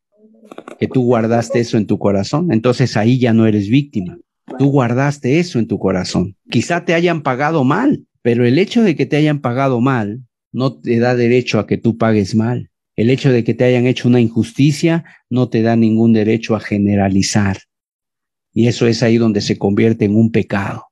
Que 0.78 0.88
tú 0.88 1.02
guardaste 1.02 1.60
eso 1.60 1.76
en 1.76 1.86
tu 1.86 1.98
corazón. 1.98 2.52
Entonces 2.52 2.96
ahí 2.96 3.18
ya 3.18 3.34
no 3.34 3.46
eres 3.46 3.68
víctima. 3.68 4.18
Tú 4.58 4.70
guardaste 4.70 5.38
eso 5.38 5.58
en 5.58 5.66
tu 5.66 5.78
corazón. 5.78 6.36
Quizá 6.50 6.84
te 6.84 6.94
hayan 6.94 7.22
pagado 7.22 7.64
mal, 7.64 8.06
pero 8.22 8.46
el 8.46 8.58
hecho 8.58 8.82
de 8.82 8.96
que 8.96 9.04
te 9.04 9.16
hayan 9.16 9.40
pagado 9.40 9.80
mal 9.80 10.22
no 10.52 10.80
te 10.80 10.98
da 10.98 11.14
derecho 11.14 11.58
a 11.58 11.66
que 11.66 11.76
tú 11.76 11.98
pagues 11.98 12.34
mal. 12.34 12.70
El 12.96 13.10
hecho 13.10 13.30
de 13.30 13.44
que 13.44 13.54
te 13.54 13.64
hayan 13.64 13.86
hecho 13.86 14.08
una 14.08 14.20
injusticia 14.20 15.04
no 15.28 15.50
te 15.50 15.62
da 15.62 15.76
ningún 15.76 16.14
derecho 16.14 16.56
a 16.56 16.60
generalizar. 16.60 17.58
Y 18.54 18.66
eso 18.66 18.86
es 18.86 19.02
ahí 19.02 19.18
donde 19.18 19.42
se 19.42 19.58
convierte 19.58 20.06
en 20.06 20.16
un 20.16 20.32
pecado 20.32 20.88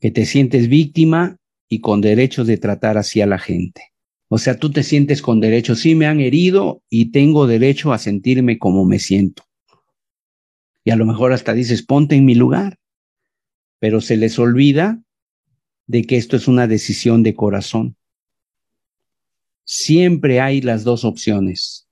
que 0.00 0.10
te 0.10 0.24
sientes 0.24 0.68
víctima 0.68 1.36
y 1.68 1.80
con 1.80 2.00
derechos 2.00 2.46
de 2.46 2.56
tratar 2.56 2.98
así 2.98 3.20
a 3.20 3.26
la 3.26 3.38
gente. 3.38 3.92
O 4.28 4.38
sea, 4.38 4.58
tú 4.58 4.70
te 4.70 4.82
sientes 4.82 5.22
con 5.22 5.40
derecho, 5.40 5.74
sí 5.74 5.94
me 5.94 6.06
han 6.06 6.20
herido 6.20 6.82
y 6.88 7.10
tengo 7.10 7.46
derecho 7.46 7.92
a 7.92 7.98
sentirme 7.98 8.58
como 8.58 8.84
me 8.84 8.98
siento. 8.98 9.44
Y 10.84 10.90
a 10.90 10.96
lo 10.96 11.04
mejor 11.04 11.32
hasta 11.32 11.52
dices, 11.52 11.82
ponte 11.82 12.16
en 12.16 12.24
mi 12.24 12.34
lugar, 12.34 12.78
pero 13.78 14.00
se 14.00 14.16
les 14.16 14.38
olvida 14.38 15.02
de 15.86 16.04
que 16.04 16.16
esto 16.16 16.36
es 16.36 16.48
una 16.48 16.66
decisión 16.66 17.22
de 17.22 17.34
corazón. 17.34 17.96
Siempre 19.64 20.40
hay 20.40 20.60
las 20.60 20.84
dos 20.84 21.04
opciones, 21.04 21.88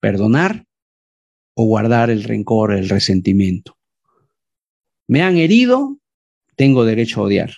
perdonar 0.00 0.66
o 1.54 1.64
guardar 1.64 2.10
el 2.10 2.24
rencor, 2.24 2.72
el 2.72 2.88
resentimiento. 2.88 3.76
Me 5.06 5.22
han 5.22 5.36
herido, 5.36 5.98
tengo 6.62 6.84
derecho 6.84 7.20
a 7.20 7.24
odiar. 7.24 7.50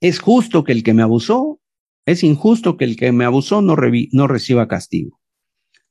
Es 0.00 0.20
justo 0.20 0.62
que 0.62 0.70
el 0.70 0.84
que 0.84 0.94
me 0.94 1.02
abusó, 1.02 1.60
es 2.06 2.22
injusto 2.22 2.76
que 2.76 2.84
el 2.84 2.94
que 2.94 3.10
me 3.10 3.24
abusó 3.24 3.62
no, 3.62 3.74
reciba 3.74 4.68
castigo. 4.68 5.20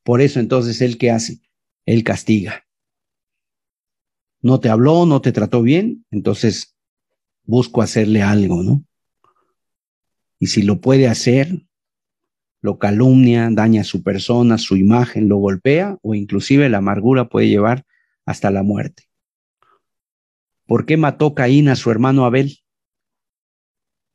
Por 0.02 0.22
eso 0.22 0.40
entonces, 0.40 0.80
¿el 0.80 0.98
que 0.98 1.12
hace? 1.12 1.42
Él 1.86 2.06
castiga. 2.06 2.64
No 4.42 4.62
te 4.62 4.70
habló, 4.70 5.06
no 5.06 5.20
te 5.20 5.34
trató 5.34 5.62
bien, 5.62 6.06
entonces 6.10 6.74
busco 7.44 7.82
hacerle 7.82 8.22
algo, 8.22 8.64
¿no? 8.64 8.86
Y 10.40 10.48
si 10.48 10.62
lo 10.62 10.80
puede 10.80 11.10
hacer, 11.10 11.66
lo 12.62 12.80
calumnia, 12.80 13.50
daña 13.52 13.84
su 13.84 14.04
persona, 14.04 14.58
su 14.58 14.78
imagen, 14.78 15.28
lo 15.28 15.36
golpea 15.36 15.98
o 16.02 16.16
inclusive 16.16 16.70
la 16.70 16.78
amargura 16.78 17.28
puede 17.28 17.50
llevar 17.50 17.86
hasta 18.26 18.52
la 18.52 18.64
muerte. 18.64 19.10
¿Por 20.74 20.88
qué 20.88 20.98
mató 20.98 21.36
Caín 21.36 21.70
a 21.70 21.76
su 21.76 21.92
hermano 21.92 22.26
Abel? 22.26 22.58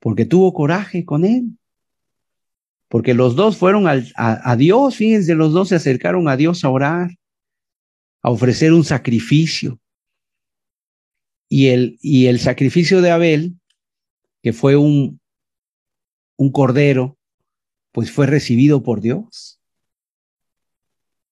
Porque 0.00 0.24
tuvo 0.24 0.52
coraje 0.52 1.04
con 1.04 1.24
él. 1.24 1.56
Porque 2.88 3.14
los 3.14 3.36
dos 3.36 3.56
fueron 3.56 3.84
a, 3.86 4.56
Dios, 4.56 4.96
fíjense, 4.96 5.36
los 5.36 5.52
dos 5.52 5.68
se 5.68 5.76
acercaron 5.76 6.26
a 6.26 6.36
Dios 6.36 6.64
a 6.64 6.70
orar, 6.70 7.10
a 8.22 8.30
ofrecer 8.32 8.72
un 8.72 8.82
sacrificio. 8.82 9.78
Y 11.48 11.68
el, 11.68 11.96
y 12.02 12.26
el 12.26 12.40
sacrificio 12.40 13.02
de 13.02 13.12
Abel, 13.12 13.54
que 14.42 14.52
fue 14.52 14.74
un, 14.74 15.20
un 16.34 16.50
cordero, 16.50 17.16
pues 17.92 18.10
fue 18.10 18.26
recibido 18.26 18.82
por 18.82 19.00
Dios. 19.00 19.60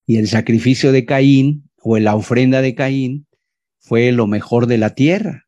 Y 0.07 0.19
el 0.19 0.29
sacrificio 0.29 0.93
de 0.93 1.05
Caín, 1.05 1.69
o 1.79 1.99
la 1.99 2.15
ofrenda 2.15 2.63
de 2.63 2.77
Caín, 2.77 3.27
fue 3.87 4.11
lo 4.11 4.27
mejor 4.27 4.67
de 4.67 4.79
la 4.79 4.97
tierra. 4.97 5.47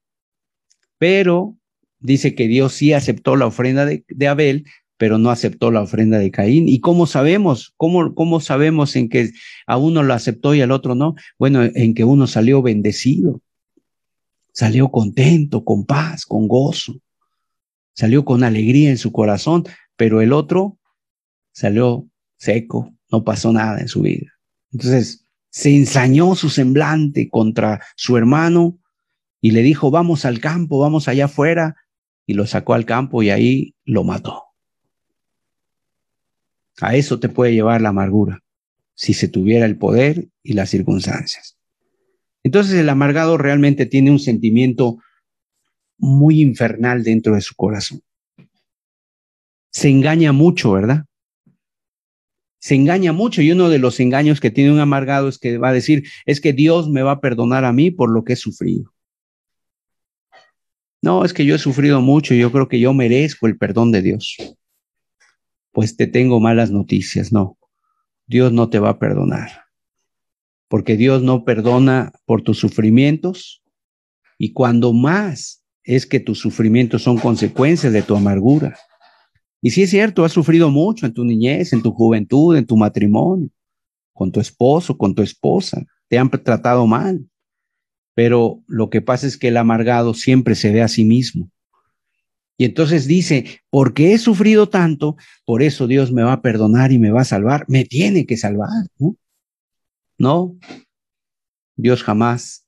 Pero 0.96 1.56
dice 1.98 2.36
que 2.36 2.46
Dios 2.46 2.72
sí 2.72 2.92
aceptó 2.92 3.34
la 3.34 3.46
ofrenda 3.46 3.84
de, 3.84 4.28
Abel, 4.28 4.64
pero 4.96 5.18
no 5.18 5.30
aceptó 5.30 5.72
la 5.72 5.82
ofrenda 5.82 6.20
de 6.20 6.30
Caín. 6.30 6.68
¿Y 6.68 6.78
cómo 6.78 7.08
sabemos? 7.08 7.74
¿Cómo, 7.76 8.14
¿Cómo 8.14 8.38
sabemos 8.38 8.94
en 8.94 9.08
que 9.08 9.30
a 9.66 9.76
uno 9.76 10.04
lo 10.04 10.14
aceptó 10.14 10.54
y 10.54 10.60
al 10.60 10.70
otro 10.70 10.94
no? 10.94 11.16
Bueno, 11.36 11.64
en 11.64 11.94
que 11.94 12.04
uno 12.04 12.28
salió 12.28 12.62
bendecido, 12.62 13.42
salió 14.52 14.88
contento, 14.92 15.64
con 15.64 15.84
paz, 15.84 16.24
con 16.24 16.46
gozo, 16.46 16.94
salió 17.92 18.24
con 18.24 18.44
alegría 18.44 18.90
en 18.90 18.98
su 18.98 19.10
corazón, 19.10 19.64
pero 19.96 20.20
el 20.20 20.32
otro 20.32 20.78
salió 21.50 22.06
seco, 22.36 22.94
no 23.10 23.24
pasó 23.24 23.52
nada 23.52 23.80
en 23.80 23.88
su 23.88 24.02
vida. 24.02 24.30
Entonces, 24.70 25.27
se 25.50 25.74
ensañó 25.74 26.34
su 26.34 26.50
semblante 26.50 27.28
contra 27.28 27.82
su 27.96 28.16
hermano 28.16 28.78
y 29.40 29.52
le 29.52 29.62
dijo, 29.62 29.90
vamos 29.90 30.24
al 30.24 30.40
campo, 30.40 30.78
vamos 30.78 31.08
allá 31.08 31.26
afuera, 31.26 31.76
y 32.26 32.34
lo 32.34 32.46
sacó 32.46 32.74
al 32.74 32.84
campo 32.84 33.22
y 33.22 33.30
ahí 33.30 33.74
lo 33.84 34.04
mató. 34.04 34.44
A 36.80 36.94
eso 36.94 37.18
te 37.18 37.28
puede 37.28 37.54
llevar 37.54 37.80
la 37.80 37.88
amargura, 37.88 38.42
si 38.94 39.14
se 39.14 39.28
tuviera 39.28 39.66
el 39.66 39.78
poder 39.78 40.28
y 40.42 40.52
las 40.52 40.70
circunstancias. 40.70 41.58
Entonces 42.42 42.74
el 42.74 42.88
amargado 42.88 43.38
realmente 43.38 43.86
tiene 43.86 44.10
un 44.10 44.18
sentimiento 44.18 44.98
muy 45.96 46.40
infernal 46.40 47.02
dentro 47.02 47.34
de 47.34 47.40
su 47.40 47.54
corazón. 47.54 48.02
Se 49.70 49.88
engaña 49.88 50.32
mucho, 50.32 50.72
¿verdad? 50.72 51.04
Se 52.58 52.74
engaña 52.74 53.12
mucho 53.12 53.40
y 53.40 53.52
uno 53.52 53.68
de 53.68 53.78
los 53.78 54.00
engaños 54.00 54.40
que 54.40 54.50
tiene 54.50 54.72
un 54.72 54.80
amargado 54.80 55.28
es 55.28 55.38
que 55.38 55.58
va 55.58 55.68
a 55.68 55.72
decir, 55.72 56.08
es 56.26 56.40
que 56.40 56.52
Dios 56.52 56.88
me 56.90 57.02
va 57.02 57.12
a 57.12 57.20
perdonar 57.20 57.64
a 57.64 57.72
mí 57.72 57.90
por 57.90 58.10
lo 58.10 58.24
que 58.24 58.32
he 58.32 58.36
sufrido. 58.36 58.92
No, 61.00 61.24
es 61.24 61.32
que 61.32 61.44
yo 61.44 61.54
he 61.54 61.58
sufrido 61.58 62.00
mucho 62.00 62.34
y 62.34 62.40
yo 62.40 62.50
creo 62.50 62.68
que 62.68 62.80
yo 62.80 62.92
merezco 62.92 63.46
el 63.46 63.56
perdón 63.56 63.92
de 63.92 64.02
Dios. 64.02 64.36
Pues 65.70 65.96
te 65.96 66.08
tengo 66.08 66.40
malas 66.40 66.72
noticias, 66.72 67.32
no. 67.32 67.56
Dios 68.26 68.52
no 68.52 68.68
te 68.68 68.80
va 68.80 68.90
a 68.90 68.98
perdonar. 68.98 69.66
Porque 70.66 70.96
Dios 70.96 71.22
no 71.22 71.44
perdona 71.44 72.12
por 72.26 72.42
tus 72.42 72.58
sufrimientos 72.58 73.62
y 74.36 74.52
cuando 74.52 74.92
más 74.92 75.64
es 75.84 76.06
que 76.06 76.20
tus 76.20 76.40
sufrimientos 76.40 77.02
son 77.02 77.18
consecuencias 77.18 77.92
de 77.92 78.02
tu 78.02 78.16
amargura. 78.16 78.76
Y 79.60 79.70
sí 79.70 79.82
es 79.82 79.90
cierto, 79.90 80.24
has 80.24 80.32
sufrido 80.32 80.70
mucho 80.70 81.06
en 81.06 81.14
tu 81.14 81.24
niñez, 81.24 81.72
en 81.72 81.82
tu 81.82 81.92
juventud, 81.92 82.56
en 82.56 82.66
tu 82.66 82.76
matrimonio, 82.76 83.50
con 84.12 84.30
tu 84.30 84.40
esposo, 84.40 84.96
con 84.96 85.14
tu 85.14 85.22
esposa, 85.22 85.84
te 86.08 86.18
han 86.18 86.30
tratado 86.30 86.86
mal. 86.86 87.28
Pero 88.14 88.62
lo 88.66 88.90
que 88.90 89.00
pasa 89.00 89.26
es 89.26 89.36
que 89.36 89.48
el 89.48 89.56
amargado 89.56 90.14
siempre 90.14 90.54
se 90.54 90.72
ve 90.72 90.82
a 90.82 90.88
sí 90.88 91.04
mismo. 91.04 91.50
Y 92.56 92.64
entonces 92.64 93.06
dice, 93.06 93.60
porque 93.70 94.12
he 94.12 94.18
sufrido 94.18 94.68
tanto, 94.68 95.16
por 95.44 95.62
eso 95.62 95.86
Dios 95.86 96.10
me 96.10 96.24
va 96.24 96.32
a 96.32 96.42
perdonar 96.42 96.90
y 96.90 96.98
me 96.98 97.12
va 97.12 97.20
a 97.20 97.24
salvar. 97.24 97.64
Me 97.68 97.84
tiene 97.84 98.26
que 98.26 98.36
salvar, 98.36 98.68
¿no? 98.98 99.16
No, 100.18 100.56
Dios 101.76 102.02
jamás 102.02 102.66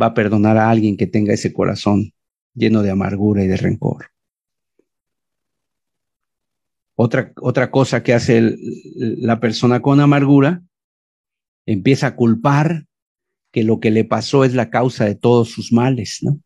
va 0.00 0.06
a 0.06 0.14
perdonar 0.14 0.56
a 0.56 0.70
alguien 0.70 0.96
que 0.96 1.08
tenga 1.08 1.34
ese 1.34 1.52
corazón 1.52 2.12
lleno 2.54 2.82
de 2.82 2.90
amargura 2.90 3.42
y 3.42 3.48
de 3.48 3.56
rencor. 3.56 4.13
Otra, 6.96 7.32
otra 7.40 7.70
cosa 7.70 8.02
que 8.02 8.14
hace 8.14 8.56
la 8.96 9.40
persona 9.40 9.82
con 9.82 10.00
amargura 10.00 10.62
empieza 11.66 12.08
a 12.08 12.16
culpar 12.16 12.86
que 13.50 13.64
lo 13.64 13.80
que 13.80 13.90
le 13.90 14.04
pasó 14.04 14.44
es 14.44 14.54
la 14.54 14.70
causa 14.70 15.04
de 15.04 15.14
todos 15.14 15.48
sus 15.50 15.72
males, 15.72 16.18
¿no? 16.22 16.40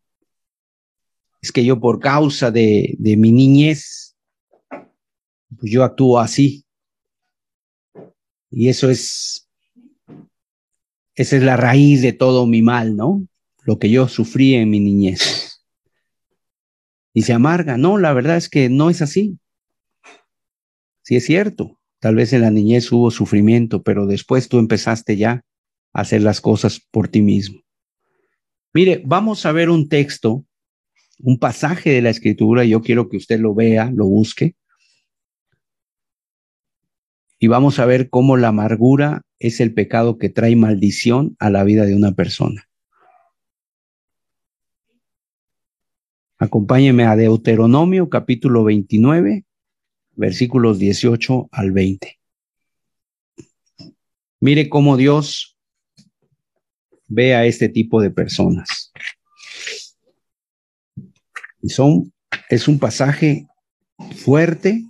Es 1.41 1.51
que 1.51 1.63
yo 1.63 1.79
por 1.79 1.99
causa 1.99 2.51
de, 2.51 2.95
de 2.99 3.15
mi 3.15 3.31
niñez, 3.31 4.15
pues 5.57 5.71
yo 5.71 5.83
actúo 5.83 6.19
así. 6.19 6.65
Y 8.51 8.69
eso 8.69 8.89
es, 8.89 9.49
esa 11.15 11.37
es 11.37 11.43
la 11.43 11.57
raíz 11.57 12.01
de 12.01 12.13
todo 12.13 12.45
mi 12.47 12.61
mal, 12.61 12.95
¿no? 12.95 13.25
Lo 13.63 13.77
que 13.77 13.89
yo 13.89 14.07
sufrí 14.07 14.55
en 14.55 14.69
mi 14.69 14.79
niñez. 14.79 15.63
Y 17.13 17.23
se 17.23 17.33
amarga. 17.33 17.77
No, 17.77 17.97
la 17.97 18.13
verdad 18.13 18.37
es 18.37 18.49
que 18.49 18.69
no 18.69 18.89
es 18.89 19.01
así. 19.01 19.37
Sí 21.09 21.15
es 21.15 21.25
cierto. 21.25 21.79
Tal 21.97 22.13
vez 22.13 22.33
en 22.33 22.41
la 22.41 22.51
niñez 22.51 22.91
hubo 22.91 23.09
sufrimiento, 23.09 23.81
pero 23.81 24.05
después 24.05 24.47
tú 24.47 24.59
empezaste 24.59 25.17
ya 25.17 25.43
a 25.91 26.01
hacer 26.01 26.21
las 26.21 26.39
cosas 26.39 26.79
por 26.91 27.07
ti 27.07 27.23
mismo. 27.23 27.61
Mire, 28.75 29.01
vamos 29.03 29.47
a 29.47 29.51
ver 29.51 29.71
un 29.71 29.89
texto, 29.89 30.45
un 31.17 31.39
pasaje 31.39 31.89
de 31.89 32.03
la 32.03 32.11
escritura, 32.11 32.63
yo 32.63 32.81
quiero 32.81 33.09
que 33.09 33.17
usted 33.17 33.39
lo 33.39 33.55
vea, 33.55 33.89
lo 33.91 34.05
busque. 34.05 34.55
Y 37.39 37.47
vamos 37.47 37.79
a 37.79 37.87
ver 37.87 38.11
cómo 38.11 38.37
la 38.37 38.49
amargura 38.49 39.23
es 39.39 39.61
el 39.61 39.73
pecado 39.73 40.19
que 40.19 40.29
trae 40.29 40.55
maldición 40.55 41.35
a 41.39 41.49
la 41.49 41.63
vida 41.63 41.87
de 41.87 41.95
una 41.95 42.11
persona. 42.11 42.69
Acompáñeme 46.37 47.05
a 47.05 47.15
Deuteronomio 47.15 48.09
capítulo 48.09 48.63
29, 48.63 49.45
versículos 50.19 50.79
18 50.79 51.47
al 51.49 51.71
20. 51.71 52.19
Mire 54.41 54.67
cómo 54.67 54.97
Dios 54.97 55.57
ve 57.07 57.35
a 57.35 57.45
este 57.45 57.69
tipo 57.69 58.01
de 58.01 58.11
personas. 58.11 58.91
Y 61.61 61.69
son, 61.69 62.11
es 62.49 62.67
un 62.67 62.79
pasaje 62.79 63.47
fuerte 64.17 64.83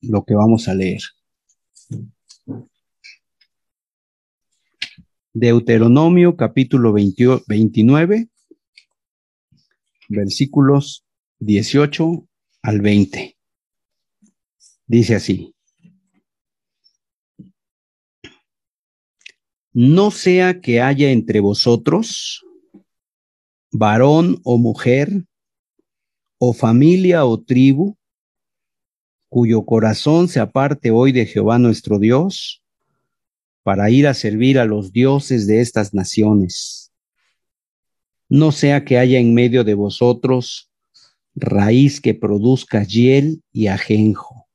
lo 0.00 0.24
que 0.24 0.34
vamos 0.34 0.68
a 0.68 0.74
leer. 0.74 1.00
Deuteronomio 5.32 6.36
capítulo 6.36 6.92
29, 6.92 8.28
versículos 10.08 11.04
18 11.40 12.28
al 12.64 12.80
20. 12.80 13.36
Dice 14.86 15.14
así. 15.14 15.54
No 19.72 20.10
sea 20.10 20.60
que 20.60 20.80
haya 20.80 21.10
entre 21.10 21.40
vosotros 21.40 22.42
varón 23.70 24.40
o 24.44 24.56
mujer, 24.56 25.24
o 26.38 26.54
familia 26.54 27.26
o 27.26 27.42
tribu, 27.42 27.98
cuyo 29.28 29.64
corazón 29.66 30.28
se 30.28 30.40
aparte 30.40 30.90
hoy 30.90 31.12
de 31.12 31.26
Jehová 31.26 31.58
nuestro 31.58 31.98
Dios, 31.98 32.62
para 33.62 33.90
ir 33.90 34.06
a 34.06 34.14
servir 34.14 34.58
a 34.58 34.64
los 34.64 34.92
dioses 34.92 35.46
de 35.46 35.60
estas 35.60 35.92
naciones. 35.92 36.92
No 38.28 38.52
sea 38.52 38.84
que 38.84 38.96
haya 38.96 39.18
en 39.18 39.34
medio 39.34 39.64
de 39.64 39.74
vosotros 39.74 40.70
raíz 41.34 42.00
que 42.00 42.14
produzca 42.14 42.82
hiel 42.84 43.42
y 43.52 43.66
ajenjo. 43.66 44.48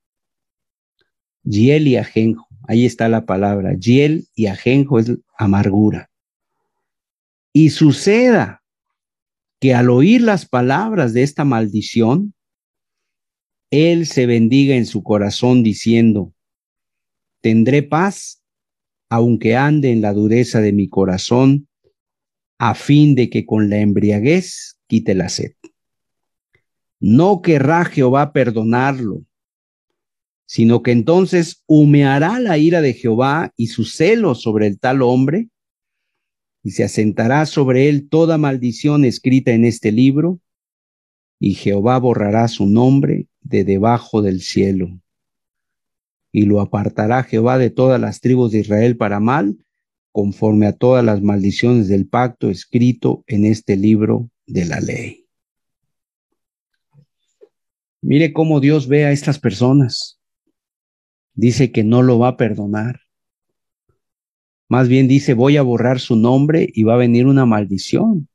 Hiel 1.43 1.87
y 1.87 1.97
ajenjo, 1.97 2.47
ahí 2.67 2.85
está 2.85 3.09
la 3.09 3.25
palabra. 3.25 3.73
Hiel 3.73 4.27
y 4.35 4.47
ajenjo 4.47 4.99
es 4.99 5.17
amargura. 5.37 6.09
Y 7.53 7.71
suceda 7.71 8.63
que 9.59 9.73
al 9.73 9.89
oír 9.89 10.21
las 10.21 10.45
palabras 10.45 11.13
de 11.13 11.23
esta 11.23 11.43
maldición, 11.43 12.33
él 13.71 14.07
se 14.07 14.25
bendiga 14.25 14.75
en 14.75 14.85
su 14.85 15.03
corazón 15.03 15.63
diciendo, 15.63 16.33
tendré 17.41 17.83
paz 17.83 18.39
aunque 19.09 19.55
ande 19.55 19.91
en 19.91 20.01
la 20.01 20.13
dureza 20.13 20.61
de 20.61 20.71
mi 20.71 20.87
corazón, 20.87 21.67
a 22.59 22.75
fin 22.75 23.15
de 23.15 23.29
que 23.29 23.45
con 23.45 23.69
la 23.69 23.79
embriaguez 23.79 24.79
quite 24.87 25.15
la 25.15 25.29
sed. 25.29 25.53
No 26.99 27.41
querrá 27.41 27.85
Jehová 27.85 28.33
perdonarlo, 28.33 29.23
sino 30.45 30.81
que 30.81 30.91
entonces 30.91 31.63
humeará 31.67 32.39
la 32.39 32.57
ira 32.57 32.81
de 32.81 32.93
Jehová 32.93 33.53
y 33.55 33.67
su 33.67 33.85
celo 33.85 34.35
sobre 34.35 34.67
el 34.67 34.79
tal 34.79 35.01
hombre, 35.01 35.49
y 36.63 36.71
se 36.71 36.83
asentará 36.83 37.45
sobre 37.45 37.87
él 37.87 38.09
toda 38.09 38.37
maldición 38.37 39.05
escrita 39.05 39.51
en 39.51 39.63
este 39.63 39.91
libro, 39.91 40.39
y 41.39 41.53
Jehová 41.53 41.97
borrará 41.99 42.47
su 42.47 42.65
nombre 42.65 43.27
de 43.41 43.63
debajo 43.63 44.21
del 44.21 44.41
cielo. 44.41 44.99
Y 46.31 46.45
lo 46.45 46.59
apartará 46.59 47.23
Jehová 47.23 47.57
de 47.57 47.69
todas 47.69 48.01
las 48.01 48.19
tribus 48.19 48.51
de 48.51 48.59
Israel 48.59 48.97
para 48.97 49.19
mal, 49.19 49.57
conforme 50.11 50.65
a 50.67 50.73
todas 50.73 51.05
las 51.05 51.21
maldiciones 51.21 51.87
del 51.87 52.07
pacto 52.07 52.49
escrito 52.49 53.23
en 53.27 53.45
este 53.45 53.77
libro 53.77 54.29
de 54.47 54.65
la 54.65 54.79
ley. 54.81 55.28
Mire 58.01 58.31
cómo 58.33 58.59
Dios 58.59 58.87
ve 58.87 59.05
a 59.05 59.11
estas 59.11 59.39
personas. 59.39 60.19
Dice 61.33 61.71
que 61.71 61.83
no 61.83 62.01
lo 62.01 62.19
va 62.19 62.29
a 62.29 62.37
perdonar. 62.37 63.01
Más 64.69 64.87
bien 64.87 65.07
dice, 65.07 65.33
voy 65.33 65.57
a 65.57 65.63
borrar 65.63 65.99
su 65.99 66.15
nombre 66.15 66.69
y 66.73 66.83
va 66.83 66.93
a 66.93 66.97
venir 66.97 67.25
una 67.25 67.45
maldición. 67.45 68.27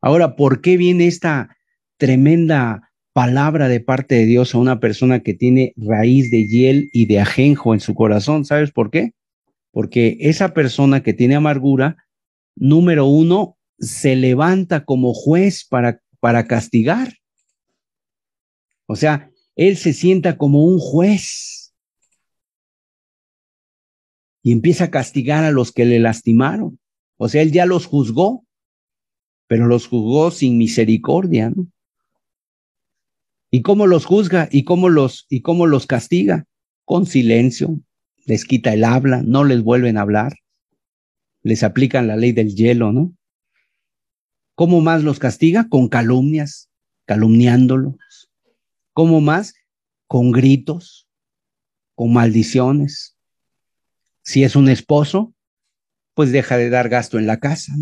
Ahora, 0.00 0.36
¿por 0.36 0.60
qué 0.60 0.76
viene 0.76 1.06
esta 1.06 1.56
tremenda 1.96 2.90
palabra 3.12 3.68
de 3.68 3.80
parte 3.80 4.16
de 4.16 4.26
Dios 4.26 4.54
a 4.54 4.58
una 4.58 4.80
persona 4.80 5.20
que 5.20 5.34
tiene 5.34 5.72
raíz 5.76 6.30
de 6.30 6.46
hiel 6.46 6.90
y 6.92 7.06
de 7.06 7.20
ajenjo 7.20 7.72
en 7.72 7.80
su 7.80 7.94
corazón? 7.94 8.44
¿Sabes 8.44 8.72
por 8.72 8.90
qué? 8.90 9.12
Porque 9.70 10.16
esa 10.20 10.54
persona 10.54 11.02
que 11.02 11.14
tiene 11.14 11.36
amargura, 11.36 11.96
número 12.56 13.06
uno, 13.06 13.56
se 13.78 14.16
levanta 14.16 14.84
como 14.84 15.14
juez 15.14 15.64
para, 15.64 16.00
para 16.20 16.46
castigar. 16.46 17.12
O 18.88 18.96
sea, 18.96 19.30
él 19.54 19.76
se 19.76 19.92
sienta 19.92 20.38
como 20.38 20.64
un 20.64 20.78
juez 20.78 21.74
y 24.42 24.52
empieza 24.52 24.84
a 24.84 24.90
castigar 24.90 25.44
a 25.44 25.50
los 25.50 25.72
que 25.72 25.84
le 25.84 25.98
lastimaron. 25.98 26.80
O 27.18 27.28
sea, 27.28 27.42
él 27.42 27.52
ya 27.52 27.66
los 27.66 27.84
juzgó, 27.84 28.46
pero 29.46 29.66
los 29.66 29.86
juzgó 29.86 30.30
sin 30.30 30.56
misericordia, 30.56 31.50
¿no? 31.50 31.68
¿Y 33.50 33.62
cómo 33.62 33.86
los 33.86 34.06
juzga? 34.06 34.48
¿Y 34.50 34.64
cómo 34.64 34.88
los, 34.88 35.26
y 35.28 35.42
cómo 35.42 35.66
los 35.66 35.86
castiga? 35.86 36.46
Con 36.84 37.04
silencio, 37.04 37.80
les 38.24 38.44
quita 38.44 38.72
el 38.72 38.84
habla, 38.84 39.22
no 39.22 39.44
les 39.44 39.62
vuelven 39.62 39.98
a 39.98 40.02
hablar, 40.02 40.34
les 41.42 41.62
aplican 41.62 42.06
la 42.06 42.16
ley 42.16 42.32
del 42.32 42.54
hielo, 42.54 42.92
¿no? 42.92 43.14
¿Cómo 44.54 44.80
más 44.80 45.02
los 45.02 45.18
castiga? 45.18 45.68
Con 45.68 45.88
calumnias, 45.88 46.70
calumniándolos. 47.04 47.96
¿Cómo 48.98 49.20
más? 49.20 49.54
Con 50.08 50.32
gritos, 50.32 51.08
con 51.94 52.12
maldiciones. 52.12 53.16
Si 54.22 54.42
es 54.42 54.56
un 54.56 54.68
esposo, 54.68 55.36
pues 56.14 56.32
deja 56.32 56.56
de 56.56 56.68
dar 56.68 56.88
gasto 56.88 57.16
en 57.16 57.28
la 57.28 57.38
casa. 57.38 57.72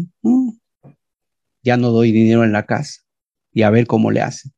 Ya 1.63 1.79
no 1.79 1.91
doy 1.91 2.13
dinero 2.13 2.45
en 2.45 2.53
la 2.53 2.67
casa 2.67 3.01
y 3.51 3.63
a 3.63 3.71
ver 3.71 3.87
cómo 3.87 4.11
le 4.11 4.21
hace. 4.21 4.51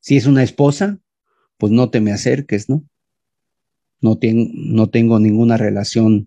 Si 0.00 0.16
es 0.16 0.24
una 0.24 0.42
esposa, 0.42 0.98
pues 1.58 1.70
no 1.70 1.90
te 1.90 2.00
me 2.00 2.12
acerques, 2.12 2.70
¿no? 2.70 2.82
No, 4.00 4.18
no 4.22 4.88
tengo 4.88 5.20
ninguna 5.20 5.58
relación 5.58 6.26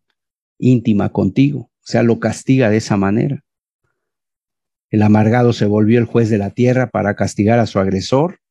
íntima 0.59 1.11
contigo. 1.11 1.61
O 1.61 1.85
sea, 1.87 2.03
lo 2.03 2.19
castiga 2.19 2.69
de 2.69 2.77
esa 2.77 2.97
manera. 2.97 3.43
El 4.91 5.01
amargado 5.01 5.53
se 5.53 5.65
volvió 5.65 5.97
el 5.97 6.05
juez 6.05 6.29
de 6.29 6.37
la 6.37 6.51
tierra 6.51 6.91
para 6.91 7.15
castigar 7.15 7.57
a 7.57 7.65
su 7.65 7.79
agresor 7.79 8.41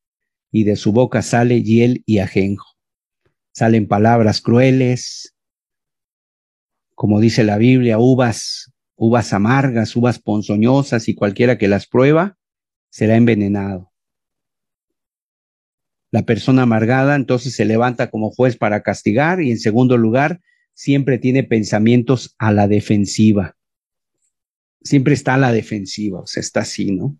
y 0.51 0.63
de 0.63 0.75
su 0.75 0.91
boca 0.91 1.21
sale 1.21 1.61
hiel 1.61 2.03
y 2.05 2.19
ajenjo. 2.19 2.77
Salen 3.51 3.87
palabras 3.87 4.41
crueles, 4.41 5.35
como 6.95 7.19
dice 7.19 7.43
la 7.43 7.57
Biblia, 7.57 7.99
uvas, 7.99 8.73
uvas 8.95 9.33
amargas, 9.33 9.95
uvas 9.95 10.19
ponzoñosas 10.19 11.07
y 11.07 11.15
cualquiera 11.15 11.57
que 11.57 11.67
las 11.67 11.87
prueba 11.87 12.37
será 12.89 13.15
envenenado. 13.15 13.91
La 16.09 16.23
persona 16.23 16.63
amargada 16.63 17.15
entonces 17.15 17.53
se 17.53 17.65
levanta 17.65 18.09
como 18.09 18.31
juez 18.31 18.57
para 18.57 18.81
castigar 18.81 19.41
y 19.41 19.51
en 19.51 19.59
segundo 19.59 19.97
lugar, 19.97 20.41
siempre 20.73 21.17
tiene 21.17 21.43
pensamientos 21.43 22.35
a 22.37 22.51
la 22.51 22.67
defensiva. 22.67 23.57
Siempre 24.81 25.13
está 25.13 25.33
a 25.33 25.37
la 25.37 25.51
defensiva, 25.51 26.21
o 26.21 26.27
sea, 26.27 26.41
está 26.41 26.61
así, 26.61 26.91
¿no? 26.91 27.17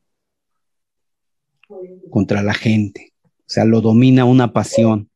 Contra 2.09 2.41
la 2.41 2.53
gente. 2.53 3.13
O 3.47 3.49
sea, 3.49 3.63
lo 3.63 3.79
domina 3.81 4.25
una 4.25 4.51
pasión. 4.51 5.09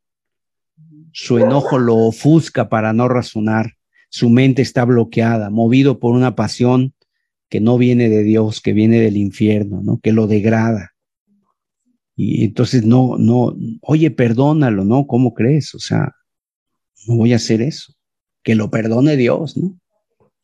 su 1.13 1.37
enojo 1.37 1.77
lo 1.77 1.97
ofusca 1.97 2.69
para 2.69 2.93
no 2.93 3.09
razonar, 3.09 3.73
su 4.09 4.29
mente 4.29 4.61
está 4.61 4.85
bloqueada, 4.85 5.49
movido 5.49 5.99
por 5.99 6.15
una 6.15 6.35
pasión 6.35 6.93
que 7.49 7.59
no 7.59 7.77
viene 7.77 8.07
de 8.07 8.23
Dios, 8.23 8.61
que 8.61 8.71
viene 8.71 9.01
del 9.01 9.17
infierno, 9.17 9.81
¿no? 9.83 9.99
Que 9.99 10.13
lo 10.13 10.27
degrada. 10.27 10.93
Y 12.15 12.45
entonces 12.45 12.85
no, 12.85 13.17
no, 13.17 13.53
oye, 13.81 14.09
perdónalo, 14.09 14.85
¿no? 14.85 15.05
¿Cómo 15.05 15.33
crees? 15.33 15.75
O 15.75 15.79
sea, 15.79 16.15
no 17.07 17.17
voy 17.17 17.33
a 17.33 17.37
hacer 17.37 17.61
eso. 17.61 17.93
Que 18.41 18.55
lo 18.55 18.71
perdone 18.71 19.17
Dios, 19.17 19.57
¿no? 19.57 19.77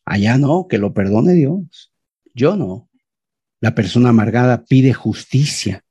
Allá 0.04 0.38
no, 0.38 0.68
que 0.68 0.80
lo 0.80 0.94
perdone 0.94 1.34
Dios. 1.34 1.94
Yo 2.34 2.58
no. 2.58 2.90
La 3.62 3.74
persona 3.74 4.10
amargada 4.10 4.66
pide 4.66 4.94
justicia, 4.94 5.84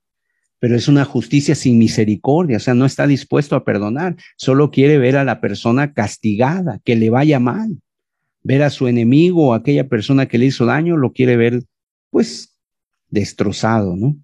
pero 0.58 0.76
es 0.76 0.88
una 0.88 1.04
justicia 1.04 1.54
sin 1.54 1.78
misericordia, 1.78 2.56
o 2.56 2.60
sea, 2.60 2.74
no 2.74 2.86
está 2.86 3.06
dispuesto 3.06 3.56
a 3.56 3.64
perdonar, 3.64 4.16
solo 4.36 4.70
quiere 4.70 4.98
ver 4.98 5.16
a 5.16 5.24
la 5.24 5.40
persona 5.40 5.92
castigada, 5.92 6.80
que 6.84 6.96
le 6.96 7.10
vaya 7.10 7.38
mal. 7.40 7.80
Ver 8.42 8.62
a 8.62 8.70
su 8.70 8.86
enemigo 8.86 9.48
o 9.48 9.54
aquella 9.54 9.88
persona 9.88 10.26
que 10.26 10.38
le 10.38 10.46
hizo 10.46 10.66
daño, 10.66 10.96
lo 10.96 11.12
quiere 11.12 11.36
ver, 11.36 11.64
pues, 12.10 12.56
destrozado, 13.08 13.96
¿no? 13.96 14.16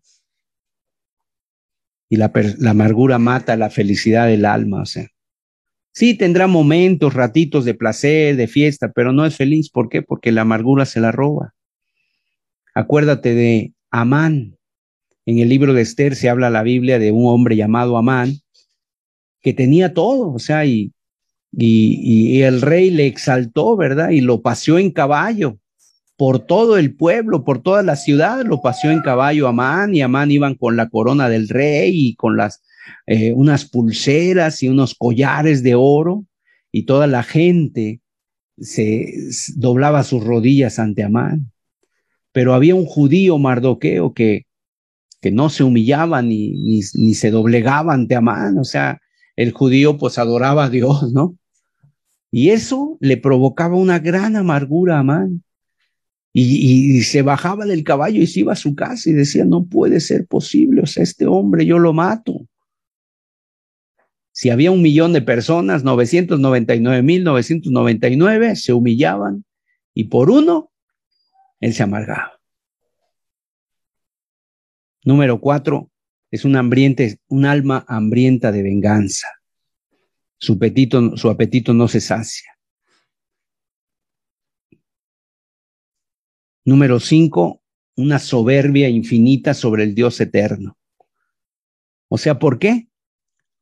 Y 2.08 2.16
la, 2.16 2.32
amargura 2.68 3.18
mata 3.18 3.56
la 3.56 3.70
felicidad 3.70 4.28
del 4.28 4.44
alma, 4.44 4.82
o 4.82 4.86
sea, 4.86 5.08
Sí, 5.94 6.14
tendrá 6.16 6.46
momentos, 6.46 7.12
ratitos 7.12 7.66
de 7.66 7.74
placer, 7.74 8.36
de 8.36 8.48
fiesta, 8.48 8.92
pero 8.92 9.12
no 9.12 9.26
es 9.26 9.36
feliz. 9.36 9.70
¿Por 9.70 9.90
qué? 9.90 10.00
Porque 10.00 10.32
la 10.32 10.40
amargura 10.40 10.86
se 10.86 11.00
la 11.00 11.12
roba. 11.12 11.54
Acuérdate 12.74 13.34
de 13.34 13.74
Amán. 13.90 14.56
En 15.24 15.38
el 15.38 15.48
libro 15.48 15.72
de 15.72 15.82
Esther 15.82 16.16
se 16.16 16.28
habla 16.28 16.50
la 16.50 16.62
Biblia 16.62 16.98
de 16.98 17.12
un 17.12 17.26
hombre 17.26 17.56
llamado 17.56 17.96
Amán 17.96 18.38
que 19.40 19.52
tenía 19.52 19.92
todo, 19.92 20.32
o 20.32 20.38
sea, 20.38 20.64
y, 20.64 20.92
el 21.54 22.62
rey 22.62 22.90
le 22.90 23.06
exaltó, 23.06 23.76
¿verdad? 23.76 24.10
Y 24.10 24.20
lo 24.22 24.40
paseó 24.40 24.78
en 24.78 24.90
caballo 24.90 25.58
por 26.16 26.38
todo 26.38 26.78
el 26.78 26.94
pueblo, 26.94 27.44
por 27.44 27.62
toda 27.62 27.82
la 27.82 27.96
ciudad, 27.96 28.44
lo 28.44 28.62
paseó 28.62 28.90
en 28.90 29.00
caballo 29.00 29.48
Amán 29.48 29.94
y 29.94 30.00
Amán 30.00 30.30
iban 30.30 30.54
con 30.54 30.76
la 30.76 30.88
corona 30.88 31.28
del 31.28 31.48
rey 31.48 31.90
y 31.92 32.14
con 32.14 32.36
las 32.36 32.62
eh, 33.06 33.32
unas 33.34 33.64
pulseras 33.64 34.62
y 34.62 34.68
unos 34.68 34.94
collares 34.94 35.62
de 35.62 35.74
oro 35.74 36.24
y 36.70 36.84
toda 36.84 37.06
la 37.06 37.22
gente 37.22 38.00
se 38.58 39.12
doblaba 39.56 40.04
sus 40.04 40.24
rodillas 40.24 40.78
ante 40.78 41.02
Amán. 41.02 41.50
Pero 42.32 42.54
había 42.54 42.74
un 42.74 42.86
judío 42.86 43.36
mardoqueo 43.38 44.14
que, 44.14 44.46
que 45.22 45.30
no 45.30 45.48
se 45.48 45.62
humillaba 45.62 46.20
ni, 46.20 46.50
ni, 46.50 46.80
ni 46.94 47.14
se 47.14 47.30
doblegaba 47.30 47.94
ante 47.94 48.16
Amán, 48.16 48.58
o 48.58 48.64
sea, 48.64 49.00
el 49.36 49.52
judío 49.52 49.96
pues 49.96 50.18
adoraba 50.18 50.64
a 50.64 50.68
Dios, 50.68 51.12
¿no? 51.12 51.38
Y 52.32 52.50
eso 52.50 52.98
le 53.00 53.16
provocaba 53.16 53.76
una 53.76 54.00
gran 54.00 54.34
amargura 54.36 54.96
a 54.96 55.00
Amán. 55.00 55.44
Y, 56.34 56.96
y, 56.96 57.02
se 57.02 57.20
bajaba 57.20 57.66
del 57.66 57.84
caballo 57.84 58.22
y 58.22 58.26
se 58.26 58.40
iba 58.40 58.54
a 58.54 58.56
su 58.56 58.74
casa 58.74 59.10
y 59.10 59.12
decía, 59.12 59.44
no 59.44 59.66
puede 59.66 60.00
ser 60.00 60.26
posible, 60.26 60.80
o 60.80 60.86
sea, 60.86 61.02
este 61.02 61.26
hombre 61.26 61.66
yo 61.66 61.78
lo 61.78 61.92
mato. 61.92 62.48
Si 64.32 64.48
había 64.48 64.70
un 64.70 64.80
millón 64.80 65.12
de 65.12 65.20
personas, 65.20 65.84
999.999 65.84 68.56
se 68.56 68.72
humillaban 68.72 69.44
y 69.92 70.04
por 70.04 70.30
uno, 70.30 70.72
él 71.60 71.74
se 71.74 71.82
amargaba. 71.82 72.41
Número 75.04 75.40
cuatro, 75.40 75.90
es 76.30 76.44
un 76.44 76.56
hambriente, 76.56 77.18
un 77.28 77.44
alma 77.44 77.84
hambrienta 77.88 78.52
de 78.52 78.62
venganza. 78.62 79.28
Su 80.38 80.54
apetito, 80.54 81.74
no 81.74 81.88
se 81.88 82.00
sacia. 82.00 82.50
Número 86.64 87.00
cinco, 87.00 87.62
una 87.96 88.18
soberbia 88.18 88.88
infinita 88.88 89.54
sobre 89.54 89.84
el 89.84 89.94
Dios 89.94 90.20
eterno. 90.20 90.78
O 92.08 92.18
sea, 92.18 92.38
¿por 92.38 92.58
qué? 92.58 92.88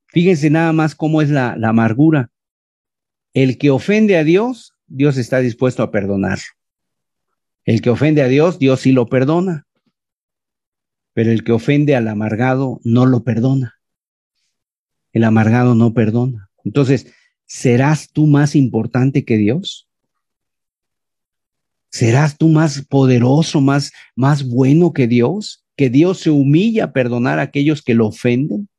Fíjense 0.09 0.51
nada 0.51 0.73
más 0.73 0.95
cómo 0.95 1.23
es 1.23 1.31
la, 1.31 1.57
la 1.57 1.71
amargura. 1.71 2.31
El 3.33 3.59
que 3.59 3.71
ofende 3.71 4.17
a 4.17 4.25
Dios, 4.25 4.75
Dios 4.87 5.17
está 5.17 5.39
dispuesto 5.39 5.83
a 5.83 5.91
perdonar. 5.91 6.39
El 7.65 7.81
que 7.81 7.91
ofende 7.91 8.23
a 8.23 8.29
Dios, 8.29 8.59
Dios 8.59 8.81
sí 8.81 8.93
lo 8.93 9.07
perdona. 9.07 9.67
Pero 11.13 11.33
el 11.33 11.45
que 11.45 11.53
ofende 11.53 11.97
al 11.97 12.09
amargado 12.09 12.81
no 12.85 13.07
lo 13.07 13.25
perdona. 13.25 13.75
El 15.13 15.25
amargado 15.25 15.75
no 15.75 15.93
perdona. 15.93 16.51
Entonces, 16.65 17.13
¿serás 17.47 18.11
tú 18.13 18.27
más 18.27 18.55
importante 18.55 19.25
que 19.25 19.37
Dios? 19.37 19.89
¿Serás 21.91 22.39
tú 22.39 22.49
más 22.49 22.87
poderoso, 22.87 23.61
más, 23.61 23.93
más 24.15 24.47
bueno 24.47 24.93
que 24.93 25.09
Dios? 25.09 25.67
¿Que 25.77 25.91
Dios 25.91 26.21
se 26.21 26.31
humilla 26.31 26.85
a 26.85 26.93
perdonar 26.93 27.39
a 27.39 27.43
aquellos 27.43 27.83
que 27.83 27.95
lo 27.95 28.07
ofenden? 28.07 28.70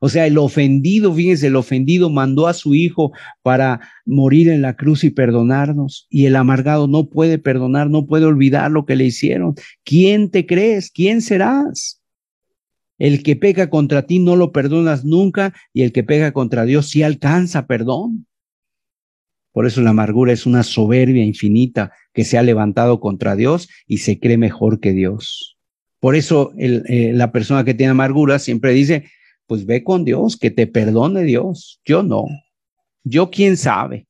O 0.00 0.08
sea, 0.08 0.26
el 0.26 0.38
ofendido, 0.38 1.12
fíjense, 1.12 1.48
el 1.48 1.56
ofendido 1.56 2.08
mandó 2.08 2.46
a 2.46 2.54
su 2.54 2.74
hijo 2.74 3.12
para 3.42 3.80
morir 4.06 4.48
en 4.48 4.62
la 4.62 4.76
cruz 4.76 5.02
y 5.04 5.10
perdonarnos. 5.10 6.06
Y 6.08 6.26
el 6.26 6.36
amargado 6.36 6.86
no 6.86 7.08
puede 7.08 7.38
perdonar, 7.38 7.90
no 7.90 8.06
puede 8.06 8.26
olvidar 8.26 8.70
lo 8.70 8.86
que 8.86 8.96
le 8.96 9.04
hicieron. 9.04 9.54
¿Quién 9.84 10.30
te 10.30 10.46
crees? 10.46 10.90
¿Quién 10.90 11.20
serás? 11.20 12.00
El 12.98 13.22
que 13.22 13.36
peca 13.36 13.70
contra 13.70 14.06
ti 14.06 14.18
no 14.18 14.36
lo 14.36 14.52
perdonas 14.52 15.04
nunca 15.04 15.54
y 15.72 15.82
el 15.82 15.92
que 15.92 16.04
pega 16.04 16.32
contra 16.32 16.64
Dios 16.64 16.88
sí 16.90 17.02
alcanza 17.02 17.66
perdón. 17.66 18.26
Por 19.52 19.66
eso 19.66 19.82
la 19.82 19.90
amargura 19.90 20.32
es 20.32 20.46
una 20.46 20.62
soberbia 20.62 21.24
infinita 21.24 21.92
que 22.12 22.24
se 22.24 22.38
ha 22.38 22.42
levantado 22.42 23.00
contra 23.00 23.34
Dios 23.34 23.68
y 23.86 23.98
se 23.98 24.20
cree 24.20 24.36
mejor 24.36 24.78
que 24.78 24.92
Dios. 24.92 25.56
Por 26.00 26.14
eso 26.14 26.52
eh, 26.56 27.12
la 27.12 27.32
persona 27.32 27.64
que 27.64 27.74
tiene 27.74 27.90
amargura 27.90 28.38
siempre 28.38 28.72
dice, 28.72 29.04
pues 29.48 29.64
ve 29.64 29.82
con 29.82 30.04
Dios, 30.04 30.36
que 30.36 30.50
te 30.50 30.66
perdone 30.66 31.22
Dios. 31.24 31.80
Yo 31.84 32.02
no. 32.02 32.26
Yo 33.02 33.30
quién 33.30 33.56
sabe. 33.56 34.06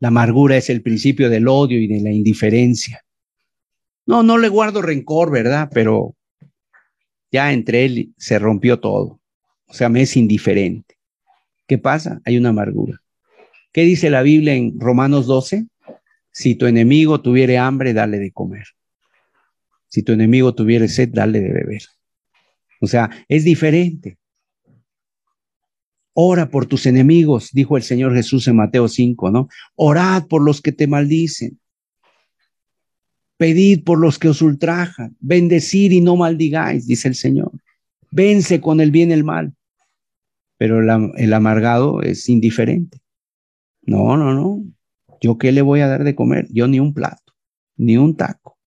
La 0.00 0.08
amargura 0.08 0.56
es 0.56 0.70
el 0.70 0.80
principio 0.80 1.28
del 1.28 1.46
odio 1.46 1.78
y 1.78 1.86
de 1.86 2.00
la 2.00 2.10
indiferencia. 2.10 3.04
No, 4.06 4.22
no 4.22 4.38
le 4.38 4.48
guardo 4.48 4.80
rencor, 4.80 5.30
¿verdad? 5.30 5.68
Pero 5.74 6.16
ya 7.30 7.52
entre 7.52 7.84
él 7.84 8.14
se 8.16 8.38
rompió 8.38 8.80
todo. 8.80 9.20
O 9.66 9.74
sea, 9.74 9.90
me 9.90 10.00
es 10.00 10.16
indiferente. 10.16 10.96
¿Qué 11.66 11.76
pasa? 11.76 12.22
Hay 12.24 12.38
una 12.38 12.48
amargura. 12.48 12.98
¿Qué 13.72 13.82
dice 13.82 14.08
la 14.08 14.22
Biblia 14.22 14.54
en 14.54 14.80
Romanos 14.80 15.26
12? 15.26 15.66
Si 16.32 16.54
tu 16.54 16.64
enemigo 16.64 17.20
tuviere 17.20 17.58
hambre, 17.58 17.92
dale 17.92 18.18
de 18.18 18.32
comer. 18.32 18.64
Si 19.88 20.02
tu 20.02 20.12
enemigo 20.12 20.54
tuviere 20.54 20.88
sed, 20.88 21.10
dale 21.12 21.40
de 21.40 21.52
beber. 21.52 21.82
O 22.80 22.86
sea, 22.86 23.10
es 23.28 23.44
diferente. 23.44 24.18
Ora 26.12 26.50
por 26.50 26.66
tus 26.66 26.86
enemigos, 26.86 27.50
dijo 27.52 27.76
el 27.76 27.82
Señor 27.82 28.14
Jesús 28.14 28.48
en 28.48 28.56
Mateo 28.56 28.88
5, 28.88 29.30
¿no? 29.30 29.48
Orad 29.76 30.26
por 30.26 30.42
los 30.42 30.60
que 30.60 30.72
te 30.72 30.86
maldicen. 30.86 31.60
Pedid 33.36 33.84
por 33.84 34.00
los 34.00 34.18
que 34.18 34.28
os 34.28 34.42
ultrajan. 34.42 35.16
Bendecid 35.20 35.92
y 35.92 36.00
no 36.00 36.16
maldigáis, 36.16 36.88
dice 36.88 37.06
el 37.06 37.14
Señor. 37.14 37.52
Vence 38.10 38.60
con 38.60 38.80
el 38.80 38.90
bien 38.90 39.12
el 39.12 39.22
mal. 39.22 39.54
Pero 40.56 40.80
el, 40.80 41.12
el 41.16 41.32
amargado 41.32 42.02
es 42.02 42.28
indiferente. 42.28 42.98
No, 43.82 44.16
no, 44.16 44.34
no. 44.34 44.64
¿Yo 45.20 45.38
qué 45.38 45.52
le 45.52 45.62
voy 45.62 45.80
a 45.80 45.88
dar 45.88 46.02
de 46.02 46.16
comer? 46.16 46.48
Yo 46.50 46.66
ni 46.66 46.80
un 46.80 46.92
plato, 46.92 47.32
ni 47.76 47.96
un 47.96 48.16
taco. 48.16 48.57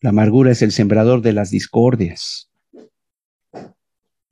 La 0.00 0.10
amargura 0.10 0.52
es 0.52 0.62
el 0.62 0.70
sembrador 0.70 1.22
de 1.22 1.32
las 1.32 1.50
discordias. 1.50 2.50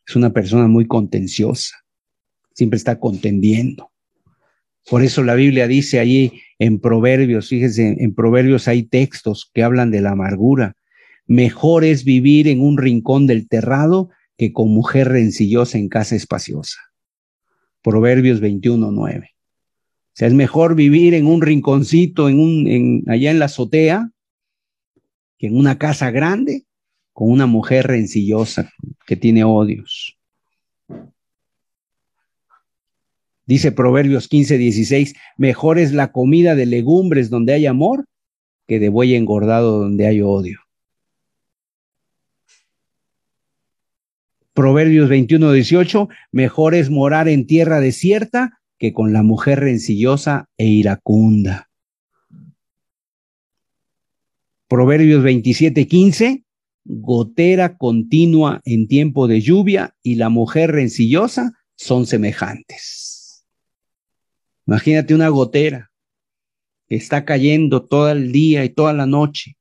Es 0.06 0.14
una 0.14 0.32
persona 0.32 0.68
muy 0.68 0.86
contenciosa. 0.86 1.76
Siempre 2.54 2.76
está 2.76 3.00
contendiendo. 3.00 3.90
Por 4.88 5.02
eso 5.02 5.24
la 5.24 5.34
Biblia 5.34 5.66
dice 5.66 5.98
ahí 5.98 6.40
en 6.60 6.78
Proverbios, 6.78 7.48
fíjese, 7.48 7.96
en 7.98 8.14
Proverbios 8.14 8.68
hay 8.68 8.84
textos 8.84 9.50
que 9.52 9.64
hablan 9.64 9.90
de 9.90 10.00
la 10.00 10.12
amargura. 10.12 10.76
Mejor 11.26 11.84
es 11.84 12.04
vivir 12.04 12.46
en 12.46 12.60
un 12.60 12.78
rincón 12.78 13.26
del 13.26 13.48
terrado 13.48 14.10
que 14.38 14.52
con 14.52 14.70
mujer 14.70 15.08
rencillosa 15.08 15.78
en 15.78 15.88
casa 15.88 16.14
espaciosa. 16.14 16.78
Proverbios 17.82 18.38
21, 18.38 18.92
9. 18.92 19.30
O 19.32 19.38
sea, 20.12 20.28
es 20.28 20.34
mejor 20.34 20.76
vivir 20.76 21.14
en 21.14 21.26
un 21.26 21.42
rinconcito, 21.42 22.28
en 22.28 22.38
un, 22.38 22.66
en, 22.68 23.02
allá 23.08 23.32
en 23.32 23.40
la 23.40 23.46
azotea, 23.46 24.12
que 25.38 25.48
en 25.48 25.56
una 25.56 25.78
casa 25.78 26.10
grande 26.10 26.64
con 27.12 27.30
una 27.30 27.46
mujer 27.46 27.86
rencillosa 27.86 28.70
que 29.06 29.16
tiene 29.16 29.44
odios. 29.44 30.18
Dice 33.46 33.70
Proverbios 33.70 34.28
15, 34.28 34.58
16, 34.58 35.14
mejor 35.36 35.78
es 35.78 35.92
la 35.92 36.10
comida 36.10 36.54
de 36.54 36.66
legumbres 36.66 37.30
donde 37.30 37.54
hay 37.54 37.66
amor 37.66 38.06
que 38.66 38.80
de 38.80 38.88
buey 38.88 39.14
engordado 39.14 39.78
donde 39.78 40.06
hay 40.06 40.20
odio. 40.20 40.60
Proverbios 44.52 45.08
21, 45.08 45.52
18, 45.52 46.08
mejor 46.32 46.74
es 46.74 46.90
morar 46.90 47.28
en 47.28 47.46
tierra 47.46 47.78
desierta 47.78 48.58
que 48.78 48.92
con 48.92 49.12
la 49.12 49.22
mujer 49.22 49.60
rencillosa 49.60 50.48
e 50.56 50.66
iracunda. 50.66 51.68
Proverbios 54.68 55.22
27, 55.22 55.86
15, 55.86 56.44
gotera 56.84 57.76
continua 57.76 58.60
en 58.64 58.88
tiempo 58.88 59.28
de 59.28 59.40
lluvia 59.40 59.94
y 60.02 60.16
la 60.16 60.28
mujer 60.28 60.72
rencillosa 60.72 61.52
son 61.74 62.06
semejantes. 62.06 63.46
Imagínate 64.66 65.14
una 65.14 65.28
gotera 65.28 65.90
que 66.88 66.96
está 66.96 67.24
cayendo 67.24 67.86
todo 67.86 68.10
el 68.10 68.32
día 68.32 68.64
y 68.64 68.68
toda 68.70 68.92
la 68.92 69.06
noche 69.06 69.56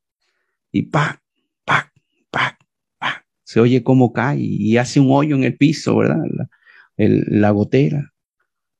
y 0.71 0.83
pa, 0.83 1.21
pa, 1.63 1.91
pa, 2.31 2.57
pa, 2.97 3.25
se 3.43 3.59
oye 3.59 3.83
cómo 3.83 4.11
cae 4.13 4.39
y 4.39 4.77
hace 4.77 4.99
un 4.99 5.11
hoyo 5.11 5.35
en 5.35 5.43
el 5.43 5.55
piso, 5.55 5.97
¿verdad? 5.97 6.23
La, 6.31 6.49
la 6.97 7.51
gotera. 7.51 8.13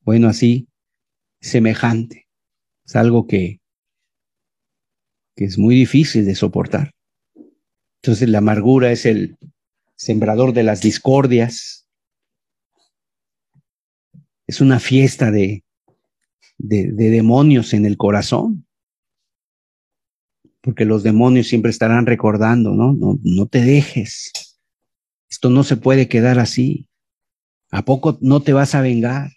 Bueno, 0.02 0.28
así, 0.28 0.68
semejante. 1.40 2.28
Es 2.86 2.96
algo 2.96 3.28
que, 3.28 3.60
que 5.36 5.46
es 5.46 5.58
muy 5.58 5.76
difícil 5.76 6.26
de 6.26 6.36
soportar. 6.36 6.92
Entonces 8.02 8.30
la 8.30 8.38
amargura 8.38 8.92
es 8.92 9.06
el 9.06 9.38
sembrador 9.96 10.54
de 10.54 10.64
las 10.64 10.82
discordias. 10.82 11.88
Es 14.48 14.62
una 14.62 14.80
fiesta 14.80 15.32
de, 15.32 15.64
de, 16.58 16.92
demonios 16.92 17.74
en 17.74 17.86
el 17.86 17.98
corazón. 17.98 18.66
Porque 20.62 20.86
los 20.86 21.04
demonios 21.04 21.48
siempre 21.48 21.72
estarán 21.72 22.06
recordando, 22.06 22.74
¿no? 22.74 22.94
¿no? 22.94 23.20
No 23.24 23.48
te 23.48 23.62
dejes. 23.62 24.32
Esto 25.30 25.50
no 25.50 25.64
se 25.64 25.78
puede 25.78 26.08
quedar 26.08 26.40
así. 26.40 26.88
¿A 27.72 27.84
poco 27.84 28.18
no 28.22 28.42
te 28.42 28.54
vas 28.54 28.74
a 28.74 28.82
vengar? 28.82 29.32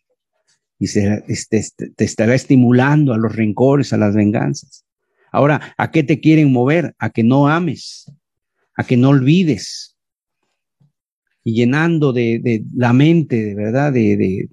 Y 0.79 0.87
se, 0.87 1.25
este, 1.27 1.65
te 1.97 2.05
estará 2.05 2.35
estimulando 2.35 3.13
a 3.13 3.19
los 3.19 3.35
rencores, 3.35 3.93
a 3.93 3.97
las 3.97 4.15
venganzas. 4.15 4.85
Ahora, 5.33 5.75
¿a 5.77 5.91
qué 5.91 6.03
te 6.03 6.21
quieren 6.21 6.53
mover? 6.53 6.95
A 6.99 7.11
que 7.11 7.23
no 7.23 7.49
ames, 7.49 8.13
a 8.75 8.85
que 8.85 8.97
no 8.97 9.11
olvides. 9.11 9.97
Y 11.45 11.55
llenando 11.55 12.13
de, 12.13 12.65
la 12.75 12.93
mente, 12.93 13.45
de 13.45 13.55
verdad, 13.55 13.93
de, 13.93 14.49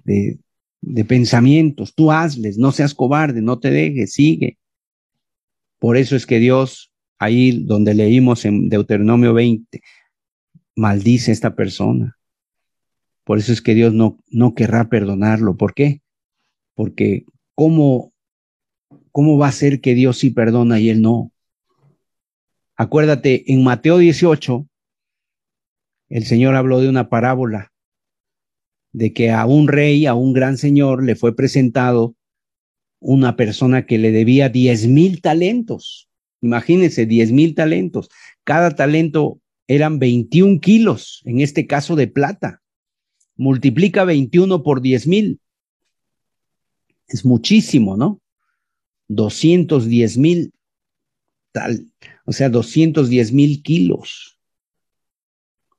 de 0.86 1.04
pensamientos. 1.04 1.94
Tú 1.94 2.12
hazles, 2.12 2.58
no 2.58 2.72
seas 2.72 2.94
cobarde, 2.94 3.42
no 3.42 3.58
te 3.58 3.70
dejes, 3.70 4.12
sigue. 4.12 4.58
Por 5.78 5.96
eso 5.96 6.16
es 6.16 6.26
que 6.26 6.38
Dios, 6.38 6.92
ahí 7.18 7.64
donde 7.64 7.92
leímos 7.92 8.44
en 8.44 8.68
Deuteronomio 8.68 9.34
20, 9.34 9.80
maldice 10.76 11.32
a 11.32 11.34
esta 11.34 11.54
persona. 11.54 12.16
Por 13.24 13.38
eso 13.38 13.52
es 13.52 13.60
que 13.60 13.74
Dios 13.74 13.92
no, 13.92 14.18
no 14.30 14.54
querrá 14.54 14.88
perdonarlo. 14.88 15.56
¿Por 15.56 15.74
qué? 15.74 16.02
Porque 16.74 17.24
¿cómo, 17.54 18.12
¿cómo 19.16 19.38
va 19.38 19.48
a 19.48 19.52
ser 19.52 19.80
que 19.80 19.94
Dios 19.94 20.18
sí 20.18 20.28
perdona 20.28 20.78
y 20.78 20.90
él 20.90 21.00
no? 21.00 21.32
Acuérdate, 22.76 23.50
en 23.50 23.64
Mateo 23.64 23.96
18, 23.96 24.68
el 26.10 26.26
Señor 26.26 26.54
habló 26.54 26.82
de 26.82 26.90
una 26.90 27.08
parábola, 27.08 27.72
de 28.92 29.14
que 29.14 29.30
a 29.30 29.46
un 29.46 29.68
rey, 29.68 30.04
a 30.04 30.12
un 30.12 30.34
gran 30.34 30.58
señor, 30.58 31.02
le 31.02 31.16
fue 31.16 31.34
presentado 31.34 32.14
una 33.00 33.36
persona 33.36 33.86
que 33.86 33.96
le 33.96 34.12
debía 34.12 34.50
10 34.50 34.88
mil 34.88 35.22
talentos. 35.22 36.10
Imagínense, 36.42 37.06
10 37.06 37.32
mil 37.32 37.54
talentos. 37.54 38.10
Cada 38.44 38.76
talento 38.76 39.40
eran 39.66 39.98
21 39.98 40.60
kilos, 40.60 41.22
en 41.24 41.40
este 41.40 41.66
caso 41.66 41.96
de 41.96 42.06
plata. 42.06 42.60
Multiplica 43.34 44.04
21 44.04 44.62
por 44.62 44.82
10 44.82 45.06
mil. 45.06 45.40
Es 47.08 47.24
muchísimo, 47.24 47.96
¿no? 47.96 48.20
210 49.08 50.18
mil 50.18 50.52
tal 51.52 51.86
o 52.26 52.32
sea, 52.32 52.48
210 52.48 53.32
mil 53.32 53.62
kilos. 53.62 54.38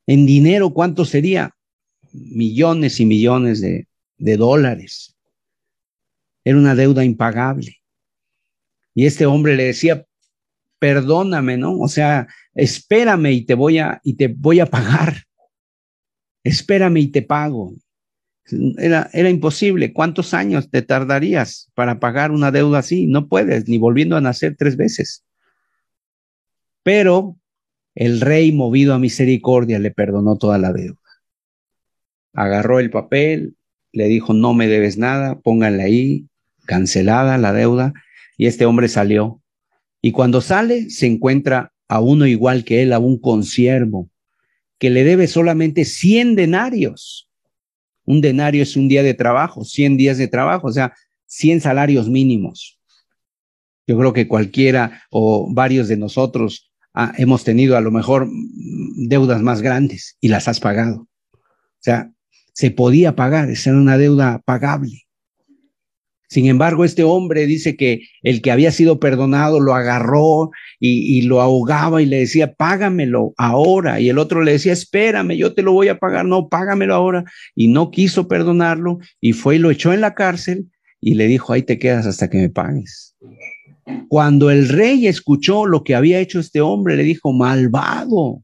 En 0.07 0.25
dinero, 0.25 0.73
¿cuánto 0.73 1.03
sería? 1.03 1.55
Millones 2.13 2.99
y 3.01 3.05
millones 3.05 3.59
de, 3.59 3.88
de 4.17 4.38
dólares. 4.38 5.15
Era 6.45 6.57
una 6.57 6.73
deuda 6.73 7.03
impagable. 7.03 7.82
Y 8.95 9.05
este 9.05 9.25
hombre 9.25 9.57
le 9.57 9.65
decía, 9.65 10.05
perdóname, 10.80 11.57
¿no? 11.57 11.78
O 11.80 11.89
sea, 11.89 12.28
espérame 12.55 13.34
y 13.34 13.41
te 13.45 13.53
voy 13.53 13.80
a, 13.80 13.99
y 14.03 14.13
te 14.13 14.30
voy 14.30 14.61
a 14.61 14.65
pagar. 14.65 15.23
Espérame 16.43 16.97
y 16.97 17.07
te 17.09 17.21
pago. 17.21 17.73
Era, 18.77 19.09
era 19.13 19.29
imposible. 19.29 19.93
¿Cuántos 19.93 20.33
años 20.33 20.69
te 20.69 20.81
tardarías 20.81 21.69
para 21.73 21.99
pagar 21.99 22.31
una 22.31 22.51
deuda 22.51 22.79
así? 22.79 23.07
No 23.07 23.27
puedes, 23.27 23.67
ni 23.67 23.77
volviendo 23.77 24.15
a 24.15 24.21
nacer 24.21 24.55
tres 24.57 24.77
veces. 24.77 25.23
Pero 26.83 27.37
el 27.95 28.21
rey, 28.21 28.51
movido 28.51 28.93
a 28.93 28.99
misericordia, 28.99 29.79
le 29.79 29.91
perdonó 29.91 30.37
toda 30.37 30.57
la 30.57 30.71
deuda. 30.71 30.99
Agarró 32.33 32.79
el 32.79 32.91
papel, 32.91 33.55
le 33.91 34.07
dijo, 34.07 34.33
no 34.33 34.53
me 34.53 34.67
debes 34.67 34.97
nada, 34.97 35.39
pónganle 35.39 35.83
ahí, 35.83 36.27
cancelada 36.65 37.37
la 37.39 37.53
deuda, 37.53 37.93
y 38.37 38.45
este 38.45 38.65
hombre 38.65 38.87
salió. 38.87 39.41
Y 40.01 40.11
cuando 40.11 40.41
sale, 40.41 40.89
se 40.89 41.07
encuentra 41.07 41.73
a 41.87 41.99
uno 41.99 42.27
igual 42.27 42.63
que 42.63 42.83
él, 42.83 42.93
a 42.93 42.99
un 42.99 43.19
consiervo, 43.19 44.09
que 44.77 44.89
le 44.89 45.03
debe 45.03 45.27
solamente 45.27 45.83
100 45.85 46.35
denarios. 46.35 47.26
Un 48.07 48.21
denario 48.21 48.63
es 48.63 48.75
un 48.75 48.87
día 48.87 49.03
de 49.03 49.13
trabajo, 49.13 49.63
100 49.63 49.97
días 49.97 50.17
de 50.17 50.27
trabajo, 50.27 50.67
o 50.67 50.71
sea, 50.71 50.93
100 51.27 51.61
salarios 51.61 52.09
mínimos. 52.09 52.79
Yo 53.85 53.95
creo 53.99 54.13
que 54.13 54.27
cualquiera 54.27 55.03
o 55.11 55.47
varios 55.53 55.87
de 55.87 55.97
nosotros 55.97 56.67
Ah, 56.99 57.13
hemos 57.15 57.43
tenido 57.43 57.77
a 57.77 57.81
lo 57.81 57.91
mejor 57.91 58.27
deudas 58.95 59.43
más 59.43 59.61
grandes 59.61 60.17
y 60.19 60.29
las 60.29 60.47
has 60.47 60.59
pagado. 60.59 61.07
O 61.31 61.79
sea, 61.79 62.11
se 62.53 62.71
podía 62.71 63.15
pagar, 63.15 63.51
esa 63.51 63.69
era 63.69 63.77
una 63.77 63.99
deuda 63.99 64.41
pagable. 64.43 65.06
Sin 66.30 66.47
embargo, 66.47 66.84
este 66.84 67.03
hombre 67.03 67.45
dice 67.45 67.78
que 67.78 68.01
el 68.21 68.41
que 68.41 68.51
había 68.51 68.71
sido 68.71 68.99
perdonado 68.99 69.61
lo 69.61 69.73
agarró 69.73 70.51
y, 70.80 71.17
y, 71.17 71.21
lo 71.21 71.39
ahogaba 71.39 72.01
y 72.01 72.05
le 72.05 72.19
decía, 72.19 72.53
págamelo 72.53 73.34
ahora. 73.38 74.01
Y 74.01 74.09
el 74.09 74.17
otro 74.17 74.43
le 74.43 74.51
decía, 74.51 74.73
espérame, 74.73 75.38
yo 75.38 75.53
te 75.53 75.61
lo 75.61 75.71
voy 75.71 75.88
a 75.88 75.99
pagar, 75.99 76.25
no, 76.25 76.49
págamelo 76.49 76.93
ahora. 76.93 77.23
Y 77.55 77.69
no 77.69 77.91
quiso 77.91 78.28
perdonarlo 78.28 78.99
y 79.21 79.32
fue 79.34 79.55
y 79.55 79.59
lo 79.59 79.71
echó 79.71 79.93
en 79.93 80.01
la 80.01 80.15
cárcel 80.15 80.67
y 80.99 81.15
le 81.15 81.28
dijo, 81.28 81.53
ahí 81.53 81.63
te 81.63 81.80
quedas 81.80 82.05
hasta 82.05 82.30
que 82.30 82.38
me 82.38 82.49
pagues. 82.49 83.15
Cuando 84.09 84.51
el 84.51 84.69
rey 84.69 85.07
escuchó 85.07 85.65
lo 85.65 85.84
que 85.84 85.95
había 85.95 86.19
hecho 86.19 86.39
este 86.39 86.61
hombre, 86.61 86.97
le 86.97 87.03
dijo, 87.03 87.32
malvado, 87.34 88.43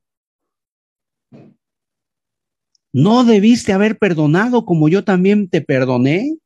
¿no 2.93 3.23
debiste 3.23 3.73
haber 3.73 3.97
perdonado 3.97 4.65
como 4.65 4.87
yo 4.87 5.03
también 5.03 5.49
te 5.49 5.61
perdoné? 5.61 6.37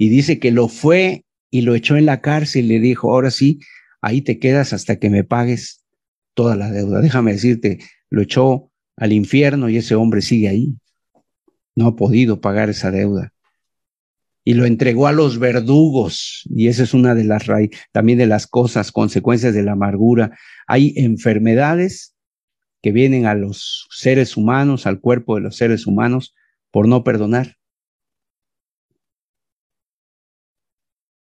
Y 0.00 0.08
dice 0.08 0.38
que 0.38 0.50
lo 0.50 0.68
fue 0.68 1.26
y 1.50 1.60
lo 1.60 1.74
echó 1.74 1.98
en 1.98 2.06
la 2.06 2.22
cárcel 2.22 2.64
y 2.64 2.68
le 2.68 2.80
dijo, 2.80 3.12
ahora 3.12 3.30
sí, 3.30 3.60
ahí 4.00 4.22
te 4.22 4.38
quedas 4.38 4.72
hasta 4.72 4.96
que 4.96 5.10
me 5.10 5.24
pagues 5.24 5.84
toda 6.32 6.56
la 6.56 6.70
deuda. 6.70 7.02
Déjame 7.02 7.32
decirte, 7.32 7.80
lo 8.08 8.22
echó 8.22 8.70
al 8.96 9.12
infierno 9.12 9.68
y 9.68 9.76
ese 9.76 9.96
hombre 9.96 10.22
sigue 10.22 10.48
ahí. 10.48 10.74
No 11.76 11.88
ha 11.88 11.96
podido 11.96 12.40
pagar 12.40 12.70
esa 12.70 12.90
deuda 12.90 13.34
y 14.42 14.54
lo 14.54 14.64
entregó 14.64 15.06
a 15.06 15.12
los 15.12 15.38
verdugos. 15.38 16.44
Y 16.48 16.68
esa 16.68 16.84
es 16.84 16.94
una 16.94 17.14
de 17.14 17.24
las 17.24 17.44
también 17.92 18.16
de 18.16 18.26
las 18.26 18.46
cosas, 18.46 18.92
consecuencias 18.92 19.52
de 19.52 19.62
la 19.62 19.72
amargura. 19.72 20.34
Hay 20.66 20.94
enfermedades 20.96 22.14
que 22.80 22.90
vienen 22.90 23.26
a 23.26 23.34
los 23.34 23.86
seres 23.90 24.38
humanos, 24.38 24.86
al 24.86 25.00
cuerpo 25.00 25.34
de 25.34 25.42
los 25.42 25.56
seres 25.56 25.86
humanos, 25.86 26.34
por 26.70 26.88
no 26.88 27.04
perdonar. 27.04 27.58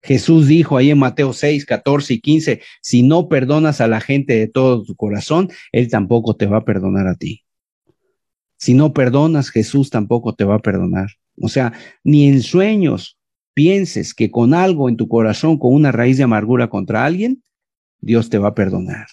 Jesús 0.03 0.47
dijo 0.47 0.77
ahí 0.77 0.91
en 0.91 0.99
Mateo 0.99 1.31
6, 1.31 1.65
14 1.65 2.15
y 2.15 2.19
15, 2.19 2.61
si 2.81 3.03
no 3.03 3.29
perdonas 3.29 3.79
a 3.79 3.87
la 3.87 4.01
gente 4.01 4.35
de 4.37 4.47
todo 4.47 4.83
tu 4.83 4.95
corazón, 4.95 5.49
Él 5.71 5.89
tampoco 5.89 6.35
te 6.35 6.45
va 6.45 6.57
a 6.57 6.65
perdonar 6.65 7.07
a 7.07 7.15
ti. 7.15 7.43
Si 8.57 8.73
no 8.73 8.93
perdonas, 8.93 9.49
Jesús 9.49 9.89
tampoco 9.89 10.35
te 10.35 10.43
va 10.43 10.55
a 10.55 10.59
perdonar. 10.59 11.07
O 11.39 11.47
sea, 11.47 11.73
ni 12.03 12.27
en 12.27 12.41
sueños 12.41 13.17
pienses 13.53 14.13
que 14.13 14.29
con 14.29 14.53
algo 14.53 14.89
en 14.89 14.97
tu 14.97 15.07
corazón, 15.07 15.57
con 15.57 15.73
una 15.73 15.91
raíz 15.91 16.17
de 16.17 16.23
amargura 16.23 16.69
contra 16.69 17.05
alguien, 17.05 17.41
Dios 18.01 18.29
te 18.29 18.37
va 18.37 18.49
a 18.49 18.55
perdonar. 18.55 19.07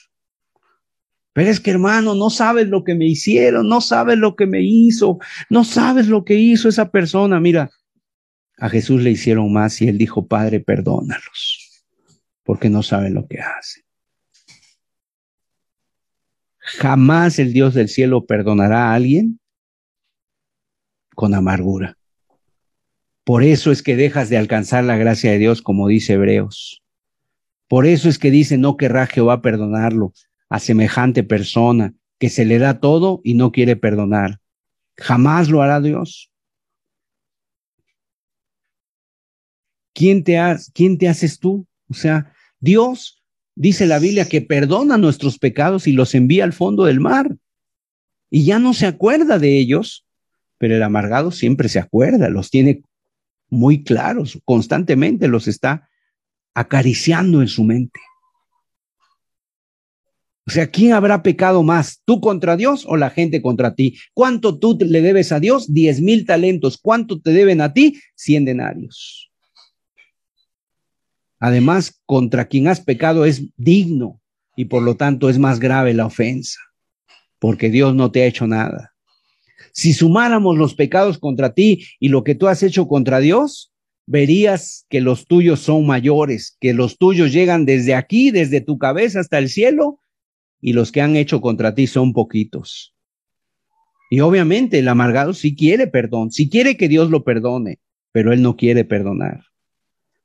Pero 1.33 1.51
es 1.51 1.61
que 1.61 1.71
hermano, 1.71 2.17
no 2.17 2.31
sabes 2.31 2.69
lo 2.69 2.83
que 2.83 2.97
me 2.97 3.07
hicieron, 3.07 3.69
no 3.69 3.81
sabes 3.81 4.19
lo 4.19 4.35
que 4.35 4.47
me 4.47 4.63
hizo, 4.63 5.19
no 5.49 5.63
sabes 5.63 6.09
lo 6.09 6.25
que 6.25 6.35
hizo 6.35 6.69
esa 6.69 6.91
persona. 6.91 7.39
Mira, 7.39 7.71
a 8.61 8.69
Jesús 8.69 9.03
le 9.03 9.11
hicieron 9.11 9.51
más 9.53 9.81
y 9.81 9.89
él 9.89 9.97
dijo, 9.97 10.27
Padre, 10.27 10.61
perdónalos, 10.61 11.85
porque 12.45 12.69
no 12.69 12.83
saben 12.83 13.15
lo 13.15 13.27
que 13.27 13.41
hacen. 13.41 13.83
Jamás 16.59 17.39
el 17.39 17.55
Dios 17.55 17.73
del 17.73 17.89
cielo 17.89 18.27
perdonará 18.27 18.91
a 18.91 18.95
alguien 18.95 19.41
con 21.15 21.35
amargura. 21.35 21.97
Por 23.25 23.43
eso 23.43 23.73
es 23.73 23.83
que 23.83 23.97
dejas 23.97 24.29
de 24.29 24.37
alcanzar 24.37 24.85
la 24.85 24.97
gracia 24.97 25.33
de 25.33 25.39
Dios, 25.39 25.63
como 25.63 25.89
dice 25.89 26.15
Hebreos. 26.15 26.83
Por 27.67 27.87
eso 27.87 28.09
es 28.09 28.19
que 28.19 28.31
dice, 28.31 28.59
no 28.59 28.77
querrá 28.77 29.07
Jehová 29.07 29.41
perdonarlo 29.41 30.13
a 30.51 30.59
semejante 30.59 31.23
persona 31.23 31.95
que 32.19 32.29
se 32.29 32.45
le 32.45 32.59
da 32.59 32.79
todo 32.79 33.23
y 33.25 33.35
no 33.35 33.53
quiere 33.53 33.77
perdonar. 33.77 34.41
Jamás 34.99 35.49
lo 35.49 35.63
hará 35.63 35.81
Dios. 35.81 36.30
¿Quién 40.01 40.25
te, 40.25 40.39
¿Quién 40.73 40.97
te 40.97 41.11
haces 41.11 41.39
tú? 41.39 41.67
O 41.91 41.93
sea, 41.93 42.33
Dios 42.59 43.23
dice 43.55 43.85
la 43.85 43.99
Biblia 43.99 44.25
que 44.25 44.41
perdona 44.41 44.97
nuestros 44.97 45.39
pecados 45.39 45.87
y 45.87 45.93
los 45.93 46.15
envía 46.15 46.45
al 46.45 46.55
fondo 46.55 46.87
del 46.87 47.01
mar. 47.01 47.37
Y 48.31 48.47
ya 48.47 48.59
no 48.59 48.73
se 48.73 48.87
acuerda 48.87 49.39
de 49.39 49.59
ellos, 49.59 50.07
pero 50.57 50.75
el 50.75 50.83
amargado 50.83 51.31
siempre 51.33 51.69
se 51.69 51.81
acuerda, 51.81 52.31
los 52.31 52.49
tiene 52.49 52.83
muy 53.51 53.85
claros, 53.85 54.41
constantemente 54.47 55.29
los 55.29 55.47
está 55.49 55.91
acariciando 56.55 57.43
en 57.43 57.49
su 57.49 57.65
mente. 57.65 58.01
O 60.47 60.51
sea, 60.51 60.69
¿quién 60.69 60.95
habrá 60.95 61.23
pecado 61.23 61.63
más? 61.63 62.01
¿Tú 62.07 62.23
contra 62.23 62.57
Dios 62.57 62.87
o 62.89 62.97
la 62.97 63.11
gente 63.11 63.43
contra 63.43 63.75
ti? 63.75 63.99
¿Cuánto 64.15 64.59
tú 64.59 64.79
le 64.81 65.03
debes 65.03 65.31
a 65.31 65.41
Dios? 65.41 65.71
Diez 65.75 66.01
mil 66.01 66.25
talentos. 66.25 66.79
¿Cuánto 66.79 67.21
te 67.21 67.33
deben 67.33 67.61
a 67.61 67.75
ti? 67.75 68.01
Cien 68.15 68.47
denarios. 68.47 69.30
Además, 71.41 72.01
contra 72.05 72.47
quien 72.47 72.69
has 72.69 72.81
pecado 72.81 73.25
es 73.25 73.43
digno 73.57 74.21
y 74.57 74.67
por 74.67 74.83
lo 74.83 74.97
tanto 74.97 75.31
es 75.31 75.39
más 75.39 75.59
grave 75.59 75.95
la 75.95 76.05
ofensa, 76.07 76.61
porque 77.39 77.71
Dios 77.71 77.95
no 77.95 78.13
te 78.13 78.23
ha 78.23 78.27
hecho 78.27 78.47
nada. 78.47 78.93
Si 79.73 79.95
sumáramos 79.95 80.59
los 80.59 80.75
pecados 80.75 81.19
contra 81.19 81.55
ti 81.55 81.87
y 81.99 82.09
lo 82.09 82.25
que 82.25 82.35
tú 82.35 82.47
has 82.47 82.63
hecho 82.63 82.87
contra 82.87 83.21
Dios, 83.21 83.73
verías 84.07 84.85
que 84.91 85.01
los 85.01 85.27
tuyos 85.27 85.61
son 85.61 85.87
mayores, 85.87 86.57
que 86.61 86.75
los 86.75 86.99
tuyos 86.99 87.33
llegan 87.33 87.65
desde 87.65 87.95
aquí, 87.95 88.31
desde 88.31 88.61
tu 88.61 88.77
cabeza 88.77 89.21
hasta 89.21 89.39
el 89.39 89.49
cielo, 89.49 90.01
y 90.61 90.75
los 90.75 90.93
que 90.93 91.01
han 91.01 91.17
hecho 91.17 91.41
contra 91.41 91.75
ti 91.75 91.87
son 91.87 92.13
poquitos. 92.13 92.95
Y 94.11 94.21
obviamente 94.21 94.81
el 94.81 94.89
amargado 94.89 95.33
sí 95.33 95.55
quiere 95.55 95.87
perdón, 95.87 96.33
sí 96.33 96.51
quiere 96.51 96.77
que 96.77 96.89
Dios 96.89 97.09
lo 97.09 97.25
perdone, 97.25 97.79
pero 98.13 98.33
él 98.33 98.43
no 98.43 98.57
quiere 98.57 98.85
perdonar. 98.85 99.50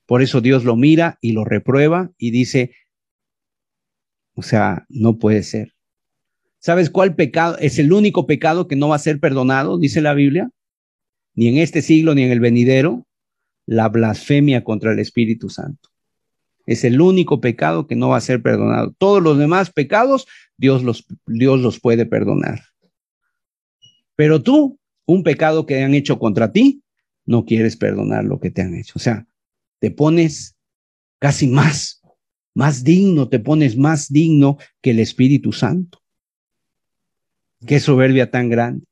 Por 0.05 0.21
eso 0.21 0.41
Dios 0.41 0.63
lo 0.63 0.75
mira 0.75 1.17
y 1.21 1.31
lo 1.31 1.45
reprueba 1.45 2.11
y 2.17 2.31
dice, 2.31 2.71
o 4.35 4.43
sea, 4.43 4.85
no 4.89 5.17
puede 5.17 5.43
ser. 5.43 5.73
¿Sabes 6.59 6.89
cuál 6.89 7.15
pecado 7.15 7.57
es 7.59 7.79
el 7.79 7.93
único 7.93 8.25
pecado 8.25 8.67
que 8.67 8.75
no 8.75 8.89
va 8.89 8.95
a 8.95 8.99
ser 8.99 9.19
perdonado, 9.19 9.77
dice 9.77 10.01
la 10.01 10.13
Biblia? 10.13 10.49
Ni 11.33 11.47
en 11.47 11.57
este 11.57 11.81
siglo 11.81 12.15
ni 12.15 12.23
en 12.23 12.31
el 12.31 12.39
venidero, 12.39 13.05
la 13.65 13.89
blasfemia 13.89 14.63
contra 14.63 14.91
el 14.91 14.99
Espíritu 14.99 15.49
Santo. 15.49 15.89
Es 16.65 16.83
el 16.83 17.01
único 17.01 17.41
pecado 17.41 17.87
que 17.87 17.95
no 17.95 18.09
va 18.09 18.17
a 18.17 18.21
ser 18.21 18.41
perdonado. 18.41 18.93
Todos 18.97 19.21
los 19.21 19.37
demás 19.37 19.71
pecados, 19.71 20.27
Dios 20.57 20.83
los, 20.83 21.05
Dios 21.27 21.59
los 21.59 21.79
puede 21.79 22.05
perdonar. 22.05 22.63
Pero 24.15 24.41
tú, 24.41 24.79
un 25.05 25.23
pecado 25.23 25.65
que 25.65 25.83
han 25.83 25.93
hecho 25.93 26.17
contra 26.17 26.51
ti, 26.51 26.81
no 27.25 27.45
quieres 27.45 27.75
perdonar 27.75 28.23
lo 28.23 28.39
que 28.39 28.49
te 28.49 28.61
han 28.61 28.75
hecho. 28.75 28.93
O 28.95 28.99
sea, 28.99 29.27
te 29.79 29.91
pones 29.91 30.55
casi 31.19 31.47
más, 31.47 32.01
más 32.53 32.83
digno, 32.83 33.29
te 33.29 33.39
pones 33.39 33.77
más 33.77 34.11
digno 34.11 34.57
que 34.81 34.91
el 34.91 34.99
Espíritu 34.99 35.51
Santo. 35.51 36.01
Qué 37.65 37.79
soberbia 37.79 38.31
tan 38.31 38.49
grande. 38.49 38.85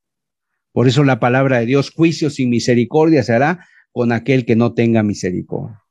Por 0.72 0.88
eso 0.88 1.04
la 1.04 1.20
palabra 1.20 1.60
de 1.60 1.68
Dios, 1.68 1.92
juicio 1.92 2.30
sin 2.30 2.50
misericordia 2.50 3.24
se 3.24 3.34
hará 3.34 3.68
con 3.92 4.12
aquel 4.12 4.46
que 4.46 4.56
no 4.56 4.74
tenga 4.74 5.04
misericordia. 5.04 5.84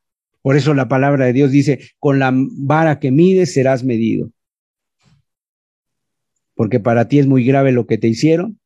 Por 0.43 0.57
eso 0.57 0.75
la 0.75 0.89
palabra 0.89 1.27
de 1.27 1.33
Dios 1.33 1.53
dice, 1.53 1.81
con 2.01 2.19
la 2.19 2.33
vara 2.35 2.99
que 2.99 3.13
mides 3.13 3.55
serás 3.55 3.85
medido. 3.85 4.31
Porque 6.55 6.81
para 6.81 7.07
ti 7.07 7.21
es 7.21 7.29
muy 7.29 7.45
grave 7.45 7.71
lo 7.71 7.87
que 7.87 7.97
te 7.97 8.09
hicieron, 8.09 8.59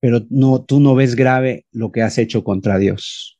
pero 0.00 0.26
no, 0.28 0.62
tú 0.62 0.80
no 0.80 0.94
ves 0.94 1.16
grave 1.16 1.66
lo 1.72 1.90
que 1.90 2.02
has 2.02 2.18
hecho 2.18 2.44
contra 2.44 2.78
Dios. 2.78 3.37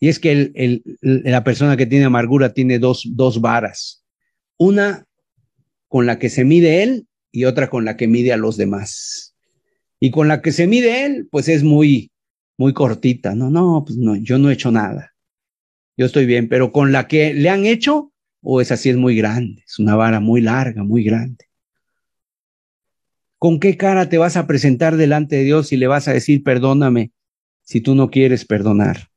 Y 0.00 0.08
es 0.08 0.18
que 0.18 0.82
la 1.02 1.44
persona 1.44 1.76
que 1.76 1.84
tiene 1.84 2.06
amargura 2.06 2.54
tiene 2.54 2.78
dos, 2.78 3.04
varas. 3.40 4.02
Una 4.56 5.04
con 5.88 6.06
la 6.06 6.18
que 6.18 6.30
se 6.30 6.42
mide 6.44 6.82
él 6.82 7.06
y 7.30 7.44
otra 7.44 7.68
con 7.68 7.84
la 7.84 7.98
que 7.98 8.08
mide 8.08 8.32
a 8.32 8.38
los 8.38 8.56
demás. 8.56 9.36
Y 10.00 10.10
con 10.10 10.26
la 10.26 10.40
que 10.40 10.52
se 10.52 10.66
mide 10.66 11.04
él, 11.04 11.28
pues 11.30 11.48
es 11.48 11.62
muy, 11.62 12.10
muy 12.56 12.72
cortita. 12.72 13.34
No, 13.34 13.50
no, 13.50 13.84
pues 13.86 13.98
no, 13.98 14.16
yo 14.16 14.38
no 14.38 14.48
he 14.48 14.54
hecho 14.54 14.70
nada. 14.70 15.12
Yo 15.98 16.06
estoy 16.06 16.24
bien, 16.24 16.48
pero 16.48 16.72
con 16.72 16.92
la 16.92 17.06
que 17.06 17.34
le 17.34 17.50
han 17.50 17.66
hecho, 17.66 18.10
o 18.40 18.56
oh, 18.56 18.60
esa 18.62 18.78
sí 18.78 18.88
es 18.88 18.96
muy 18.96 19.14
grande, 19.14 19.62
es 19.66 19.78
una 19.78 19.96
vara 19.96 20.18
muy 20.18 20.40
larga, 20.40 20.82
muy 20.82 21.04
grande. 21.04 21.44
¿Con 23.36 23.60
qué 23.60 23.76
cara 23.76 24.08
te 24.08 24.16
vas 24.16 24.38
a 24.38 24.46
presentar 24.46 24.96
delante 24.96 25.36
de 25.36 25.44
Dios 25.44 25.72
y 25.72 25.76
le 25.76 25.88
vas 25.88 26.08
a 26.08 26.14
decir, 26.14 26.42
perdóname, 26.42 27.12
si 27.62 27.82
tú 27.82 27.94
no 27.94 28.08
quieres 28.08 28.46
perdonar 28.46 29.09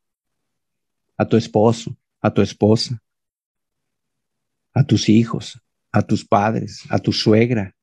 a 1.17 1.25
tu 1.25 1.37
esposo, 1.37 1.95
a 2.21 2.33
tu 2.33 2.41
esposa, 2.41 3.01
a 4.73 4.83
tus 4.83 5.09
hijos, 5.09 5.59
a 5.91 6.01
tus 6.01 6.25
padres, 6.25 6.83
a 6.89 6.99
tu 6.99 7.11
suegra, 7.11 7.75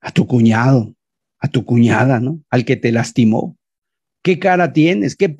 a 0.00 0.10
tu 0.10 0.26
cuñado, 0.26 0.94
a 1.38 1.48
tu 1.48 1.64
cuñada, 1.64 2.20
¿no? 2.20 2.40
Al 2.50 2.64
que 2.64 2.76
te 2.76 2.92
lastimó 2.92 3.56
qué 4.24 4.38
cara 4.38 4.72
tienes, 4.72 5.16
qué, 5.16 5.36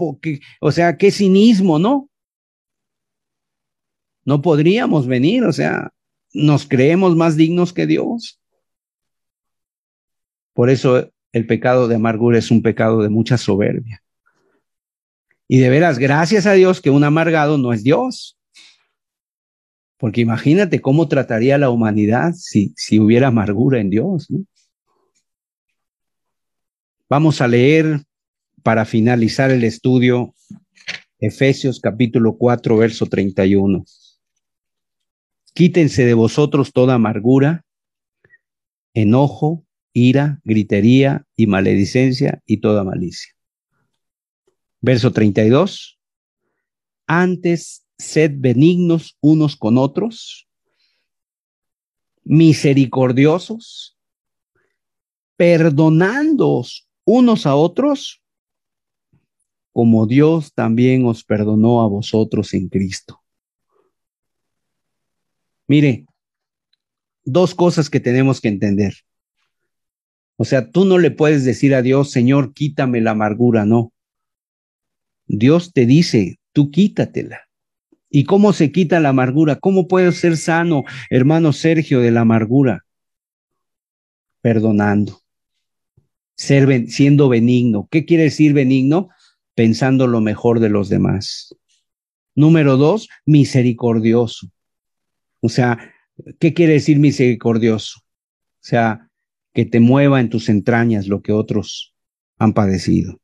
o 0.60 0.70
sea, 0.70 0.98
qué 0.98 1.10
cinismo, 1.10 1.78
¿no? 1.78 2.10
No 4.26 4.42
podríamos 4.42 5.06
venir, 5.06 5.44
o 5.44 5.52
sea, 5.54 5.90
nos 6.34 6.68
creemos 6.68 7.16
más 7.16 7.34
dignos 7.34 7.72
que 7.72 7.86
Dios. 7.86 8.38
Por 10.52 10.68
eso 10.68 11.10
el 11.32 11.46
pecado 11.46 11.88
de 11.88 11.94
amargura 11.94 12.38
es 12.38 12.50
un 12.50 12.60
pecado 12.60 13.02
de 13.02 13.08
mucha 13.08 13.38
soberbia. 13.38 14.03
Y 15.46 15.58
de 15.58 15.68
veras, 15.68 15.98
gracias 15.98 16.46
a 16.46 16.52
Dios 16.52 16.80
que 16.80 16.90
un 16.90 17.04
amargado 17.04 17.58
no 17.58 17.72
es 17.72 17.82
Dios. 17.82 18.38
Porque 19.98 20.20
imagínate 20.20 20.80
cómo 20.80 21.08
trataría 21.08 21.58
la 21.58 21.70
humanidad 21.70 22.32
si, 22.34 22.72
si 22.76 22.98
hubiera 22.98 23.28
amargura 23.28 23.80
en 23.80 23.90
Dios. 23.90 24.28
Vamos 27.08 27.40
a 27.40 27.48
leer 27.48 28.00
para 28.62 28.86
finalizar 28.86 29.50
el 29.50 29.62
estudio, 29.64 30.34
Efesios 31.18 31.80
capítulo 31.80 32.36
4, 32.36 32.76
verso 32.76 33.06
31. 33.06 33.84
Quítense 35.52 36.04
de 36.04 36.14
vosotros 36.14 36.72
toda 36.72 36.94
amargura, 36.94 37.64
enojo, 38.94 39.64
ira, 39.92 40.40
gritería 40.44 41.26
y 41.36 41.46
maledicencia 41.46 42.42
y 42.46 42.56
toda 42.56 42.84
malicia. 42.84 43.33
Verso 44.84 45.10
32. 45.14 45.98
Antes 47.06 47.86
sed 47.96 48.32
benignos 48.36 49.16
unos 49.22 49.56
con 49.56 49.78
otros, 49.78 50.46
misericordiosos, 52.22 53.96
perdonándoos 55.36 56.86
unos 57.06 57.46
a 57.46 57.54
otros, 57.54 58.22
como 59.72 60.06
Dios 60.06 60.52
también 60.52 61.06
os 61.06 61.24
perdonó 61.24 61.80
a 61.80 61.88
vosotros 61.88 62.52
en 62.52 62.68
Cristo. 62.68 63.22
Mire, 65.66 66.04
dos 67.24 67.54
cosas 67.54 67.88
que 67.88 68.00
tenemos 68.00 68.38
que 68.38 68.48
entender. 68.48 68.96
O 70.36 70.44
sea, 70.44 70.70
tú 70.70 70.84
no 70.84 70.98
le 70.98 71.10
puedes 71.10 71.42
decir 71.46 71.74
a 71.74 71.80
Dios, 71.80 72.10
Señor, 72.10 72.52
quítame 72.52 73.00
la 73.00 73.12
amargura, 73.12 73.64
no. 73.64 73.93
Dios 75.26 75.72
te 75.72 75.86
dice, 75.86 76.38
tú 76.52 76.70
quítatela. 76.70 77.40
¿Y 78.10 78.24
cómo 78.24 78.52
se 78.52 78.70
quita 78.70 79.00
la 79.00 79.08
amargura? 79.08 79.56
¿Cómo 79.56 79.88
puedo 79.88 80.12
ser 80.12 80.36
sano, 80.36 80.84
hermano 81.10 81.52
Sergio, 81.52 82.00
de 82.00 82.12
la 82.12 82.20
amargura? 82.20 82.84
Perdonando, 84.40 85.20
ser, 86.36 86.88
siendo 86.88 87.28
benigno. 87.28 87.88
¿Qué 87.90 88.04
quiere 88.04 88.24
decir 88.24 88.52
benigno? 88.52 89.08
pensando 89.54 90.06
lo 90.06 90.20
mejor 90.20 90.60
de 90.60 90.68
los 90.68 90.88
demás. 90.88 91.54
Número 92.34 92.76
dos, 92.76 93.08
misericordioso. 93.24 94.48
O 95.40 95.48
sea, 95.48 95.92
¿qué 96.38 96.54
quiere 96.54 96.74
decir 96.74 96.98
misericordioso? 96.98 98.00
O 98.00 98.66
sea, 98.66 99.08
que 99.52 99.64
te 99.64 99.78
mueva 99.78 100.20
en 100.20 100.30
tus 100.30 100.48
entrañas 100.48 101.06
lo 101.06 101.22
que 101.22 101.32
otros 101.32 101.94
han 102.38 102.52
padecido. 102.52 103.20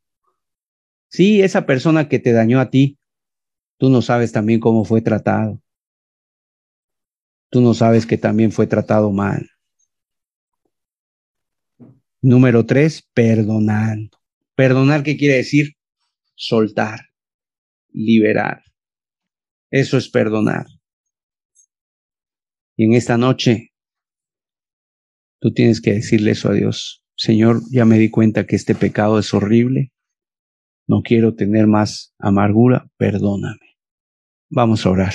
Sí, 1.10 1.42
esa 1.42 1.66
persona 1.66 2.08
que 2.08 2.20
te 2.20 2.32
dañó 2.32 2.60
a 2.60 2.70
ti, 2.70 2.98
tú 3.78 3.90
no 3.90 4.00
sabes 4.00 4.30
también 4.30 4.60
cómo 4.60 4.84
fue 4.84 5.02
tratado. 5.02 5.60
Tú 7.50 7.60
no 7.60 7.74
sabes 7.74 8.06
que 8.06 8.16
también 8.16 8.52
fue 8.52 8.68
tratado 8.68 9.10
mal. 9.10 9.50
Número 12.22 12.64
tres, 12.64 13.08
perdonando. 13.12 14.16
Perdonar, 14.54 15.02
¿qué 15.02 15.16
quiere 15.16 15.34
decir? 15.34 15.72
Soltar, 16.36 17.00
liberar. 17.88 18.62
Eso 19.70 19.98
es 19.98 20.08
perdonar. 20.08 20.66
Y 22.76 22.84
en 22.84 22.92
esta 22.94 23.16
noche, 23.16 23.72
tú 25.40 25.52
tienes 25.52 25.80
que 25.80 25.94
decirle 25.94 26.32
eso 26.32 26.50
a 26.50 26.54
Dios. 26.54 27.02
Señor, 27.16 27.62
ya 27.72 27.84
me 27.84 27.98
di 27.98 28.10
cuenta 28.10 28.46
que 28.46 28.54
este 28.54 28.76
pecado 28.76 29.18
es 29.18 29.34
horrible. 29.34 29.92
No 30.90 31.02
quiero 31.02 31.36
tener 31.36 31.68
más 31.68 32.12
amargura. 32.18 32.90
Perdóname. 32.96 33.78
Vamos 34.50 34.84
a 34.84 34.90
orar. 34.90 35.14